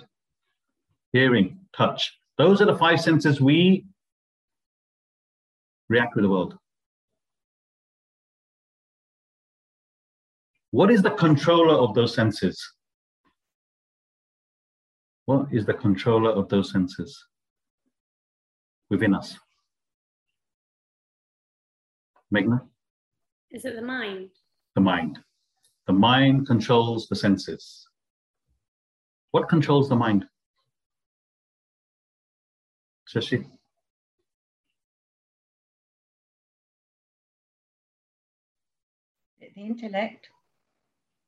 hearing, 1.15 1.61
touch. 1.75 2.15
Those 2.37 2.61
are 2.61 2.67
the 2.67 2.77
five 2.77 3.01
senses 3.01 3.41
we 3.41 3.87
react 5.89 6.15
with 6.15 6.25
the 6.25 6.29
world. 6.29 6.59
What 10.73 10.91
is 10.91 11.01
the 11.01 11.13
controller 11.13 11.75
of 11.75 11.95
those 11.95 12.15
senses? 12.15 12.63
What 15.31 15.47
is 15.53 15.65
the 15.65 15.75
controller 15.75 16.33
of 16.33 16.49
those 16.49 16.73
senses 16.73 17.25
within 18.89 19.15
us? 19.15 19.39
Meghna? 22.35 22.63
Is 23.53 23.65
it 23.65 23.77
the 23.77 23.83
mind? 23.83 24.31
The 24.75 24.81
mind. 24.81 25.21
The 25.87 25.93
mind 25.93 26.49
controls 26.49 27.07
the 27.07 27.15
senses. 27.15 27.87
What 29.31 29.49
controls 29.49 29.89
the 29.89 29.95
mind? 29.95 30.27
Shashi? 33.09 33.47
The 39.39 39.47
intellect. 39.55 40.29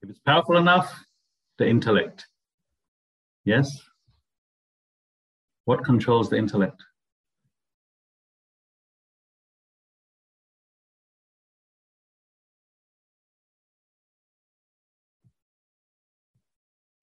If 0.03 0.11
it's 0.11 0.19
powerful 0.27 0.57
enough, 0.57 0.93
the 1.59 1.69
intellect. 1.69 2.27
Yes? 3.45 3.92
What 5.65 5.85
controls 5.85 6.29
the 6.29 6.37
intellect? 6.37 6.83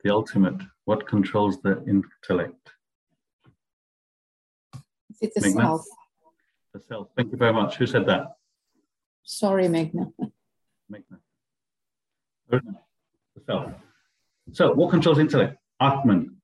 The 0.03 0.12
ultimate. 0.14 0.62
What 0.86 1.07
controls 1.07 1.62
the 1.62 1.84
intellect? 1.86 2.72
It's 5.22 5.36
it 5.36 5.43
the 5.43 5.49
Meghna? 5.49 5.62
self? 5.62 5.86
The 6.74 6.80
self. 6.88 7.07
Thank 7.16 7.32
you 7.32 7.38
very 7.38 7.53
much. 7.53 7.76
Who 7.78 7.86
said 7.86 8.05
that? 8.07 8.36
Sorry. 9.24 9.68
Meghna. 9.68 10.12
Arjuna, 12.51 12.80
The 13.36 13.41
self. 13.45 13.72
So, 14.53 14.74
what 14.74 14.89
controls 14.89 15.20
intellect? 15.20 15.57
Atman, 15.82 16.38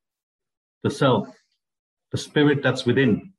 the 0.83 0.89
self, 0.91 1.27
the 2.15 2.21
spirit 2.21 2.63
that's 2.63 2.85
within. 2.85 3.33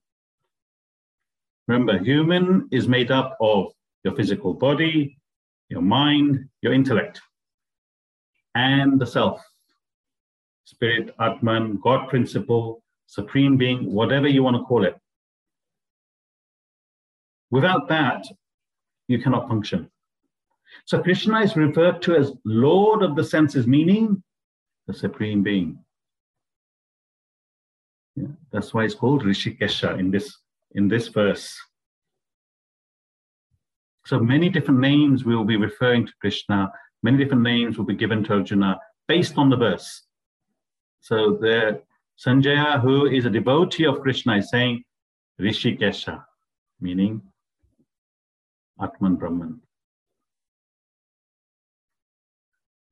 Remember, 1.67 1.97
human 1.99 2.69
is 2.71 2.87
made 2.87 3.11
up 3.11 3.35
of 3.41 3.73
your 4.05 4.15
physical 4.15 4.53
body, 4.53 5.17
your 5.71 5.81
mind, 5.81 6.47
your 6.61 6.75
intellect, 6.75 7.23
and 8.55 9.01
the 9.01 9.07
self. 9.07 9.43
Spirit, 10.65 11.15
Atman, 11.19 11.81
God 11.83 12.11
principle, 12.11 12.83
supreme 13.07 13.57
being, 13.57 13.91
whatever 13.91 14.29
you 14.29 14.43
want 14.43 14.57
to 14.59 14.65
call 14.65 14.85
it. 14.85 14.97
Without 17.51 17.89
that, 17.89 18.27
you 19.09 19.23
cannot 19.23 19.49
function. 19.49 19.91
So 20.85 21.03
Krishna 21.03 21.41
is 21.41 21.57
referred 21.57 22.03
to 22.03 22.15
as 22.15 22.35
Lord 22.45 23.03
of 23.03 23.17
the 23.17 23.25
senses, 23.25 23.67
meaning 23.67 24.23
the 24.87 24.93
supreme 24.93 25.43
being. 25.43 25.79
Yeah, 28.17 28.29
that's 28.51 28.73
why 28.73 28.85
it's 28.85 28.95
called 28.95 29.25
Rishikesha 29.25 29.99
in 29.99 30.11
this 30.11 30.39
in 30.73 30.89
this 30.89 31.09
verse. 31.09 31.55
So 34.07 34.19
many 34.19 34.49
different 34.49 34.81
names 34.81 35.25
we 35.25 35.37
will 35.37 35.45
be 35.45 35.57
referring 35.57 36.07
to 36.07 36.13
Krishna. 36.21 36.71
Many 37.03 37.19
different 37.19 37.43
names 37.43 37.77
will 37.77 37.85
be 37.85 37.95
given 37.95 38.25
to 38.25 38.35
Arjuna 38.35 38.79
based 39.07 39.37
on 39.37 39.51
the 39.51 39.57
verse. 39.57 40.03
So 41.01 41.39
there, 41.41 41.81
Sanjaya, 42.19 42.81
who 42.81 43.07
is 43.07 43.27
a 43.27 43.31
devotee 43.31 43.87
of 43.87 44.01
Krishna, 44.01 44.37
is 44.39 44.51
saying 44.51 44.83
Rishikesha, 45.41 46.25
meaning 46.81 47.21
Atman 48.81 49.17
Brahman. 49.17 49.61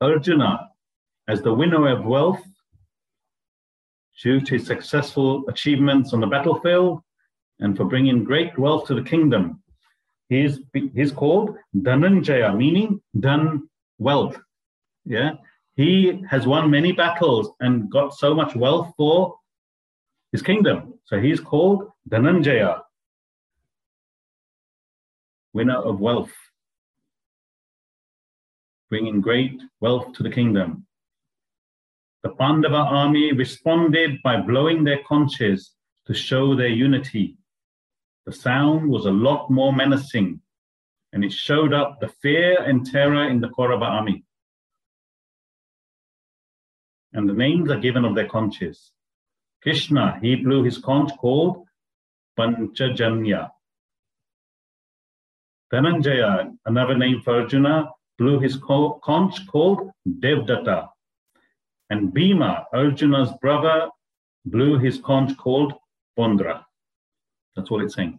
Arjuna, 0.00 0.68
as 1.28 1.40
the 1.40 1.54
winner 1.54 1.88
of 1.88 2.04
wealth, 2.04 2.42
due 4.22 4.40
to 4.40 4.54
his 4.54 4.66
successful 4.66 5.44
achievements 5.48 6.12
on 6.12 6.20
the 6.20 6.26
battlefield 6.26 7.02
and 7.60 7.76
for 7.76 7.84
bringing 7.84 8.24
great 8.24 8.56
wealth 8.58 8.86
to 8.86 8.94
the 8.94 9.02
kingdom, 9.02 9.62
he 10.28 10.44
is 10.44 10.60
he's 10.94 11.12
called 11.12 11.56
Dhananjaya, 11.76 12.56
meaning 12.56 13.00
done 13.18 13.68
wealth. 13.98 14.40
Yeah, 15.04 15.32
he 15.76 16.22
has 16.30 16.46
won 16.46 16.70
many 16.70 16.92
battles 16.92 17.50
and 17.60 17.90
got 17.90 18.14
so 18.14 18.34
much 18.34 18.56
wealth 18.56 18.92
for 18.96 19.36
his 20.32 20.42
kingdom. 20.42 20.94
So 21.04 21.20
he's 21.20 21.40
called 21.40 21.90
Dhananjaya, 22.08 22.80
winner 25.52 25.76
of 25.76 26.00
wealth 26.00 26.32
bringing 28.94 29.20
great 29.20 29.60
wealth 29.80 30.12
to 30.12 30.22
the 30.22 30.30
kingdom. 30.30 30.86
The 32.24 32.30
Pandava 32.30 32.76
army 32.78 33.32
responded 33.34 34.22
by 34.22 34.40
blowing 34.40 34.82
their 34.82 35.02
conches 35.06 35.74
to 36.06 36.14
show 36.14 36.56
their 36.56 36.68
unity. 36.68 37.36
The 38.24 38.32
sound 38.32 38.88
was 38.88 39.04
a 39.04 39.10
lot 39.10 39.50
more 39.50 39.74
menacing, 39.74 40.40
and 41.12 41.22
it 41.22 41.32
showed 41.34 41.74
up 41.74 42.00
the 42.00 42.08
fear 42.08 42.62
and 42.62 42.86
terror 42.86 43.28
in 43.28 43.42
the 43.42 43.50
Kaurava 43.50 43.82
army. 43.82 44.24
And 47.12 47.28
the 47.28 47.34
names 47.34 47.70
are 47.70 47.78
given 47.78 48.06
of 48.06 48.14
their 48.14 48.28
conches. 48.28 48.92
Krishna, 49.62 50.18
he 50.22 50.36
blew 50.36 50.64
his 50.64 50.78
conch 50.78 51.12
called 51.18 51.66
Panchajanya. 52.38 53.50
Dhananjaya, 55.70 56.56
another 56.64 56.96
name 56.96 57.20
for 57.20 57.42
Arjuna, 57.42 57.90
blew 58.16 58.40
his 58.40 58.56
conch 58.56 59.46
called 59.46 59.90
Devdatta. 60.08 60.88
And 61.94 62.12
Bhima, 62.12 62.66
Arjuna's 62.72 63.30
brother, 63.40 63.88
blew 64.46 64.80
his 64.80 64.98
conch 64.98 65.36
called 65.36 65.74
Pondra. 66.18 66.64
That's 67.54 67.70
all 67.70 67.84
it's 67.84 67.94
saying. 67.94 68.18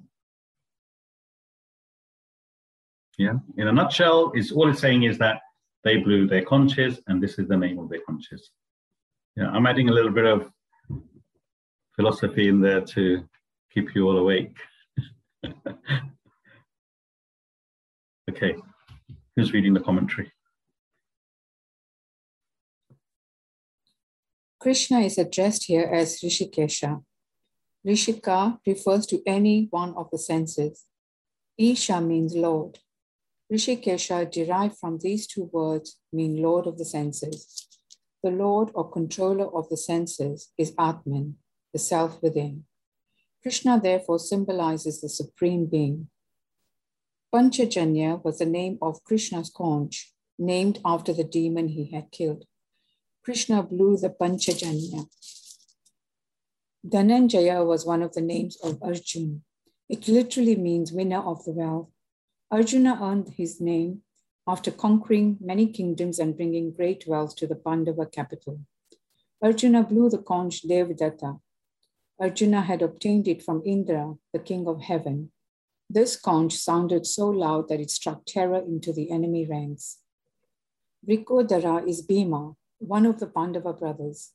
Yeah, 3.17 3.33
in 3.57 3.67
a 3.67 3.73
nutshell, 3.73 4.31
is 4.33 4.53
all 4.53 4.69
it's 4.69 4.79
saying 4.79 5.03
is 5.03 5.17
that 5.17 5.41
they 5.83 5.97
blew 5.97 6.25
their 6.25 6.45
conches, 6.45 7.01
and 7.07 7.21
this 7.21 7.37
is 7.37 7.49
the 7.49 7.57
name 7.57 7.77
of 7.77 7.89
their 7.89 7.99
conches. 8.07 8.49
Yeah, 9.35 9.49
I'm 9.49 9.67
adding 9.67 9.89
a 9.89 9.93
little 9.93 10.13
bit 10.13 10.25
of 10.25 10.49
philosophy 11.97 12.47
in 12.47 12.61
there 12.61 12.79
to 12.79 13.27
keep 13.73 13.93
you 13.93 14.07
all 14.07 14.19
awake. 14.19 14.55
okay. 18.31 18.55
Who's 19.35 19.51
reading 19.51 19.73
the 19.73 19.81
commentary? 19.81 20.31
Krishna 24.65 25.01
is 25.01 25.19
addressed 25.19 25.65
here 25.65 25.87
as 25.93 26.21
Rishikesha. 26.21 27.03
Rishika 27.85 28.57
refers 28.65 29.05
to 29.05 29.21
any 29.27 29.67
one 29.69 29.93
of 29.93 30.09
the 30.09 30.17
senses. 30.17 30.85
Isha 31.55 32.01
means 32.01 32.33
Lord. 32.33 32.79
Rishikesha, 33.53 34.31
derived 34.31 34.75
from 34.79 34.97
these 34.97 35.27
two 35.27 35.51
words, 35.53 35.99
mean 36.11 36.41
Lord 36.41 36.65
of 36.65 36.79
the 36.79 36.83
senses. 36.83 37.67
The 38.23 38.31
Lord 38.31 38.71
or 38.73 38.89
controller 38.89 39.55
of 39.55 39.69
the 39.69 39.77
senses 39.77 40.51
is 40.57 40.73
Atman, 40.79 41.35
the 41.71 41.77
self 41.77 42.19
within. 42.23 42.63
Krishna 43.43 43.79
therefore 43.79 44.17
symbolizes 44.17 44.99
the 44.99 45.09
supreme 45.09 45.67
being. 45.67 46.09
Panchajanya 47.31 48.23
was 48.23 48.39
the 48.39 48.47
name 48.47 48.79
of 48.81 49.03
Krishna's 49.03 49.51
conch, 49.55 50.11
named 50.39 50.79
after 50.83 51.13
the 51.13 51.23
demon 51.23 51.67
he 51.67 51.91
had 51.91 52.09
killed. 52.09 52.45
Krishna 53.25 53.63
blew 53.63 53.97
the 53.97 54.11
Panchajanya. 54.11 55.07
Dhananjaya 56.87 57.65
was 57.65 57.83
one 57.83 58.03
of 58.03 58.13
the 58.13 58.21
names 58.21 58.55
of 58.63 58.77
Arjuna. 58.83 59.39
It 59.89 60.07
literally 60.07 60.55
means 60.55 60.91
winner 60.91 61.21
of 61.21 61.43
the 61.43 61.51
wealth. 61.51 61.89
Arjuna 62.51 62.99
earned 63.01 63.29
his 63.35 63.59
name 63.59 64.03
after 64.47 64.69
conquering 64.69 65.39
many 65.41 65.65
kingdoms 65.65 66.19
and 66.19 66.37
bringing 66.37 66.71
great 66.71 67.07
wealth 67.07 67.35
to 67.37 67.47
the 67.47 67.55
Pandava 67.55 68.05
capital. 68.05 68.59
Arjuna 69.41 69.81
blew 69.81 70.07
the 70.07 70.19
conch 70.19 70.61
Devdatta. 70.61 71.39
Arjuna 72.19 72.61
had 72.61 72.83
obtained 72.83 73.27
it 73.27 73.41
from 73.41 73.63
Indra, 73.65 74.13
the 74.33 74.39
king 74.39 74.67
of 74.67 74.83
heaven. 74.83 75.31
This 75.89 76.15
conch 76.15 76.53
sounded 76.53 77.07
so 77.07 77.29
loud 77.29 77.69
that 77.69 77.79
it 77.79 77.89
struck 77.89 78.23
terror 78.27 78.59
into 78.59 78.93
the 78.93 79.09
enemy 79.09 79.47
ranks. 79.47 79.97
Vrikodara 81.09 81.87
is 81.87 82.03
Bhima, 82.03 82.55
one 82.79 83.05
of 83.05 83.19
the 83.19 83.27
Pandava 83.27 83.73
brothers. 83.73 84.31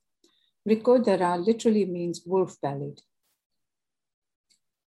Vrikodara 0.69 1.45
literally 1.45 1.85
means 1.85 2.23
wolf-bellied. 2.27 3.01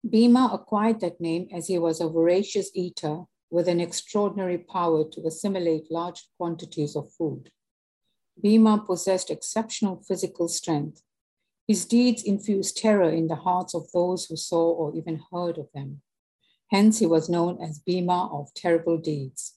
Bhima 0.09 0.51
acquired 0.53 1.01
that 1.01 1.21
name 1.21 1.49
as 1.53 1.69
he 1.69 1.79
was 1.79 2.01
a 2.01 2.09
voracious 2.09 2.71
eater 2.75 3.25
with 3.51 3.69
an 3.69 3.81
extraordinary 3.81 4.59
power 4.59 5.05
to 5.05 5.27
assimilate 5.27 5.91
large 5.91 6.29
quantities 6.39 6.97
of 6.97 7.13
food. 7.13 7.51
Bhima 8.43 8.85
possessed 8.87 9.31
exceptional 9.31 10.03
physical 10.07 10.49
strength. 10.49 11.03
His 11.69 11.85
deeds 11.85 12.23
infused 12.23 12.79
terror 12.79 13.11
in 13.11 13.29
the 13.29 13.37
hearts 13.37 13.75
of 13.75 13.93
those 13.93 14.27
who 14.27 14.37
saw 14.37 14.71
or 14.71 14.97
even 14.97 15.23
heard 15.33 15.59
of 15.59 15.69
them. 15.75 16.01
Hence, 16.71 17.01
he 17.01 17.07
was 17.07 17.29
known 17.29 17.61
as 17.63 17.81
Bhima 17.81 18.31
of 18.33 18.55
terrible 18.55 18.97
deeds. 18.97 19.57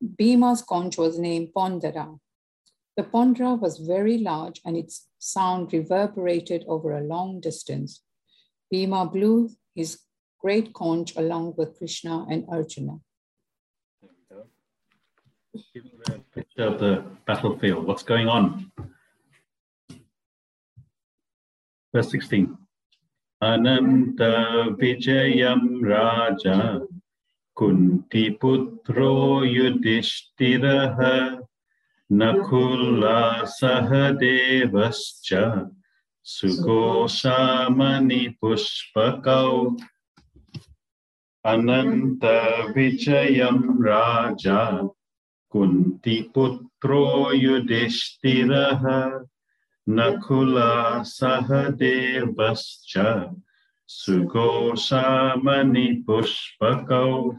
Bhima's 0.00 0.62
conch 0.62 0.98
was 0.98 1.18
named 1.18 1.52
Pondara. 1.54 2.18
The 2.96 3.02
Pondra 3.02 3.60
was 3.60 3.78
very 3.78 4.16
large 4.16 4.62
and 4.64 4.74
its 4.74 5.06
sound 5.18 5.72
reverberated 5.72 6.64
over 6.66 6.96
a 6.96 7.02
long 7.02 7.40
distance. 7.40 8.02
Bhima 8.70 9.12
blew 9.12 9.50
his 9.74 10.00
great 10.40 10.72
conch 10.72 11.14
along 11.16 11.54
with 11.58 11.76
Krishna 11.76 12.24
and 12.30 12.46
Arjuna. 12.48 13.00
The 15.52 16.20
picture 16.34 16.64
of 16.64 16.80
the 16.80 17.04
battlefield. 17.26 17.86
What's 17.86 18.02
going 18.02 18.28
on? 18.28 18.72
Verse 21.94 22.10
16. 22.10 22.56
Ananta 23.42 24.74
Vijayam 24.78 25.82
Raja 25.82 26.80
Kunti 27.56 28.30
Putro 28.30 29.44
Yudhishthiraha 29.44 31.45
Nakula 32.10 33.44
Sahadevascha 33.60 35.68
Sugoshamani 36.24 38.36
Pushpakau 38.40 39.76
Ananta 41.44 42.72
Vijayam 42.72 43.76
Raja 43.78 44.88
Kunti 45.52 46.30
Putro 46.32 47.32
Yudhishthiraha 47.34 49.26
Nakula 49.88 51.00
Sahadevascha 51.02 53.34
Sugosha 53.88 55.36
Mani 55.42 56.04
Pushpako. 56.06 57.36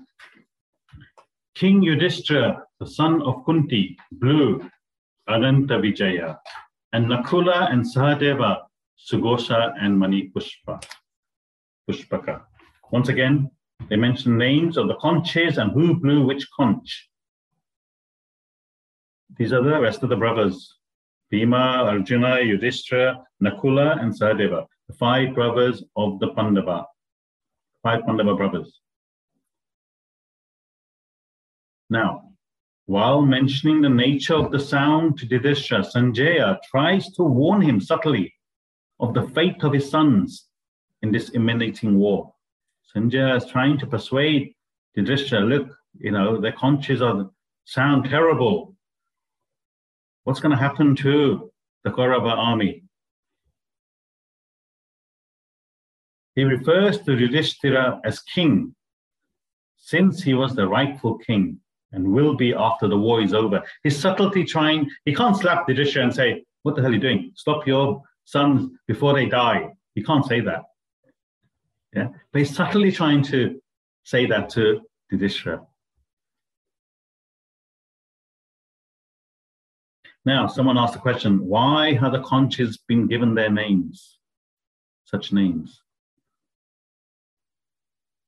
King 1.55 1.84
Yudhishthira, 1.84 2.66
the 2.80 2.88
son 2.88 3.21
of 3.23 3.43
Kunti, 3.45 3.97
blew 4.11 4.69
Ananta 5.28 5.80
Vijaya, 5.80 6.39
and 6.93 7.05
Nakula 7.07 7.71
and 7.71 7.84
Sahadeva, 7.84 8.61
Sugosha 8.97 9.73
and 9.82 9.97
Mani 9.97 10.32
Pushpa, 10.36 10.84
Pushpaka. 11.89 12.41
Once 12.91 13.09
again, 13.09 13.49
they 13.89 13.95
mention 13.95 14.38
names 14.38 14.78
of 14.78 14.88
the 14.88 14.95
conches 14.95 15.57
and 15.57 15.71
who 15.71 15.95
blew 15.95 16.25
which 16.25 16.47
conch. 16.55 17.09
These 19.38 19.53
are 19.53 19.63
the 19.63 19.80
rest 19.80 20.03
of 20.03 20.09
the 20.09 20.15
brothers. 20.15 20.73
Bhima, 21.30 21.84
Arjuna, 21.86 22.39
Yudhishthira, 22.39 23.21
Nakula, 23.43 24.01
and 24.01 24.13
Sahadeva, 24.13 24.65
the 24.88 24.93
five 24.95 25.36
brothers 25.36 25.84
of 25.95 26.19
the 26.19 26.30
Pandava, 26.30 26.86
five 27.84 28.05
Pandava 28.05 28.36
brothers. 28.36 28.80
Now, 31.89 32.26
while 32.88 33.21
mentioning 33.21 33.81
the 33.81 33.89
nature 33.89 34.33
of 34.33 34.49
the 34.49 34.59
sound 34.59 35.17
to 35.17 35.25
Yudhishthira, 35.25 35.83
Sanjaya 35.83 36.57
tries 36.71 37.11
to 37.11 37.23
warn 37.23 37.61
him 37.61 37.81
subtly 37.81 38.33
of 39.01 39.13
the 39.13 39.27
fate 39.35 39.61
of 39.63 39.73
his 39.73 39.89
sons 39.89 40.45
in 41.01 41.11
this 41.11 41.29
emanating 41.35 41.99
war. 41.99 42.33
Sanjaya 42.95 43.35
is 43.35 43.45
trying 43.45 43.77
to 43.79 43.85
persuade 43.85 44.53
Yudhishthira, 44.95 45.41
look, 45.41 45.67
you 45.99 46.11
know, 46.11 46.39
their 46.39 46.53
conches 46.53 47.01
are 47.01 47.29
sound 47.65 48.05
terrible. 48.05 48.73
What's 50.23 50.39
going 50.39 50.55
to 50.55 50.61
happen 50.61 50.95
to 50.95 51.51
the 51.83 51.91
Kaurava 51.91 52.38
army? 52.38 52.83
He 56.35 56.45
refers 56.45 56.99
to 56.99 57.17
Yudhishthira 57.17 57.99
as 58.05 58.21
king, 58.21 58.73
since 59.75 60.23
he 60.23 60.33
was 60.33 60.55
the 60.55 60.69
rightful 60.69 61.17
king 61.17 61.59
and 61.91 62.11
will 62.11 62.35
be 62.35 62.53
after 62.53 62.88
the 62.88 62.97
war 62.97 63.21
is 63.21 63.33
over. 63.33 63.63
His 63.83 63.99
subtlety 63.99 64.43
trying, 64.43 64.89
he 65.05 65.15
can't 65.15 65.38
slap 65.38 65.65
the 65.65 65.73
Yudhishthira 65.73 66.03
and 66.05 66.13
say, 66.13 66.43
What 66.63 66.75
the 66.75 66.81
hell 66.81 66.91
are 66.91 66.93
you 66.93 66.99
doing? 66.99 67.31
Stop 67.35 67.65
your 67.65 68.01
sons 68.25 68.71
before 68.88 69.13
they 69.13 69.25
die. 69.25 69.69
He 69.95 70.03
can't 70.03 70.25
say 70.25 70.41
that. 70.41 70.63
Yeah, 71.93 72.09
but 72.31 72.39
he's 72.39 72.55
subtly 72.55 72.91
trying 72.91 73.23
to 73.23 73.61
say 74.03 74.25
that 74.25 74.49
to 74.51 74.81
Yudhishthira. 75.11 75.61
Now, 80.25 80.45
someone 80.47 80.77
asked 80.77 80.93
the 80.93 80.99
question, 80.99 81.39
why 81.45 81.93
have 81.93 82.11
the 82.11 82.21
conches 82.21 82.77
been 82.85 83.07
given 83.07 83.33
their 83.33 83.49
names, 83.49 84.19
such 85.05 85.31
names? 85.31 85.81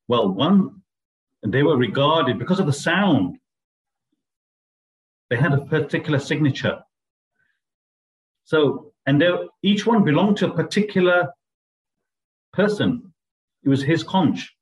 Well, 0.08 0.30
one, 0.30 0.82
they 1.46 1.62
were 1.62 1.76
regarded 1.76 2.40
because 2.40 2.62
of 2.62 2.68
the 2.68 2.72
sound. 2.72 3.39
They 5.30 5.36
had 5.36 5.54
a 5.54 5.62
particular 5.62 6.20
signature. 6.20 6.80
So, 8.46 8.94
and 9.06 9.24
each 9.64 9.86
one 9.86 10.04
belonged 10.04 10.38
to 10.38 10.48
a 10.48 10.54
particular 10.54 11.28
person. 12.54 13.14
It 13.64 13.70
was 13.70 13.84
his 13.84 14.04
conch. 14.04 14.56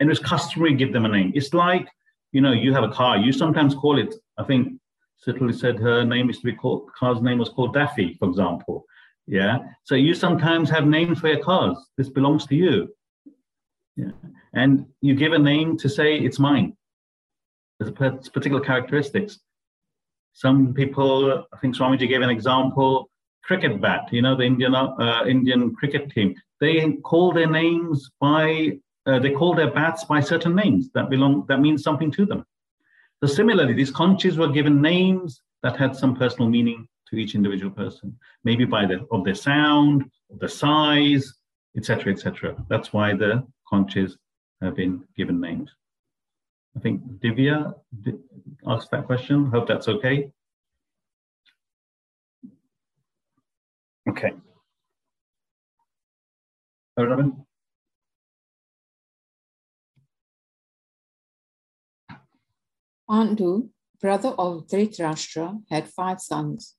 And 0.00 0.08
it 0.08 0.10
was 0.10 0.20
customary 0.20 0.70
to 0.70 0.76
give 0.76 0.92
them 0.92 1.04
a 1.04 1.08
name. 1.08 1.32
It's 1.34 1.52
like, 1.52 1.88
you 2.32 2.40
know, 2.40 2.52
you 2.52 2.72
have 2.72 2.84
a 2.84 2.90
car, 2.90 3.16
you 3.16 3.32
sometimes 3.32 3.74
call 3.74 3.98
it, 3.98 4.14
I 4.38 4.44
think 4.44 4.78
Citally 5.18 5.52
said 5.52 5.78
her 5.80 6.04
name 6.04 6.28
used 6.28 6.40
to 6.42 6.46
be 6.46 6.52
called, 6.52 6.90
car's 6.96 7.20
name 7.20 7.38
was 7.38 7.48
called 7.48 7.74
Daffy, 7.74 8.14
for 8.18 8.28
example. 8.28 8.84
Yeah. 9.26 9.58
So 9.82 9.94
you 9.96 10.14
sometimes 10.14 10.70
have 10.70 10.86
names 10.86 11.18
for 11.18 11.28
your 11.28 11.42
cars. 11.42 11.76
This 11.96 12.08
belongs 12.08 12.46
to 12.46 12.54
you. 12.54 12.88
Yeah. 13.96 14.12
And 14.54 14.86
you 15.00 15.14
give 15.14 15.32
a 15.32 15.38
name 15.38 15.76
to 15.78 15.88
say 15.88 16.16
it's 16.16 16.38
mine. 16.38 16.76
There's 17.78 17.90
a 17.90 17.92
particular 18.30 18.60
characteristics. 18.60 19.40
Some 20.38 20.72
people, 20.72 21.44
I 21.52 21.56
think 21.56 21.74
Swamiji 21.74 22.08
gave 22.08 22.22
an 22.22 22.30
example, 22.30 23.10
cricket 23.42 23.80
bat, 23.80 24.08
you 24.12 24.22
know, 24.22 24.36
the 24.36 24.44
Indian, 24.44 24.72
uh, 24.72 25.24
Indian 25.26 25.74
cricket 25.74 26.12
team. 26.12 26.36
They 26.60 26.92
call 27.02 27.32
their 27.32 27.50
names 27.50 28.08
by, 28.20 28.78
uh, 29.04 29.18
they 29.18 29.32
call 29.32 29.56
their 29.56 29.72
bats 29.72 30.04
by 30.04 30.20
certain 30.20 30.54
names 30.54 30.90
that 30.94 31.10
belong, 31.10 31.44
that 31.48 31.58
means 31.58 31.82
something 31.82 32.12
to 32.12 32.24
them. 32.24 32.44
So 33.20 33.26
similarly, 33.26 33.72
these 33.72 33.90
conches 33.90 34.38
were 34.38 34.46
given 34.46 34.80
names 34.80 35.42
that 35.64 35.76
had 35.76 35.96
some 35.96 36.14
personal 36.14 36.48
meaning 36.48 36.86
to 37.08 37.16
each 37.16 37.34
individual 37.34 37.72
person, 37.72 38.16
maybe 38.44 38.64
by 38.64 38.86
the 38.86 39.04
of 39.10 39.24
their 39.24 39.34
sound, 39.34 40.08
of 40.30 40.38
the 40.38 40.48
size, 40.48 41.34
etc., 41.76 42.12
etc. 42.12 42.54
That's 42.68 42.92
why 42.92 43.12
the 43.12 43.44
conches 43.68 44.16
have 44.62 44.76
been 44.76 45.02
given 45.16 45.40
names. 45.40 45.74
I 46.78 46.80
think 46.80 47.02
Divya 47.20 47.74
asked 48.64 48.92
that 48.92 49.06
question. 49.06 49.46
Hope 49.46 49.66
that's 49.66 49.88
okay. 49.88 50.30
Okay. 54.08 54.30
Robin? 56.96 57.44
Pandu, 63.10 63.70
brother 64.00 64.28
of 64.38 64.68
Dhritarashtra, 64.68 65.62
had 65.68 65.88
five 65.88 66.20
sons. 66.20 66.76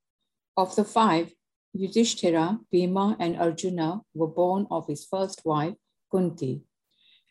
Of 0.55 0.77
the 0.77 0.85
five, 0.85 1.33
Yudhishthira, 1.73 2.59
Bhima, 2.71 3.17
and 3.19 3.37
Arjuna 3.37 3.99
were 4.13 4.27
born 4.27 4.65
of 4.71 4.87
his 4.87 5.03
first 5.03 5.41
wife, 5.43 5.75
Kunti, 6.09 6.61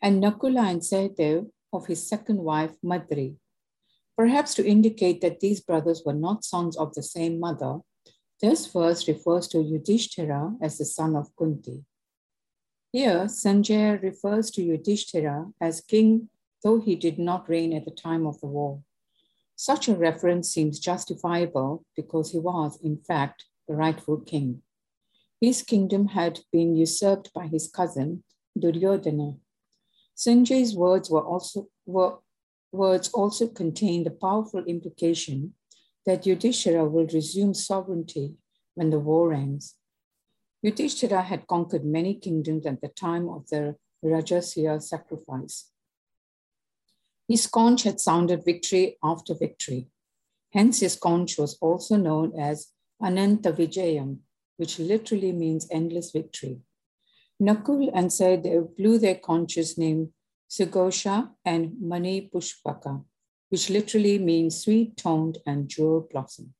and 0.02 0.22
Nakula 0.22 0.70
and 0.70 0.82
Sahadev 0.82 1.48
of 1.72 1.86
his 1.86 2.06
second 2.06 2.38
wife, 2.38 2.72
Madri. 2.82 3.36
Perhaps 4.16 4.54
to 4.54 4.66
indicate 4.66 5.20
that 5.20 5.40
these 5.40 5.60
brothers 5.60 6.02
were 6.04 6.14
not 6.14 6.44
sons 6.44 6.76
of 6.76 6.94
the 6.94 7.02
same 7.02 7.38
mother, 7.38 7.80
this 8.40 8.66
verse 8.66 9.08
refers 9.08 9.48
to 9.48 9.62
Yudhishthira 9.62 10.54
as 10.62 10.78
the 10.78 10.84
son 10.84 11.16
of 11.16 11.34
Kunti. 11.36 11.84
Here, 12.92 13.26
Sanjaya 13.26 14.00
refers 14.02 14.50
to 14.52 14.62
Yudhishthira 14.62 15.52
as 15.60 15.80
king, 15.80 16.30
though 16.62 16.80
he 16.80 16.96
did 16.96 17.18
not 17.18 17.48
reign 17.48 17.72
at 17.72 17.84
the 17.84 17.90
time 17.90 18.26
of 18.26 18.40
the 18.40 18.46
war. 18.46 18.82
Such 19.56 19.88
a 19.88 19.94
reference 19.94 20.48
seems 20.48 20.78
justifiable 20.78 21.84
because 21.96 22.30
he 22.30 22.38
was, 22.38 22.78
in 22.82 22.96
fact, 22.96 23.44
the 23.66 23.74
rightful 23.74 24.18
king. 24.18 24.62
His 25.40 25.62
kingdom 25.62 26.08
had 26.08 26.40
been 26.52 26.76
usurped 26.76 27.32
by 27.34 27.46
his 27.46 27.68
cousin, 27.68 28.24
Duryodhana. 28.58 29.34
Sanjay's 30.18 30.74
words 30.74 31.08
were 31.08 31.24
also 31.24 31.68
were, 31.86 32.18
words 32.72 33.08
also 33.10 33.46
contain 33.46 34.02
the 34.02 34.10
powerful 34.10 34.64
implication 34.64 35.54
that 36.06 36.26
Yudhishthira 36.26 36.84
will 36.84 37.06
resume 37.06 37.54
sovereignty 37.54 38.34
when 38.74 38.90
the 38.90 38.98
war 38.98 39.32
ends. 39.32 39.76
Yudhishthira 40.62 41.22
had 41.22 41.46
conquered 41.46 41.84
many 41.84 42.14
kingdoms 42.14 42.66
at 42.66 42.80
the 42.80 42.88
time 42.88 43.28
of 43.28 43.48
the 43.48 43.76
Rajasuya 44.04 44.82
sacrifice. 44.82 45.70
His 47.28 47.46
conch 47.46 47.84
had 47.84 48.00
sounded 48.00 48.44
victory 48.44 48.96
after 49.04 49.34
victory. 49.34 49.86
Hence, 50.52 50.80
his 50.80 50.96
conch 50.96 51.38
was 51.38 51.58
also 51.60 51.96
known 51.96 52.32
as 52.36 52.72
Ananta 53.00 53.52
Vijayam, 53.52 54.18
which 54.56 54.80
literally 54.80 55.30
means 55.30 55.68
endless 55.70 56.10
victory. 56.10 56.58
Nakul 57.40 57.90
and 57.94 58.10
Sahadev 58.10 58.76
blew 58.76 58.98
their 58.98 59.14
conscious 59.14 59.78
name 59.78 60.12
Sugosha 60.50 61.30
and 61.44 61.72
Mani 61.80 62.30
Pushpaka, 62.32 63.04
which 63.50 63.70
literally 63.70 64.18
means 64.18 64.62
sweet 64.62 64.96
toned 64.96 65.38
and 65.46 65.68
jewel 65.68 66.08
blossom. 66.10 66.54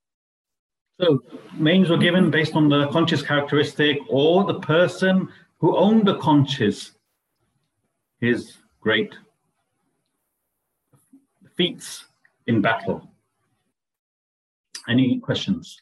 So 1.00 1.22
names 1.56 1.90
were 1.90 1.96
given 1.96 2.30
based 2.30 2.54
on 2.54 2.68
the 2.68 2.88
conscious 2.88 3.22
characteristic 3.22 3.98
or 4.08 4.44
the 4.44 4.60
person 4.60 5.28
who 5.58 5.76
owned 5.76 6.06
the 6.06 6.18
conscious, 6.18 6.92
his 8.20 8.54
great 8.80 9.14
feats 11.56 12.04
in 12.46 12.60
battle. 12.60 13.10
Any 14.88 15.18
questions? 15.18 15.80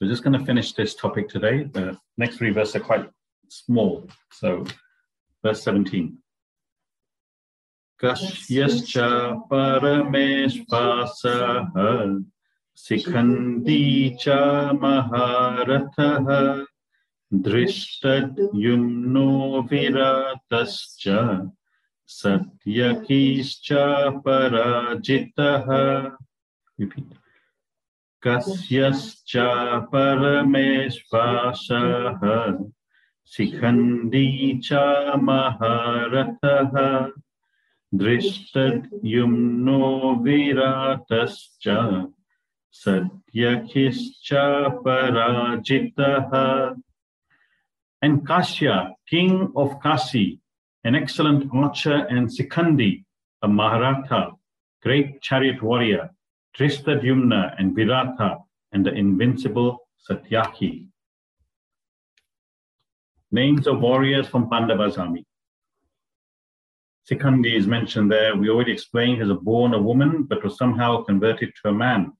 We're 0.00 0.08
just 0.08 0.22
going 0.22 0.38
to 0.38 0.44
finish 0.44 0.72
this 0.72 0.94
topic 0.94 1.28
today. 1.28 1.64
The 1.64 1.98
next 2.17 2.37
three 2.37 2.51
verses 2.51 2.77
are 2.77 2.81
quite 2.81 3.09
small. 3.49 4.07
So, 4.31 4.65
verse 5.43 5.61
17. 5.63 6.17
Kasyascha 8.01 9.41
parameshvasaha 9.49 12.23
sikhandi 12.75 14.17
cha 14.17 14.71
maharatha 14.73 16.65
drishtad 17.33 18.37
yumno 18.53 19.67
viratascha 19.69 21.51
सत्यकीश्च 22.09 23.69
पराजितः 24.25 25.67
repeat 26.79 27.05
कस्यश्च 28.24 29.32
परमेश्वासः 29.92 31.12
Sikhandi 33.26 34.60
cha 34.62 35.16
Maharatha 35.16 37.10
Drishtadhyumno 37.92 39.82
Viratascha 40.22 41.78
Satyakischa 42.72 44.44
Parajitaha 44.84 46.46
and 48.02 48.26
Kashya, 48.26 48.92
king 49.08 49.52
of 49.56 49.80
Kasi, 49.80 50.38
an 50.84 50.94
excellent 50.94 51.48
archer, 51.54 52.06
and 52.10 52.28
Sikhandi, 52.28 53.04
a 53.40 53.48
Maharatha, 53.48 54.32
great 54.82 55.22
chariot 55.22 55.62
warrior, 55.62 56.10
Drishtadyumna 56.58 57.56
and 57.58 57.76
Virata, 57.76 58.42
and 58.72 58.86
the 58.86 58.92
invincible 58.92 59.88
Satyaki. 60.08 60.86
Names 63.32 63.66
of 63.66 63.80
warriors 63.80 64.28
from 64.28 64.48
Pandava's 64.48 64.96
army. 64.96 65.24
Sikhandi 67.10 67.56
is 67.56 67.66
mentioned 67.66 68.10
there. 68.10 68.36
We 68.36 68.48
already 68.48 68.72
explained 68.72 69.18
he 69.18 69.28
was 69.28 69.38
born 69.42 69.74
a 69.74 69.82
woman, 69.82 70.22
but 70.22 70.44
was 70.44 70.56
somehow 70.56 71.02
converted 71.02 71.52
to 71.62 71.70
a 71.70 71.72
man. 71.72 72.12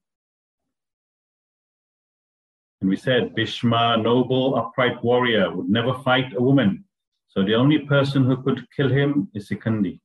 And 2.81 2.91
we 2.91 2.97
said 2.97 3.35
Bhishma, 3.35 3.97
noble, 3.99 4.57
upright 4.57 5.03
warrior, 5.03 5.55
would 5.55 5.71
never 5.71 5.95
fight 6.03 6.35
a 6.37 6.43
woman. 6.43 6.85
So 7.29 7.45
the 7.45 7.55
only 7.55 7.79
person 7.79 8.25
who 8.25 8.43
could 8.43 8.67
kill 8.77 8.89
him 8.89 9.29
is 9.33 9.49
Sikhandi. 9.49 10.01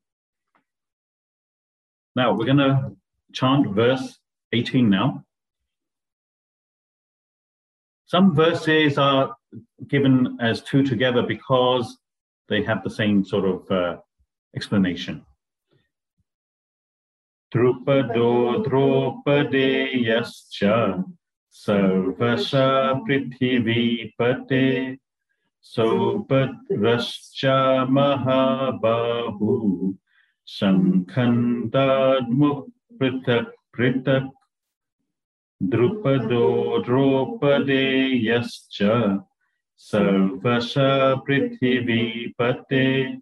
Now 2.15 2.33
we're 2.33 2.45
going 2.45 2.57
to 2.57 2.95
chant 3.33 3.67
verse 3.75 4.18
18 4.53 4.89
now. 4.89 5.23
Some 8.05 8.33
verses 8.35 8.97
are 8.97 9.35
given 9.87 10.37
as 10.41 10.61
two 10.61 10.83
together 10.83 11.21
because 11.21 11.97
they 12.47 12.63
have 12.63 12.83
the 12.83 12.89
same 12.89 13.23
sort 13.23 13.45
of 13.45 13.69
uh, 13.71 13.97
explanation. 14.55 15.23
Drupado 17.53 18.65
Draupadeyascha 18.65 21.03
Sarvasha 21.51 22.99
Prithivipate 23.05 24.99
Sopadrascha 25.63 27.87
Mahabahu 27.89 29.95
Shankhandadmuk 30.47 32.71
Pritak 32.99 33.45
Pritak 33.75 34.29
Drupado 35.61 36.81
Draupadeyascha 36.85 39.25
Sarvasha 39.77 41.21
Prithivipate 41.25 43.19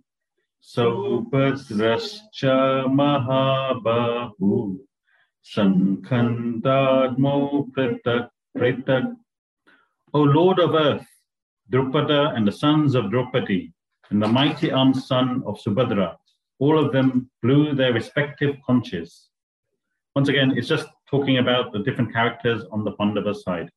Sopadrascha 0.62 2.86
Mahabahu 3.00 4.78
Shankhandadmo 5.44 7.72
Pritak 7.72 8.30
Pritak 8.56 9.16
O 10.14 10.22
Lord 10.22 10.60
of 10.60 10.74
Earth, 10.74 11.06
Drupada 11.72 12.36
and 12.36 12.48
the 12.48 12.52
sons 12.52 12.96
of 12.96 13.12
Draupadi, 13.12 13.74
and 14.10 14.24
the 14.24 14.28
mighty 14.28 14.72
armed 14.72 14.96
son 14.96 15.44
of 15.46 15.60
Subhadra, 15.60 16.16
all 16.60 16.80
of 16.80 16.94
them 16.94 17.30
blew 17.42 17.76
their 17.76 17.92
respective 17.94 18.56
conches. 18.66 19.28
Once 20.16 20.30
again, 20.30 20.54
it's 20.56 20.70
just 20.70 20.88
talking 21.10 21.38
about 21.38 21.72
the 21.72 21.80
different 21.80 22.14
characters 22.14 22.64
on 22.72 22.84
the 22.84 22.92
Pandava 22.92 23.34
side. 23.34 23.70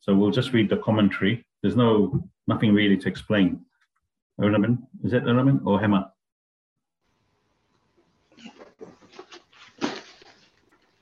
So 0.00 0.14
we'll 0.14 0.30
just 0.30 0.52
read 0.52 0.68
the 0.68 0.78
commentary. 0.78 1.44
There's 1.62 1.76
no 1.76 2.22
nothing 2.48 2.74
really 2.74 2.96
to 2.96 3.08
explain. 3.08 3.64
Arunabin, 4.40 4.78
is 5.04 5.12
it 5.12 5.24
Arunabin 5.24 5.64
or 5.64 5.78
Hema? 5.78 6.10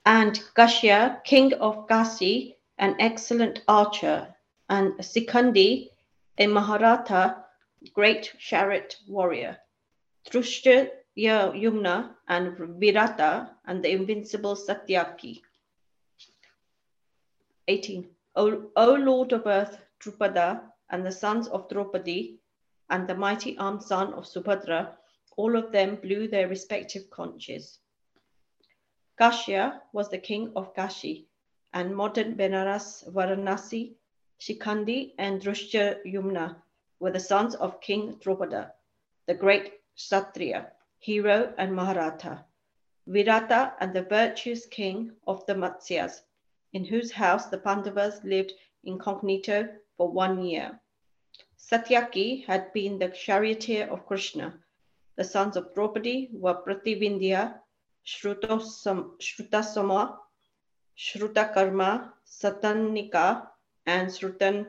And 0.05 0.39
Kashya, 0.55 1.23
king 1.23 1.53
of 1.53 1.87
Kasi, 1.87 2.57
an 2.77 2.95
excellent 2.99 3.61
archer, 3.67 4.27
and 4.69 4.93
Sikhandi, 4.93 5.89
a 6.37 6.47
Maharatha, 6.47 7.43
great 7.93 8.33
chariot 8.39 8.97
warrior. 9.07 9.57
Drushta 10.29 10.89
Yumna 11.17 12.11
and 12.27 12.57
Virata, 12.79 13.49
and 13.65 13.83
the 13.83 13.91
invincible 13.91 14.55
Satyaki. 14.55 15.41
18. 17.67 18.09
O, 18.35 18.71
o 18.75 18.93
Lord 18.93 19.33
of 19.33 19.45
earth, 19.45 19.77
Drupada, 19.99 20.61
and 20.89 21.05
the 21.05 21.11
sons 21.11 21.47
of 21.47 21.69
Draupadi, 21.69 22.39
and 22.89 23.07
the 23.07 23.15
mighty 23.15 23.57
armed 23.57 23.83
son 23.83 24.13
of 24.13 24.25
Subhadra, 24.25 24.95
all 25.37 25.55
of 25.55 25.71
them 25.71 25.95
blew 25.95 26.27
their 26.27 26.47
respective 26.47 27.09
conches. 27.09 27.79
Kashya 29.19 29.81
was 29.93 30.09
the 30.09 30.17
king 30.17 30.51
of 30.55 30.73
Kashi, 30.73 31.27
and 31.73 31.95
modern 31.95 32.35
Benaras, 32.35 33.03
Varanasi, 33.11 33.93
Shikhandi, 34.39 35.13
and 35.17 35.41
Drushya 35.41 36.03
Yumna 36.05 36.55
were 36.99 37.11
the 37.11 37.19
sons 37.19 37.55
of 37.55 37.79
King 37.81 38.15
Drupada, 38.15 38.71
the 39.27 39.33
great 39.33 39.73
Kshatriya, 39.95 40.71
hero 40.99 41.53
and 41.57 41.71
Maharatha. 41.71 42.43
Virata 43.07 43.73
and 43.79 43.93
the 43.93 44.03
virtuous 44.03 44.65
king 44.65 45.11
of 45.27 45.45
the 45.45 45.53
Matsyas, 45.53 46.21
in 46.73 46.85
whose 46.85 47.11
house 47.11 47.47
the 47.47 47.57
Pandavas 47.57 48.23
lived 48.23 48.53
incognito 48.83 49.67
for 49.97 50.09
one 50.11 50.43
year. 50.43 50.79
Satyaki 51.57 52.45
had 52.45 52.73
been 52.73 52.97
the 52.97 53.09
charioteer 53.09 53.87
of 53.87 54.05
Krishna. 54.05 54.59
The 55.15 55.23
sons 55.23 55.55
of 55.55 55.73
Draupadi 55.73 56.29
were 56.33 56.55
Prativindya, 56.55 57.59
Shrutasoma, 58.05 59.17
Shrutakarma, 60.97 62.11
Satanika, 62.25 63.47
and 63.85 64.09
Shrutan, 64.09 64.67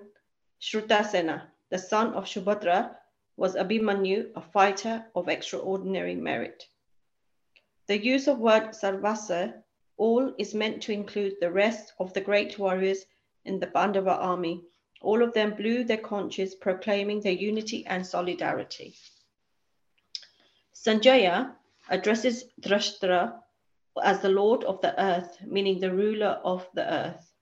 Shrutasena. 0.61 1.42
The 1.70 1.78
son 1.78 2.12
of 2.14 2.24
Shubhadra 2.24 2.94
was 3.36 3.55
Abhimanyu, 3.55 4.32
a 4.36 4.42
fighter 4.42 5.07
of 5.14 5.28
extraordinary 5.28 6.14
merit. 6.14 6.66
The 7.86 7.98
use 7.98 8.28
of 8.28 8.38
word 8.38 8.74
Sarvasa, 8.74 9.61
all 9.97 10.34
is 10.38 10.55
meant 10.55 10.82
to 10.82 10.93
include 10.93 11.34
the 11.40 11.51
rest 11.51 11.93
of 11.99 12.12
the 12.12 12.20
great 12.20 12.59
warriors 12.59 13.05
in 13.45 13.61
the 13.61 13.66
Pandava 13.66 14.16
army. 14.16 14.62
All 15.01 15.22
of 15.22 15.34
them 15.34 15.55
blew 15.55 15.84
their 15.84 15.99
conches, 15.99 16.55
proclaiming 16.55 17.20
their 17.20 17.32
unity 17.32 17.84
and 17.86 18.07
solidarity. 18.07 18.95
Sanjaya 20.74 21.53
addresses 21.88 22.45
Drashtra 22.61 23.34
as 24.03 24.20
the 24.20 24.28
Lord 24.28 24.64
of 24.64 24.80
the 24.80 25.01
earth, 25.01 25.38
meaning 25.45 25.78
the 25.78 25.93
ruler 25.93 26.40
of 26.45 26.66
the 26.74 26.90
earth. 26.93 27.32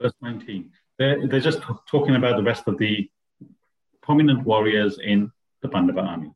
Verse 0.00 0.14
19. 0.22 0.70
They're, 0.98 1.26
they're 1.26 1.40
just 1.40 1.60
talking 1.86 2.16
about 2.16 2.36
the 2.36 2.42
rest 2.42 2.64
of 2.66 2.78
the 2.78 3.10
prominent 4.02 4.44
warriors 4.44 4.98
in 5.02 5.30
the 5.62 5.68
Pandava 5.68 6.00
army. 6.00 6.30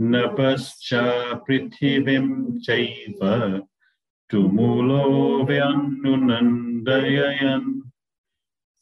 Napascha 0.00 1.40
prithivim 1.46 2.60
chaiva 2.60 3.62
tumulo 4.28 5.46
vyanunandayayan 5.46 7.82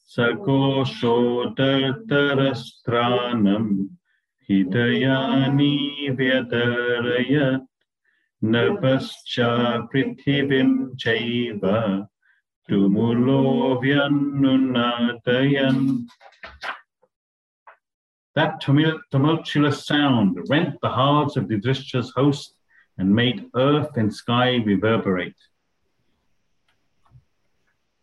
sakosho 0.09 1.54
dartarastranam 1.57 3.90
hidayani 4.48 5.74
vyadarayat 6.16 7.66
that 18.34 18.60
tumultuous 18.60 19.86
sound 19.86 20.38
rent 20.48 20.74
the 20.82 20.88
hearts 20.88 21.36
of 21.36 21.44
Yudhishthira's 21.44 22.12
host 22.14 22.54
and 22.98 23.14
made 23.14 23.46
earth 23.54 23.96
and 23.96 24.12
sky 24.12 24.56
reverberate. 24.56 25.36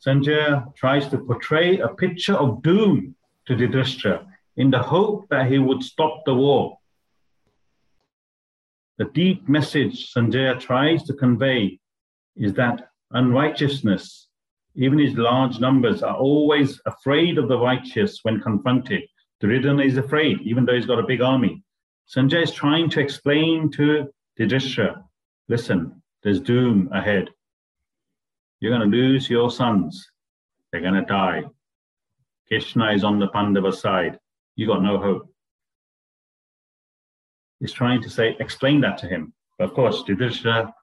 Sanjaya 0.05 0.73
tries 0.75 1.07
to 1.09 1.17
portray 1.17 1.79
a 1.79 1.87
picture 1.89 2.35
of 2.35 2.61
doom 2.61 3.15
to 3.47 3.55
Yudhishthira 3.55 4.25
in 4.57 4.71
the 4.71 4.79
hope 4.79 5.27
that 5.29 5.51
he 5.51 5.59
would 5.59 5.83
stop 5.83 6.23
the 6.25 6.33
war. 6.33 6.77
The 8.97 9.05
deep 9.05 9.47
message 9.47 10.13
Sanjaya 10.13 10.59
tries 10.59 11.03
to 11.03 11.13
convey 11.13 11.79
is 12.35 12.53
that 12.53 12.89
unrighteousness, 13.11 14.27
even 14.75 14.99
his 14.99 15.15
large 15.15 15.59
numbers, 15.59 16.03
are 16.03 16.15
always 16.15 16.81
afraid 16.85 17.37
of 17.37 17.47
the 17.47 17.57
righteous 17.57 18.19
when 18.23 18.41
confronted 18.41 19.03
Duryodhana 19.43 19.83
is 19.83 19.97
afraid, 19.97 20.39
even 20.43 20.63
though 20.63 20.73
he's 20.73 20.85
got 20.85 20.99
a 20.99 21.05
big 21.05 21.19
army. 21.19 21.61
Sanjay 22.07 22.43
is 22.43 22.53
trying 22.53 22.89
to 22.91 23.01
explain 23.01 23.69
to 23.71 24.07
Yudhishthira, 24.37 25.03
listen, 25.49 26.01
there's 26.23 26.39
doom 26.39 26.89
ahead. 26.93 27.29
You're 28.61 28.71
going 28.71 28.89
to 28.89 28.97
lose 28.97 29.29
your 29.29 29.51
sons. 29.51 30.09
They're 30.71 30.79
going 30.79 30.93
to 30.93 31.01
die. 31.01 31.43
Krishna 32.47 32.93
is 32.93 33.03
on 33.03 33.19
the 33.19 33.27
Pandava 33.27 33.73
side. 33.73 34.17
You 34.55 34.65
got 34.65 34.81
no 34.81 34.97
hope. 34.97 35.29
He's 37.59 37.73
trying 37.73 38.01
to 38.03 38.09
say, 38.09 38.37
explain 38.39 38.79
that 38.81 38.97
to 38.99 39.07
him. 39.07 39.33
But 39.57 39.65
of 39.65 39.73
course, 39.73 40.03
Yudhishthira, 40.07 40.73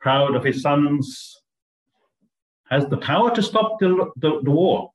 proud 0.00 0.34
of 0.34 0.42
his 0.42 0.62
sons, 0.62 1.36
has 2.70 2.86
the 2.86 2.96
power 2.96 3.34
to 3.34 3.42
stop 3.42 3.78
the, 3.78 4.10
the, 4.16 4.40
the 4.42 4.50
war, 4.50 4.92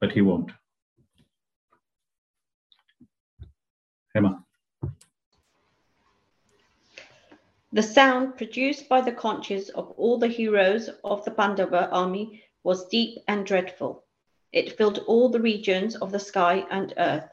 but 0.00 0.12
he 0.12 0.20
won't. 0.20 0.52
Emma. 4.14 4.44
The 7.72 7.82
sound 7.82 8.36
produced 8.36 8.88
by 8.88 9.02
the 9.02 9.12
conches 9.12 9.68
of 9.70 9.90
all 9.96 10.18
the 10.18 10.28
heroes 10.28 10.88
of 11.04 11.24
the 11.24 11.30
Pandava 11.30 11.90
army 11.90 12.42
was 12.62 12.88
deep 12.88 13.18
and 13.28 13.44
dreadful. 13.44 14.04
It 14.52 14.78
filled 14.78 15.00
all 15.06 15.28
the 15.28 15.40
regions 15.40 15.94
of 15.96 16.10
the 16.10 16.18
sky 16.18 16.66
and 16.70 16.94
earth. 16.96 17.28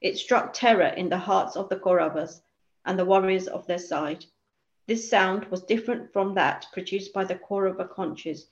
It 0.00 0.16
struck 0.18 0.52
terror 0.52 0.94
in 0.96 1.08
the 1.08 1.18
hearts 1.18 1.56
of 1.56 1.68
the 1.68 1.76
Kauravas 1.76 2.42
and 2.84 2.98
the 2.98 3.04
warriors 3.04 3.48
of 3.48 3.66
their 3.66 3.78
side. 3.78 4.24
This 4.86 5.10
sound 5.10 5.46
was 5.46 5.62
different 5.62 6.12
from 6.12 6.34
that 6.34 6.66
produced 6.72 7.12
by 7.12 7.24
the 7.24 7.34
Kaurava 7.34 7.90
conches, 7.90 8.46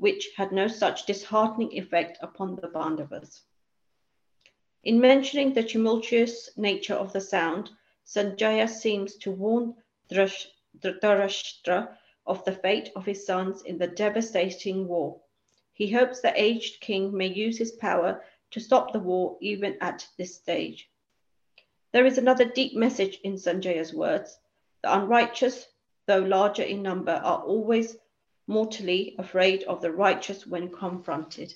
which 0.00 0.30
had 0.34 0.50
no 0.50 0.66
such 0.66 1.04
disheartening 1.04 1.70
effect 1.72 2.16
upon 2.22 2.56
the 2.56 2.68
Pandavas. 2.68 3.42
In 4.82 4.98
mentioning 4.98 5.52
the 5.52 5.62
tumultuous 5.62 6.48
nature 6.56 6.94
of 6.94 7.12
the 7.12 7.20
sound, 7.20 7.70
Sanjaya 8.06 8.66
seems 8.66 9.16
to 9.16 9.30
warn 9.30 9.74
Dhritarashtra 10.10 11.96
of 12.26 12.42
the 12.46 12.52
fate 12.52 12.90
of 12.96 13.04
his 13.04 13.26
sons 13.26 13.62
in 13.62 13.76
the 13.76 13.88
devastating 13.88 14.88
war. 14.88 15.20
He 15.74 15.90
hopes 15.90 16.20
the 16.20 16.32
aged 16.34 16.80
king 16.80 17.14
may 17.14 17.26
use 17.26 17.58
his 17.58 17.72
power 17.72 18.24
to 18.52 18.60
stop 18.60 18.92
the 18.92 18.98
war 18.98 19.36
even 19.42 19.76
at 19.82 20.08
this 20.16 20.34
stage. 20.34 20.88
There 21.92 22.06
is 22.06 22.16
another 22.16 22.46
deep 22.46 22.74
message 22.74 23.20
in 23.22 23.34
Sanjaya's 23.34 23.92
words. 23.92 24.38
The 24.82 24.96
unrighteous, 24.96 25.66
though 26.06 26.20
larger 26.20 26.62
in 26.62 26.82
number, 26.82 27.12
are 27.12 27.42
always 27.42 27.98
mortally 28.50 29.14
afraid 29.18 29.62
of 29.62 29.80
the 29.80 29.92
righteous 29.92 30.46
when 30.46 30.68
confronted. 30.68 31.54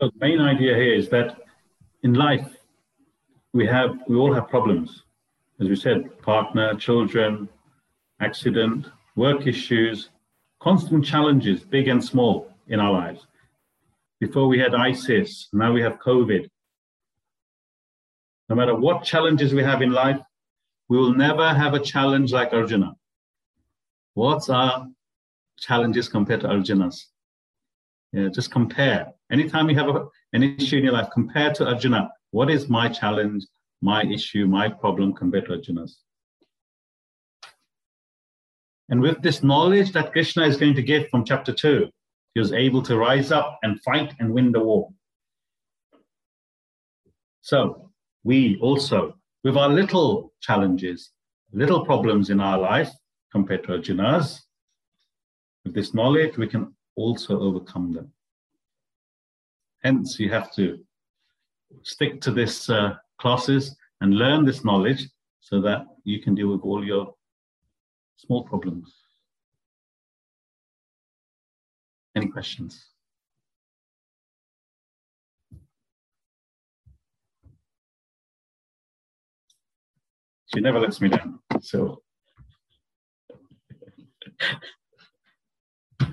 the 0.00 0.10
main 0.18 0.40
idea 0.40 0.74
here 0.74 0.94
is 0.94 1.10
that 1.10 1.36
in 2.02 2.14
life, 2.14 2.56
we 3.52 3.66
have 3.66 3.90
we 4.08 4.16
all 4.16 4.32
have 4.32 4.48
problems. 4.48 5.02
As 5.60 5.68
we 5.68 5.76
said, 5.76 6.18
partner, 6.22 6.74
children, 6.74 7.48
accident, 8.20 8.86
work 9.14 9.46
issues, 9.46 10.08
constant 10.58 11.04
challenges, 11.04 11.60
big 11.60 11.88
and 11.88 12.02
small, 12.02 12.50
in 12.68 12.80
our 12.80 12.92
lives. 12.92 13.26
Before 14.20 14.48
we 14.48 14.58
had 14.58 14.74
ISIS, 14.74 15.48
now 15.52 15.72
we 15.72 15.80
have 15.80 15.98
COVID. 15.98 16.48
No 18.50 18.56
matter 18.56 18.74
what 18.74 19.02
challenges 19.02 19.54
we 19.54 19.62
have 19.62 19.80
in 19.80 19.92
life, 19.92 20.20
we 20.90 20.98
will 20.98 21.14
never 21.14 21.54
have 21.54 21.72
a 21.72 21.80
challenge 21.80 22.30
like 22.32 22.52
Arjuna. 22.52 22.94
What's 24.14 24.50
our 24.50 24.86
challenges 25.58 26.08
compared 26.08 26.40
to 26.42 26.48
Arjuna's? 26.48 27.06
Yeah, 28.12 28.28
just 28.28 28.50
compare. 28.50 29.12
Anytime 29.30 29.70
you 29.70 29.76
have 29.76 29.88
a, 29.88 30.06
an 30.32 30.42
issue 30.42 30.76
in 30.76 30.84
your 30.84 30.92
life, 30.92 31.08
compare 31.14 31.52
to 31.54 31.68
Arjuna. 31.68 32.10
What 32.32 32.50
is 32.50 32.68
my 32.68 32.88
challenge, 32.88 33.46
my 33.80 34.02
issue, 34.04 34.46
my 34.46 34.68
problem 34.68 35.14
compared 35.14 35.46
to 35.46 35.52
Arjuna's? 35.52 36.00
And 38.90 39.00
with 39.00 39.22
this 39.22 39.42
knowledge 39.42 39.92
that 39.92 40.12
Krishna 40.12 40.44
is 40.44 40.56
going 40.56 40.74
to 40.74 40.82
give 40.82 41.08
from 41.08 41.24
chapter 41.24 41.52
2, 41.52 41.88
was 42.40 42.52
able 42.52 42.82
to 42.82 42.96
rise 42.96 43.30
up 43.30 43.58
and 43.62 43.80
fight 43.82 44.14
and 44.18 44.32
win 44.32 44.50
the 44.50 44.60
war. 44.60 44.90
So 47.42 47.90
we 48.24 48.58
also, 48.60 49.14
with 49.44 49.56
our 49.56 49.68
little 49.68 50.32
challenges, 50.40 51.10
little 51.52 51.84
problems 51.84 52.30
in 52.30 52.40
our 52.40 52.58
life 52.58 52.90
compared 53.32 53.64
to 53.64 53.72
Arjuna's, 53.72 54.42
with 55.64 55.74
this 55.74 55.94
knowledge, 55.94 56.38
we 56.38 56.46
can 56.46 56.74
also 56.96 57.38
overcome 57.40 57.92
them. 57.92 58.12
Hence, 59.82 60.18
you 60.18 60.30
have 60.30 60.52
to 60.54 60.78
stick 61.82 62.20
to 62.22 62.30
this 62.30 62.68
uh, 62.70 62.94
classes 63.18 63.76
and 64.00 64.14
learn 64.14 64.44
this 64.44 64.64
knowledge 64.64 65.08
so 65.40 65.60
that 65.60 65.86
you 66.04 66.20
can 66.20 66.34
deal 66.34 66.48
with 66.48 66.62
all 66.62 66.84
your 66.84 67.14
small 68.16 68.44
problems. 68.44 68.99
Any 72.16 72.28
questions? 72.28 72.90
She 80.52 80.60
never 80.60 80.80
lets 80.80 81.00
me 81.00 81.08
down. 81.08 81.38
So 81.60 82.02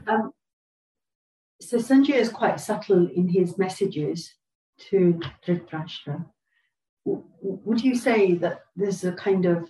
um, 0.08 0.32
so 1.60 1.78
Sanjay 1.78 2.16
is 2.16 2.30
quite 2.30 2.60
subtle 2.60 3.08
in 3.08 3.28
his 3.30 3.58
messages 3.58 4.34
to 4.90 5.20
Dhritarashtra. 5.46 6.26
Would 7.06 7.84
you 7.84 7.96
say 7.96 8.36
that 8.36 8.62
there's 8.76 9.04
a 9.04 9.14
kind 9.14 9.46
of 9.46 9.70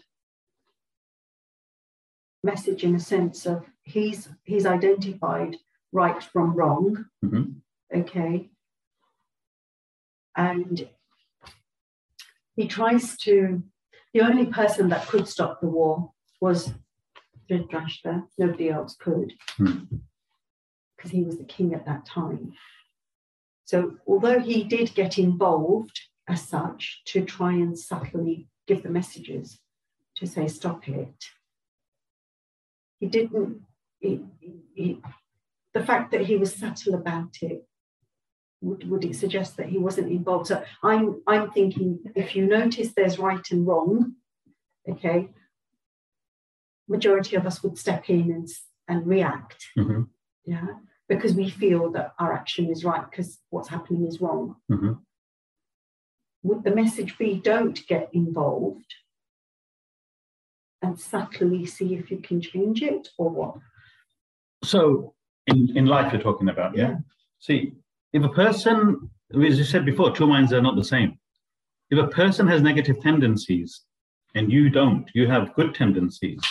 message 2.43 2.83
in 2.83 2.95
a 2.95 2.99
sense 2.99 3.45
of 3.45 3.65
he's 3.83 4.29
he's 4.43 4.65
identified 4.65 5.55
right 5.91 6.21
from 6.21 6.53
wrong, 6.53 7.05
mm-hmm. 7.23 7.51
okay, 7.95 8.49
and 10.35 10.87
he 12.55 12.67
tries 12.67 13.17
to. 13.19 13.63
The 14.13 14.21
only 14.21 14.47
person 14.47 14.89
that 14.89 15.07
could 15.07 15.27
stop 15.27 15.61
the 15.61 15.67
war 15.67 16.11
was 16.41 16.73
Dhritarashtra. 17.51 18.23
Nobody 18.37 18.69
else 18.69 18.95
could. 18.95 19.33
Mm 19.59 19.99
because 20.97 21.11
he 21.11 21.23
was 21.23 21.37
the 21.37 21.43
king 21.43 21.73
at 21.73 21.85
that 21.85 22.05
time. 22.05 22.53
So, 23.65 23.95
although 24.07 24.39
he 24.39 24.63
did 24.63 24.95
get 24.95 25.17
involved 25.17 25.99
as 26.27 26.41
such 26.41 27.01
to 27.05 27.23
try 27.23 27.51
and 27.53 27.77
subtly 27.77 28.47
give 28.65 28.83
the 28.83 28.89
messages 28.89 29.59
to 30.17 30.25
say, 30.25 30.47
stop 30.47 30.87
it, 30.89 31.25
he 32.99 33.07
didn't, 33.07 33.61
he, 33.99 34.21
he, 34.73 35.01
the 35.77 35.85
fact 35.85 36.11
that 36.11 36.25
he 36.25 36.37
was 36.37 36.55
subtle 36.55 36.95
about 36.95 37.35
it, 37.41 37.63
would, 38.61 38.89
would 38.89 39.05
it 39.05 39.15
suggest 39.15 39.57
that 39.57 39.67
he 39.69 39.77
wasn't 39.77 40.11
involved? 40.11 40.47
So, 40.47 40.63
I'm, 40.83 41.21
I'm 41.27 41.51
thinking 41.51 41.99
if 42.15 42.35
you 42.35 42.47
notice 42.47 42.93
there's 42.93 43.19
right 43.19 43.45
and 43.51 43.67
wrong, 43.67 44.13
okay, 44.89 45.29
majority 46.87 47.35
of 47.35 47.45
us 47.45 47.61
would 47.61 47.77
step 47.77 48.09
in 48.09 48.31
and, 48.31 48.47
and 48.87 49.05
react. 49.05 49.67
Mm-hmm. 49.77 50.03
Yeah 50.45 50.67
because 51.07 51.33
we 51.33 51.49
feel 51.49 51.91
that 51.91 52.13
our 52.19 52.33
action 52.33 52.69
is 52.69 52.83
right 52.83 53.09
because 53.09 53.39
what's 53.49 53.69
happening 53.69 54.05
is 54.07 54.21
wrong. 54.21 54.55
Mm-hmm. 54.71 54.93
Would 56.43 56.63
the 56.63 56.75
message 56.75 57.17
be 57.17 57.35
don't 57.35 57.79
get 57.87 58.09
involved 58.13 58.93
and 60.81 60.99
subtly 60.99 61.65
see 61.65 61.95
if 61.95 62.11
you 62.11 62.17
can 62.17 62.41
change 62.41 62.81
it 62.83 63.09
or 63.17 63.29
what? 63.29 63.55
So, 64.63 65.13
in, 65.47 65.75
in 65.75 65.85
life, 65.85 66.11
you're 66.11 66.21
talking 66.21 66.49
about, 66.49 66.75
yeah? 66.75 66.89
yeah? 66.89 66.95
See, 67.39 67.73
if 68.13 68.23
a 68.23 68.29
person, 68.29 69.09
as 69.33 69.57
you 69.57 69.63
said 69.63 69.85
before, 69.85 70.15
two 70.15 70.27
minds 70.27 70.53
are 70.53 70.61
not 70.61 70.75
the 70.75 70.83
same. 70.83 71.17
If 71.89 71.99
a 71.99 72.07
person 72.07 72.47
has 72.47 72.61
negative 72.61 73.01
tendencies 73.01 73.81
and 74.35 74.51
you 74.51 74.69
don't, 74.69 75.09
you 75.13 75.27
have 75.27 75.53
good 75.53 75.73
tendencies. 75.73 76.41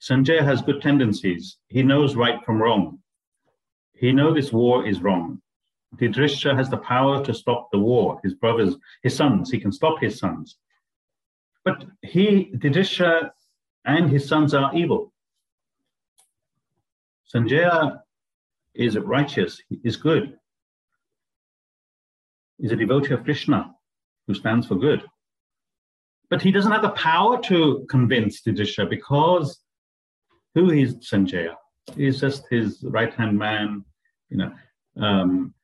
Sanjay 0.00 0.42
has 0.42 0.62
good 0.62 0.80
tendencies. 0.80 1.58
He 1.68 1.82
knows 1.82 2.16
right 2.16 2.44
from 2.44 2.60
wrong. 2.60 2.98
He 3.94 4.12
knows 4.12 4.34
this 4.34 4.52
war 4.52 4.86
is 4.86 5.00
wrong. 5.00 5.40
Yudhishthira 6.00 6.56
has 6.56 6.70
the 6.70 6.78
power 6.78 7.24
to 7.24 7.34
stop 7.34 7.68
the 7.70 7.78
war. 7.78 8.18
His 8.24 8.34
brothers, 8.34 8.76
his 9.02 9.14
sons, 9.14 9.50
he 9.50 9.60
can 9.60 9.72
stop 9.72 10.00
his 10.00 10.18
sons. 10.18 10.56
But 11.64 11.84
he, 12.02 12.50
Yudhishthira 12.52 13.32
and 13.84 14.10
his 14.10 14.26
sons 14.26 14.54
are 14.54 14.74
evil. 14.74 15.11
Sanjaya 17.34 17.98
is 18.74 18.98
righteous, 18.98 19.60
is 19.84 19.96
good. 19.96 20.36
He's 22.58 22.72
a 22.72 22.76
devotee 22.76 23.14
of 23.14 23.24
Krishna 23.24 23.74
who 24.26 24.34
stands 24.34 24.66
for 24.66 24.76
good. 24.76 25.02
But 26.30 26.42
he 26.42 26.52
doesn't 26.52 26.72
have 26.72 26.82
the 26.82 26.90
power 26.90 27.40
to 27.42 27.86
convince 27.90 28.46
Yudhishthira 28.46 28.88
because 28.88 29.60
who 30.54 30.70
is 30.70 30.94
Sanjaya? 30.96 31.54
He's 31.96 32.20
just 32.20 32.44
his 32.50 32.82
right 32.84 33.12
hand 33.12 33.38
man. 33.38 33.84
You 34.30 34.36
know, 34.38 34.52
um, 35.00 35.54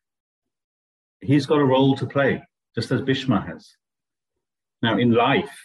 he's 1.21 1.47
got 1.47 1.61
a 1.61 1.65
role 1.65 1.97
to 1.97 2.07
play, 2.07 2.43
just 2.75 2.91
as 2.91 3.03
Bhishma 3.03 3.41
has. 3.47 3.71
Now, 4.83 4.99
in 4.99 5.13
life, 5.13 5.57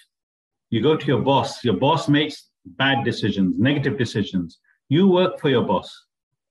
you 0.69 0.81
go 0.81 0.95
to 0.95 1.05
your 1.05 1.21
boss. 1.21 1.63
Your 1.63 1.77
boss 1.77 2.07
makes 2.07 2.49
bad 2.65 3.03
decisions, 3.03 3.59
negative 3.59 3.97
decisions. 3.97 4.59
You 4.93 5.07
work 5.07 5.39
for 5.39 5.49
your 5.49 5.63
boss. 5.63 6.05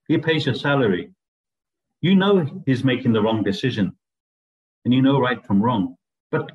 He 0.08 0.18
pays 0.18 0.46
your 0.46 0.56
salary. 0.56 1.12
You 2.00 2.16
know 2.16 2.34
he's 2.66 2.82
making 2.82 3.12
the 3.12 3.22
wrong 3.22 3.44
decision, 3.44 3.96
and 4.84 4.92
you 4.92 5.00
know 5.00 5.20
right 5.20 5.46
from 5.46 5.62
wrong. 5.62 5.94
But 6.32 6.50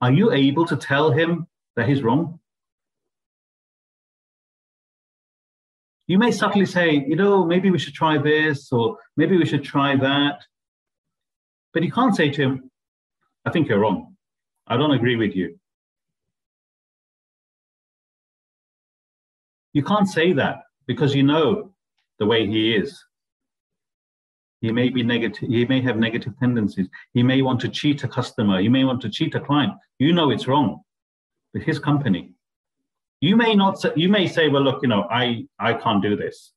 are 0.00 0.10
you 0.10 0.32
able 0.32 0.66
to 0.66 0.76
tell 0.76 1.12
him 1.12 1.46
that 1.76 1.88
he's 1.88 2.02
wrong? 2.02 2.40
You 6.08 6.18
may 6.18 6.32
subtly 6.32 6.66
say, 6.66 7.04
you 7.06 7.14
know, 7.14 7.44
maybe 7.44 7.70
we 7.70 7.78
should 7.78 7.94
try 7.94 8.18
this 8.18 8.72
or 8.72 8.98
maybe 9.16 9.36
we 9.36 9.46
should 9.46 9.62
try 9.62 9.94
that. 9.94 10.40
But 11.72 11.84
you 11.84 11.92
can't 11.92 12.16
say 12.16 12.30
to 12.30 12.42
him, 12.42 12.70
I 13.44 13.50
think 13.50 13.68
you're 13.68 13.78
wrong. 13.78 14.16
I 14.66 14.76
don't 14.76 14.90
agree 14.98 15.14
with 15.14 15.36
you. 15.36 15.56
You 19.72 19.84
can't 19.84 20.08
say 20.08 20.32
that 20.32 20.62
because 20.88 21.14
you 21.14 21.22
know 21.22 21.70
the 22.18 22.26
way 22.26 22.44
he 22.44 22.74
is. 22.74 22.98
He 24.60 24.72
may 24.72 24.88
be 24.88 25.04
negative, 25.04 25.48
he 25.48 25.64
may 25.66 25.80
have 25.82 25.96
negative 25.96 26.32
tendencies. 26.40 26.88
He 27.14 27.22
may 27.22 27.42
want 27.42 27.60
to 27.60 27.68
cheat 27.68 28.02
a 28.02 28.08
customer, 28.08 28.60
he 28.60 28.68
may 28.68 28.82
want 28.82 29.00
to 29.02 29.08
cheat 29.08 29.36
a 29.36 29.40
client. 29.40 29.74
You 30.00 30.12
know 30.12 30.30
it's 30.30 30.48
wrong. 30.48 30.80
But 31.54 31.62
his 31.62 31.78
company, 31.78 32.32
you 33.20 33.36
may 33.36 33.54
not 33.54 33.80
say, 33.80 33.92
you 33.94 34.08
may 34.08 34.26
say, 34.26 34.48
well, 34.48 34.62
look, 34.62 34.82
you 34.82 34.88
know, 34.88 35.06
I, 35.10 35.46
I 35.60 35.74
can't 35.74 36.02
do 36.02 36.16
this 36.16 36.52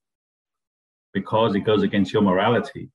because 1.14 1.54
it 1.54 1.62
goes 1.62 1.84
against 1.84 2.12
your 2.12 2.24
morality. 2.24 2.90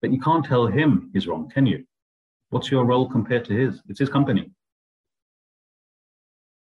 But 0.00 0.12
you 0.12 0.20
can't 0.20 0.44
tell 0.44 0.66
him 0.66 1.10
he's 1.12 1.26
wrong, 1.26 1.50
can 1.52 1.66
you? 1.66 1.84
What's 2.50 2.70
your 2.70 2.84
role 2.84 3.08
compared 3.10 3.44
to 3.46 3.52
his? 3.52 3.82
It's 3.88 3.98
his 3.98 4.08
company. 4.08 4.50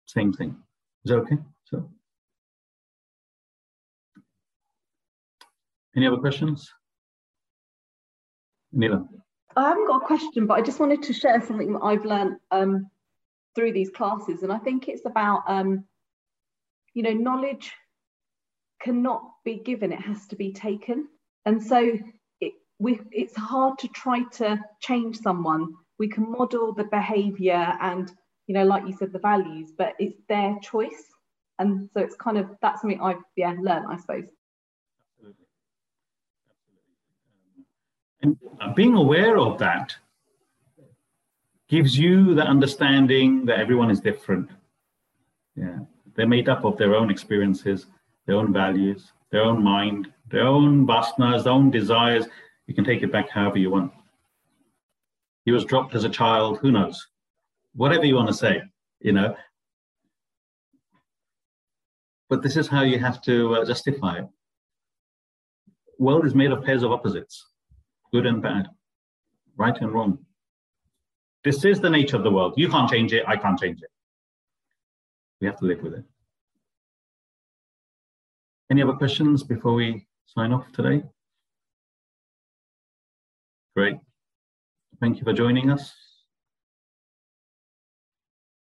Same 0.06 0.32
thing. 0.32 0.56
Is 1.04 1.10
that 1.10 1.18
okay? 1.18 1.38
So, 1.64 1.88
any 5.96 6.06
other 6.06 6.18
questions? 6.18 6.70
Neela. 8.72 9.06
I 9.56 9.68
haven't 9.68 9.86
got 9.86 10.02
a 10.02 10.06
question, 10.06 10.46
but 10.46 10.54
I 10.54 10.60
just 10.60 10.80
wanted 10.80 11.02
to 11.04 11.12
share 11.14 11.40
something 11.40 11.72
that 11.72 11.82
I've 11.82 12.04
learned 12.04 12.36
um, 12.50 12.90
through 13.54 13.72
these 13.72 13.90
classes. 13.90 14.42
And 14.42 14.52
I 14.52 14.58
think 14.58 14.88
it's 14.88 15.06
about, 15.06 15.44
um, 15.46 15.84
you 16.92 17.02
know, 17.02 17.12
knowledge 17.12 17.72
cannot 18.82 19.22
be 19.44 19.56
given, 19.56 19.92
it 19.92 20.00
has 20.00 20.26
to 20.28 20.36
be 20.36 20.52
taken. 20.52 21.08
And 21.46 21.62
so 21.62 21.98
it, 22.40 22.52
we, 22.78 23.00
it's 23.10 23.34
hard 23.34 23.78
to 23.78 23.88
try 23.88 24.24
to 24.34 24.60
change 24.80 25.18
someone. 25.18 25.72
We 25.98 26.08
can 26.08 26.30
model 26.30 26.74
the 26.74 26.84
behavior 26.84 27.74
and, 27.80 28.12
you 28.46 28.54
know, 28.54 28.64
like 28.64 28.86
you 28.86 28.92
said, 28.92 29.12
the 29.14 29.18
values, 29.18 29.72
but 29.76 29.94
it's 29.98 30.20
their 30.28 30.58
choice. 30.62 31.04
And 31.58 31.88
so 31.94 32.00
it's 32.00 32.16
kind 32.16 32.36
of, 32.36 32.50
that's 32.60 32.82
something 32.82 33.00
I've, 33.00 33.22
yeah, 33.36 33.54
learned, 33.58 33.86
I 33.88 33.96
suppose. 33.96 34.28
Absolutely. 35.16 35.46
Absolutely. 36.50 37.64
And 38.15 38.15
being 38.74 38.94
aware 38.94 39.38
of 39.38 39.58
that 39.58 39.94
gives 41.68 41.98
you 41.98 42.34
the 42.34 42.42
understanding 42.42 43.44
that 43.46 43.58
everyone 43.58 43.90
is 43.90 44.00
different. 44.00 44.50
Yeah, 45.56 45.78
they're 46.14 46.28
made 46.28 46.48
up 46.48 46.64
of 46.64 46.76
their 46.76 46.94
own 46.94 47.10
experiences, 47.10 47.86
their 48.26 48.36
own 48.36 48.52
values, 48.52 49.12
their 49.30 49.42
own 49.42 49.62
mind, 49.62 50.12
their 50.30 50.46
own 50.46 50.86
vasanas, 50.86 51.44
their 51.44 51.52
own 51.52 51.70
desires. 51.70 52.26
You 52.66 52.74
can 52.74 52.84
take 52.84 53.02
it 53.02 53.12
back 53.12 53.30
however 53.30 53.58
you 53.58 53.70
want. 53.70 53.92
He 55.44 55.52
was 55.52 55.64
dropped 55.64 55.94
as 55.94 56.04
a 56.04 56.08
child, 56.08 56.58
who 56.58 56.72
knows? 56.72 57.06
Whatever 57.74 58.04
you 58.04 58.16
want 58.16 58.28
to 58.28 58.34
say, 58.34 58.62
you 59.00 59.12
know. 59.12 59.36
But 62.28 62.42
this 62.42 62.56
is 62.56 62.66
how 62.66 62.82
you 62.82 62.98
have 62.98 63.22
to 63.22 63.54
uh, 63.54 63.64
justify 63.64 64.18
it. 64.18 64.26
World 65.98 66.26
is 66.26 66.34
made 66.34 66.50
of 66.50 66.64
pairs 66.64 66.82
of 66.82 66.90
opposites, 66.90 67.46
good 68.12 68.26
and 68.26 68.42
bad, 68.42 68.68
right 69.56 69.76
and 69.80 69.92
wrong. 69.92 70.18
This 71.44 71.64
is 71.64 71.80
the 71.80 71.90
nature 71.90 72.16
of 72.16 72.24
the 72.24 72.30
world. 72.30 72.54
You 72.56 72.68
can't 72.68 72.90
change 72.90 73.12
it. 73.12 73.24
I 73.26 73.36
can't 73.36 73.58
change 73.58 73.80
it. 73.82 73.90
We 75.40 75.46
have 75.46 75.58
to 75.58 75.64
live 75.64 75.82
with 75.82 75.94
it. 75.94 76.04
Any 78.70 78.82
other 78.82 78.94
questions 78.94 79.44
before 79.44 79.74
we 79.74 80.06
sign 80.26 80.52
off 80.52 80.72
today? 80.72 81.02
Great. 83.76 83.96
Thank 85.00 85.18
you 85.18 85.24
for 85.24 85.32
joining 85.32 85.70
us. 85.70 85.94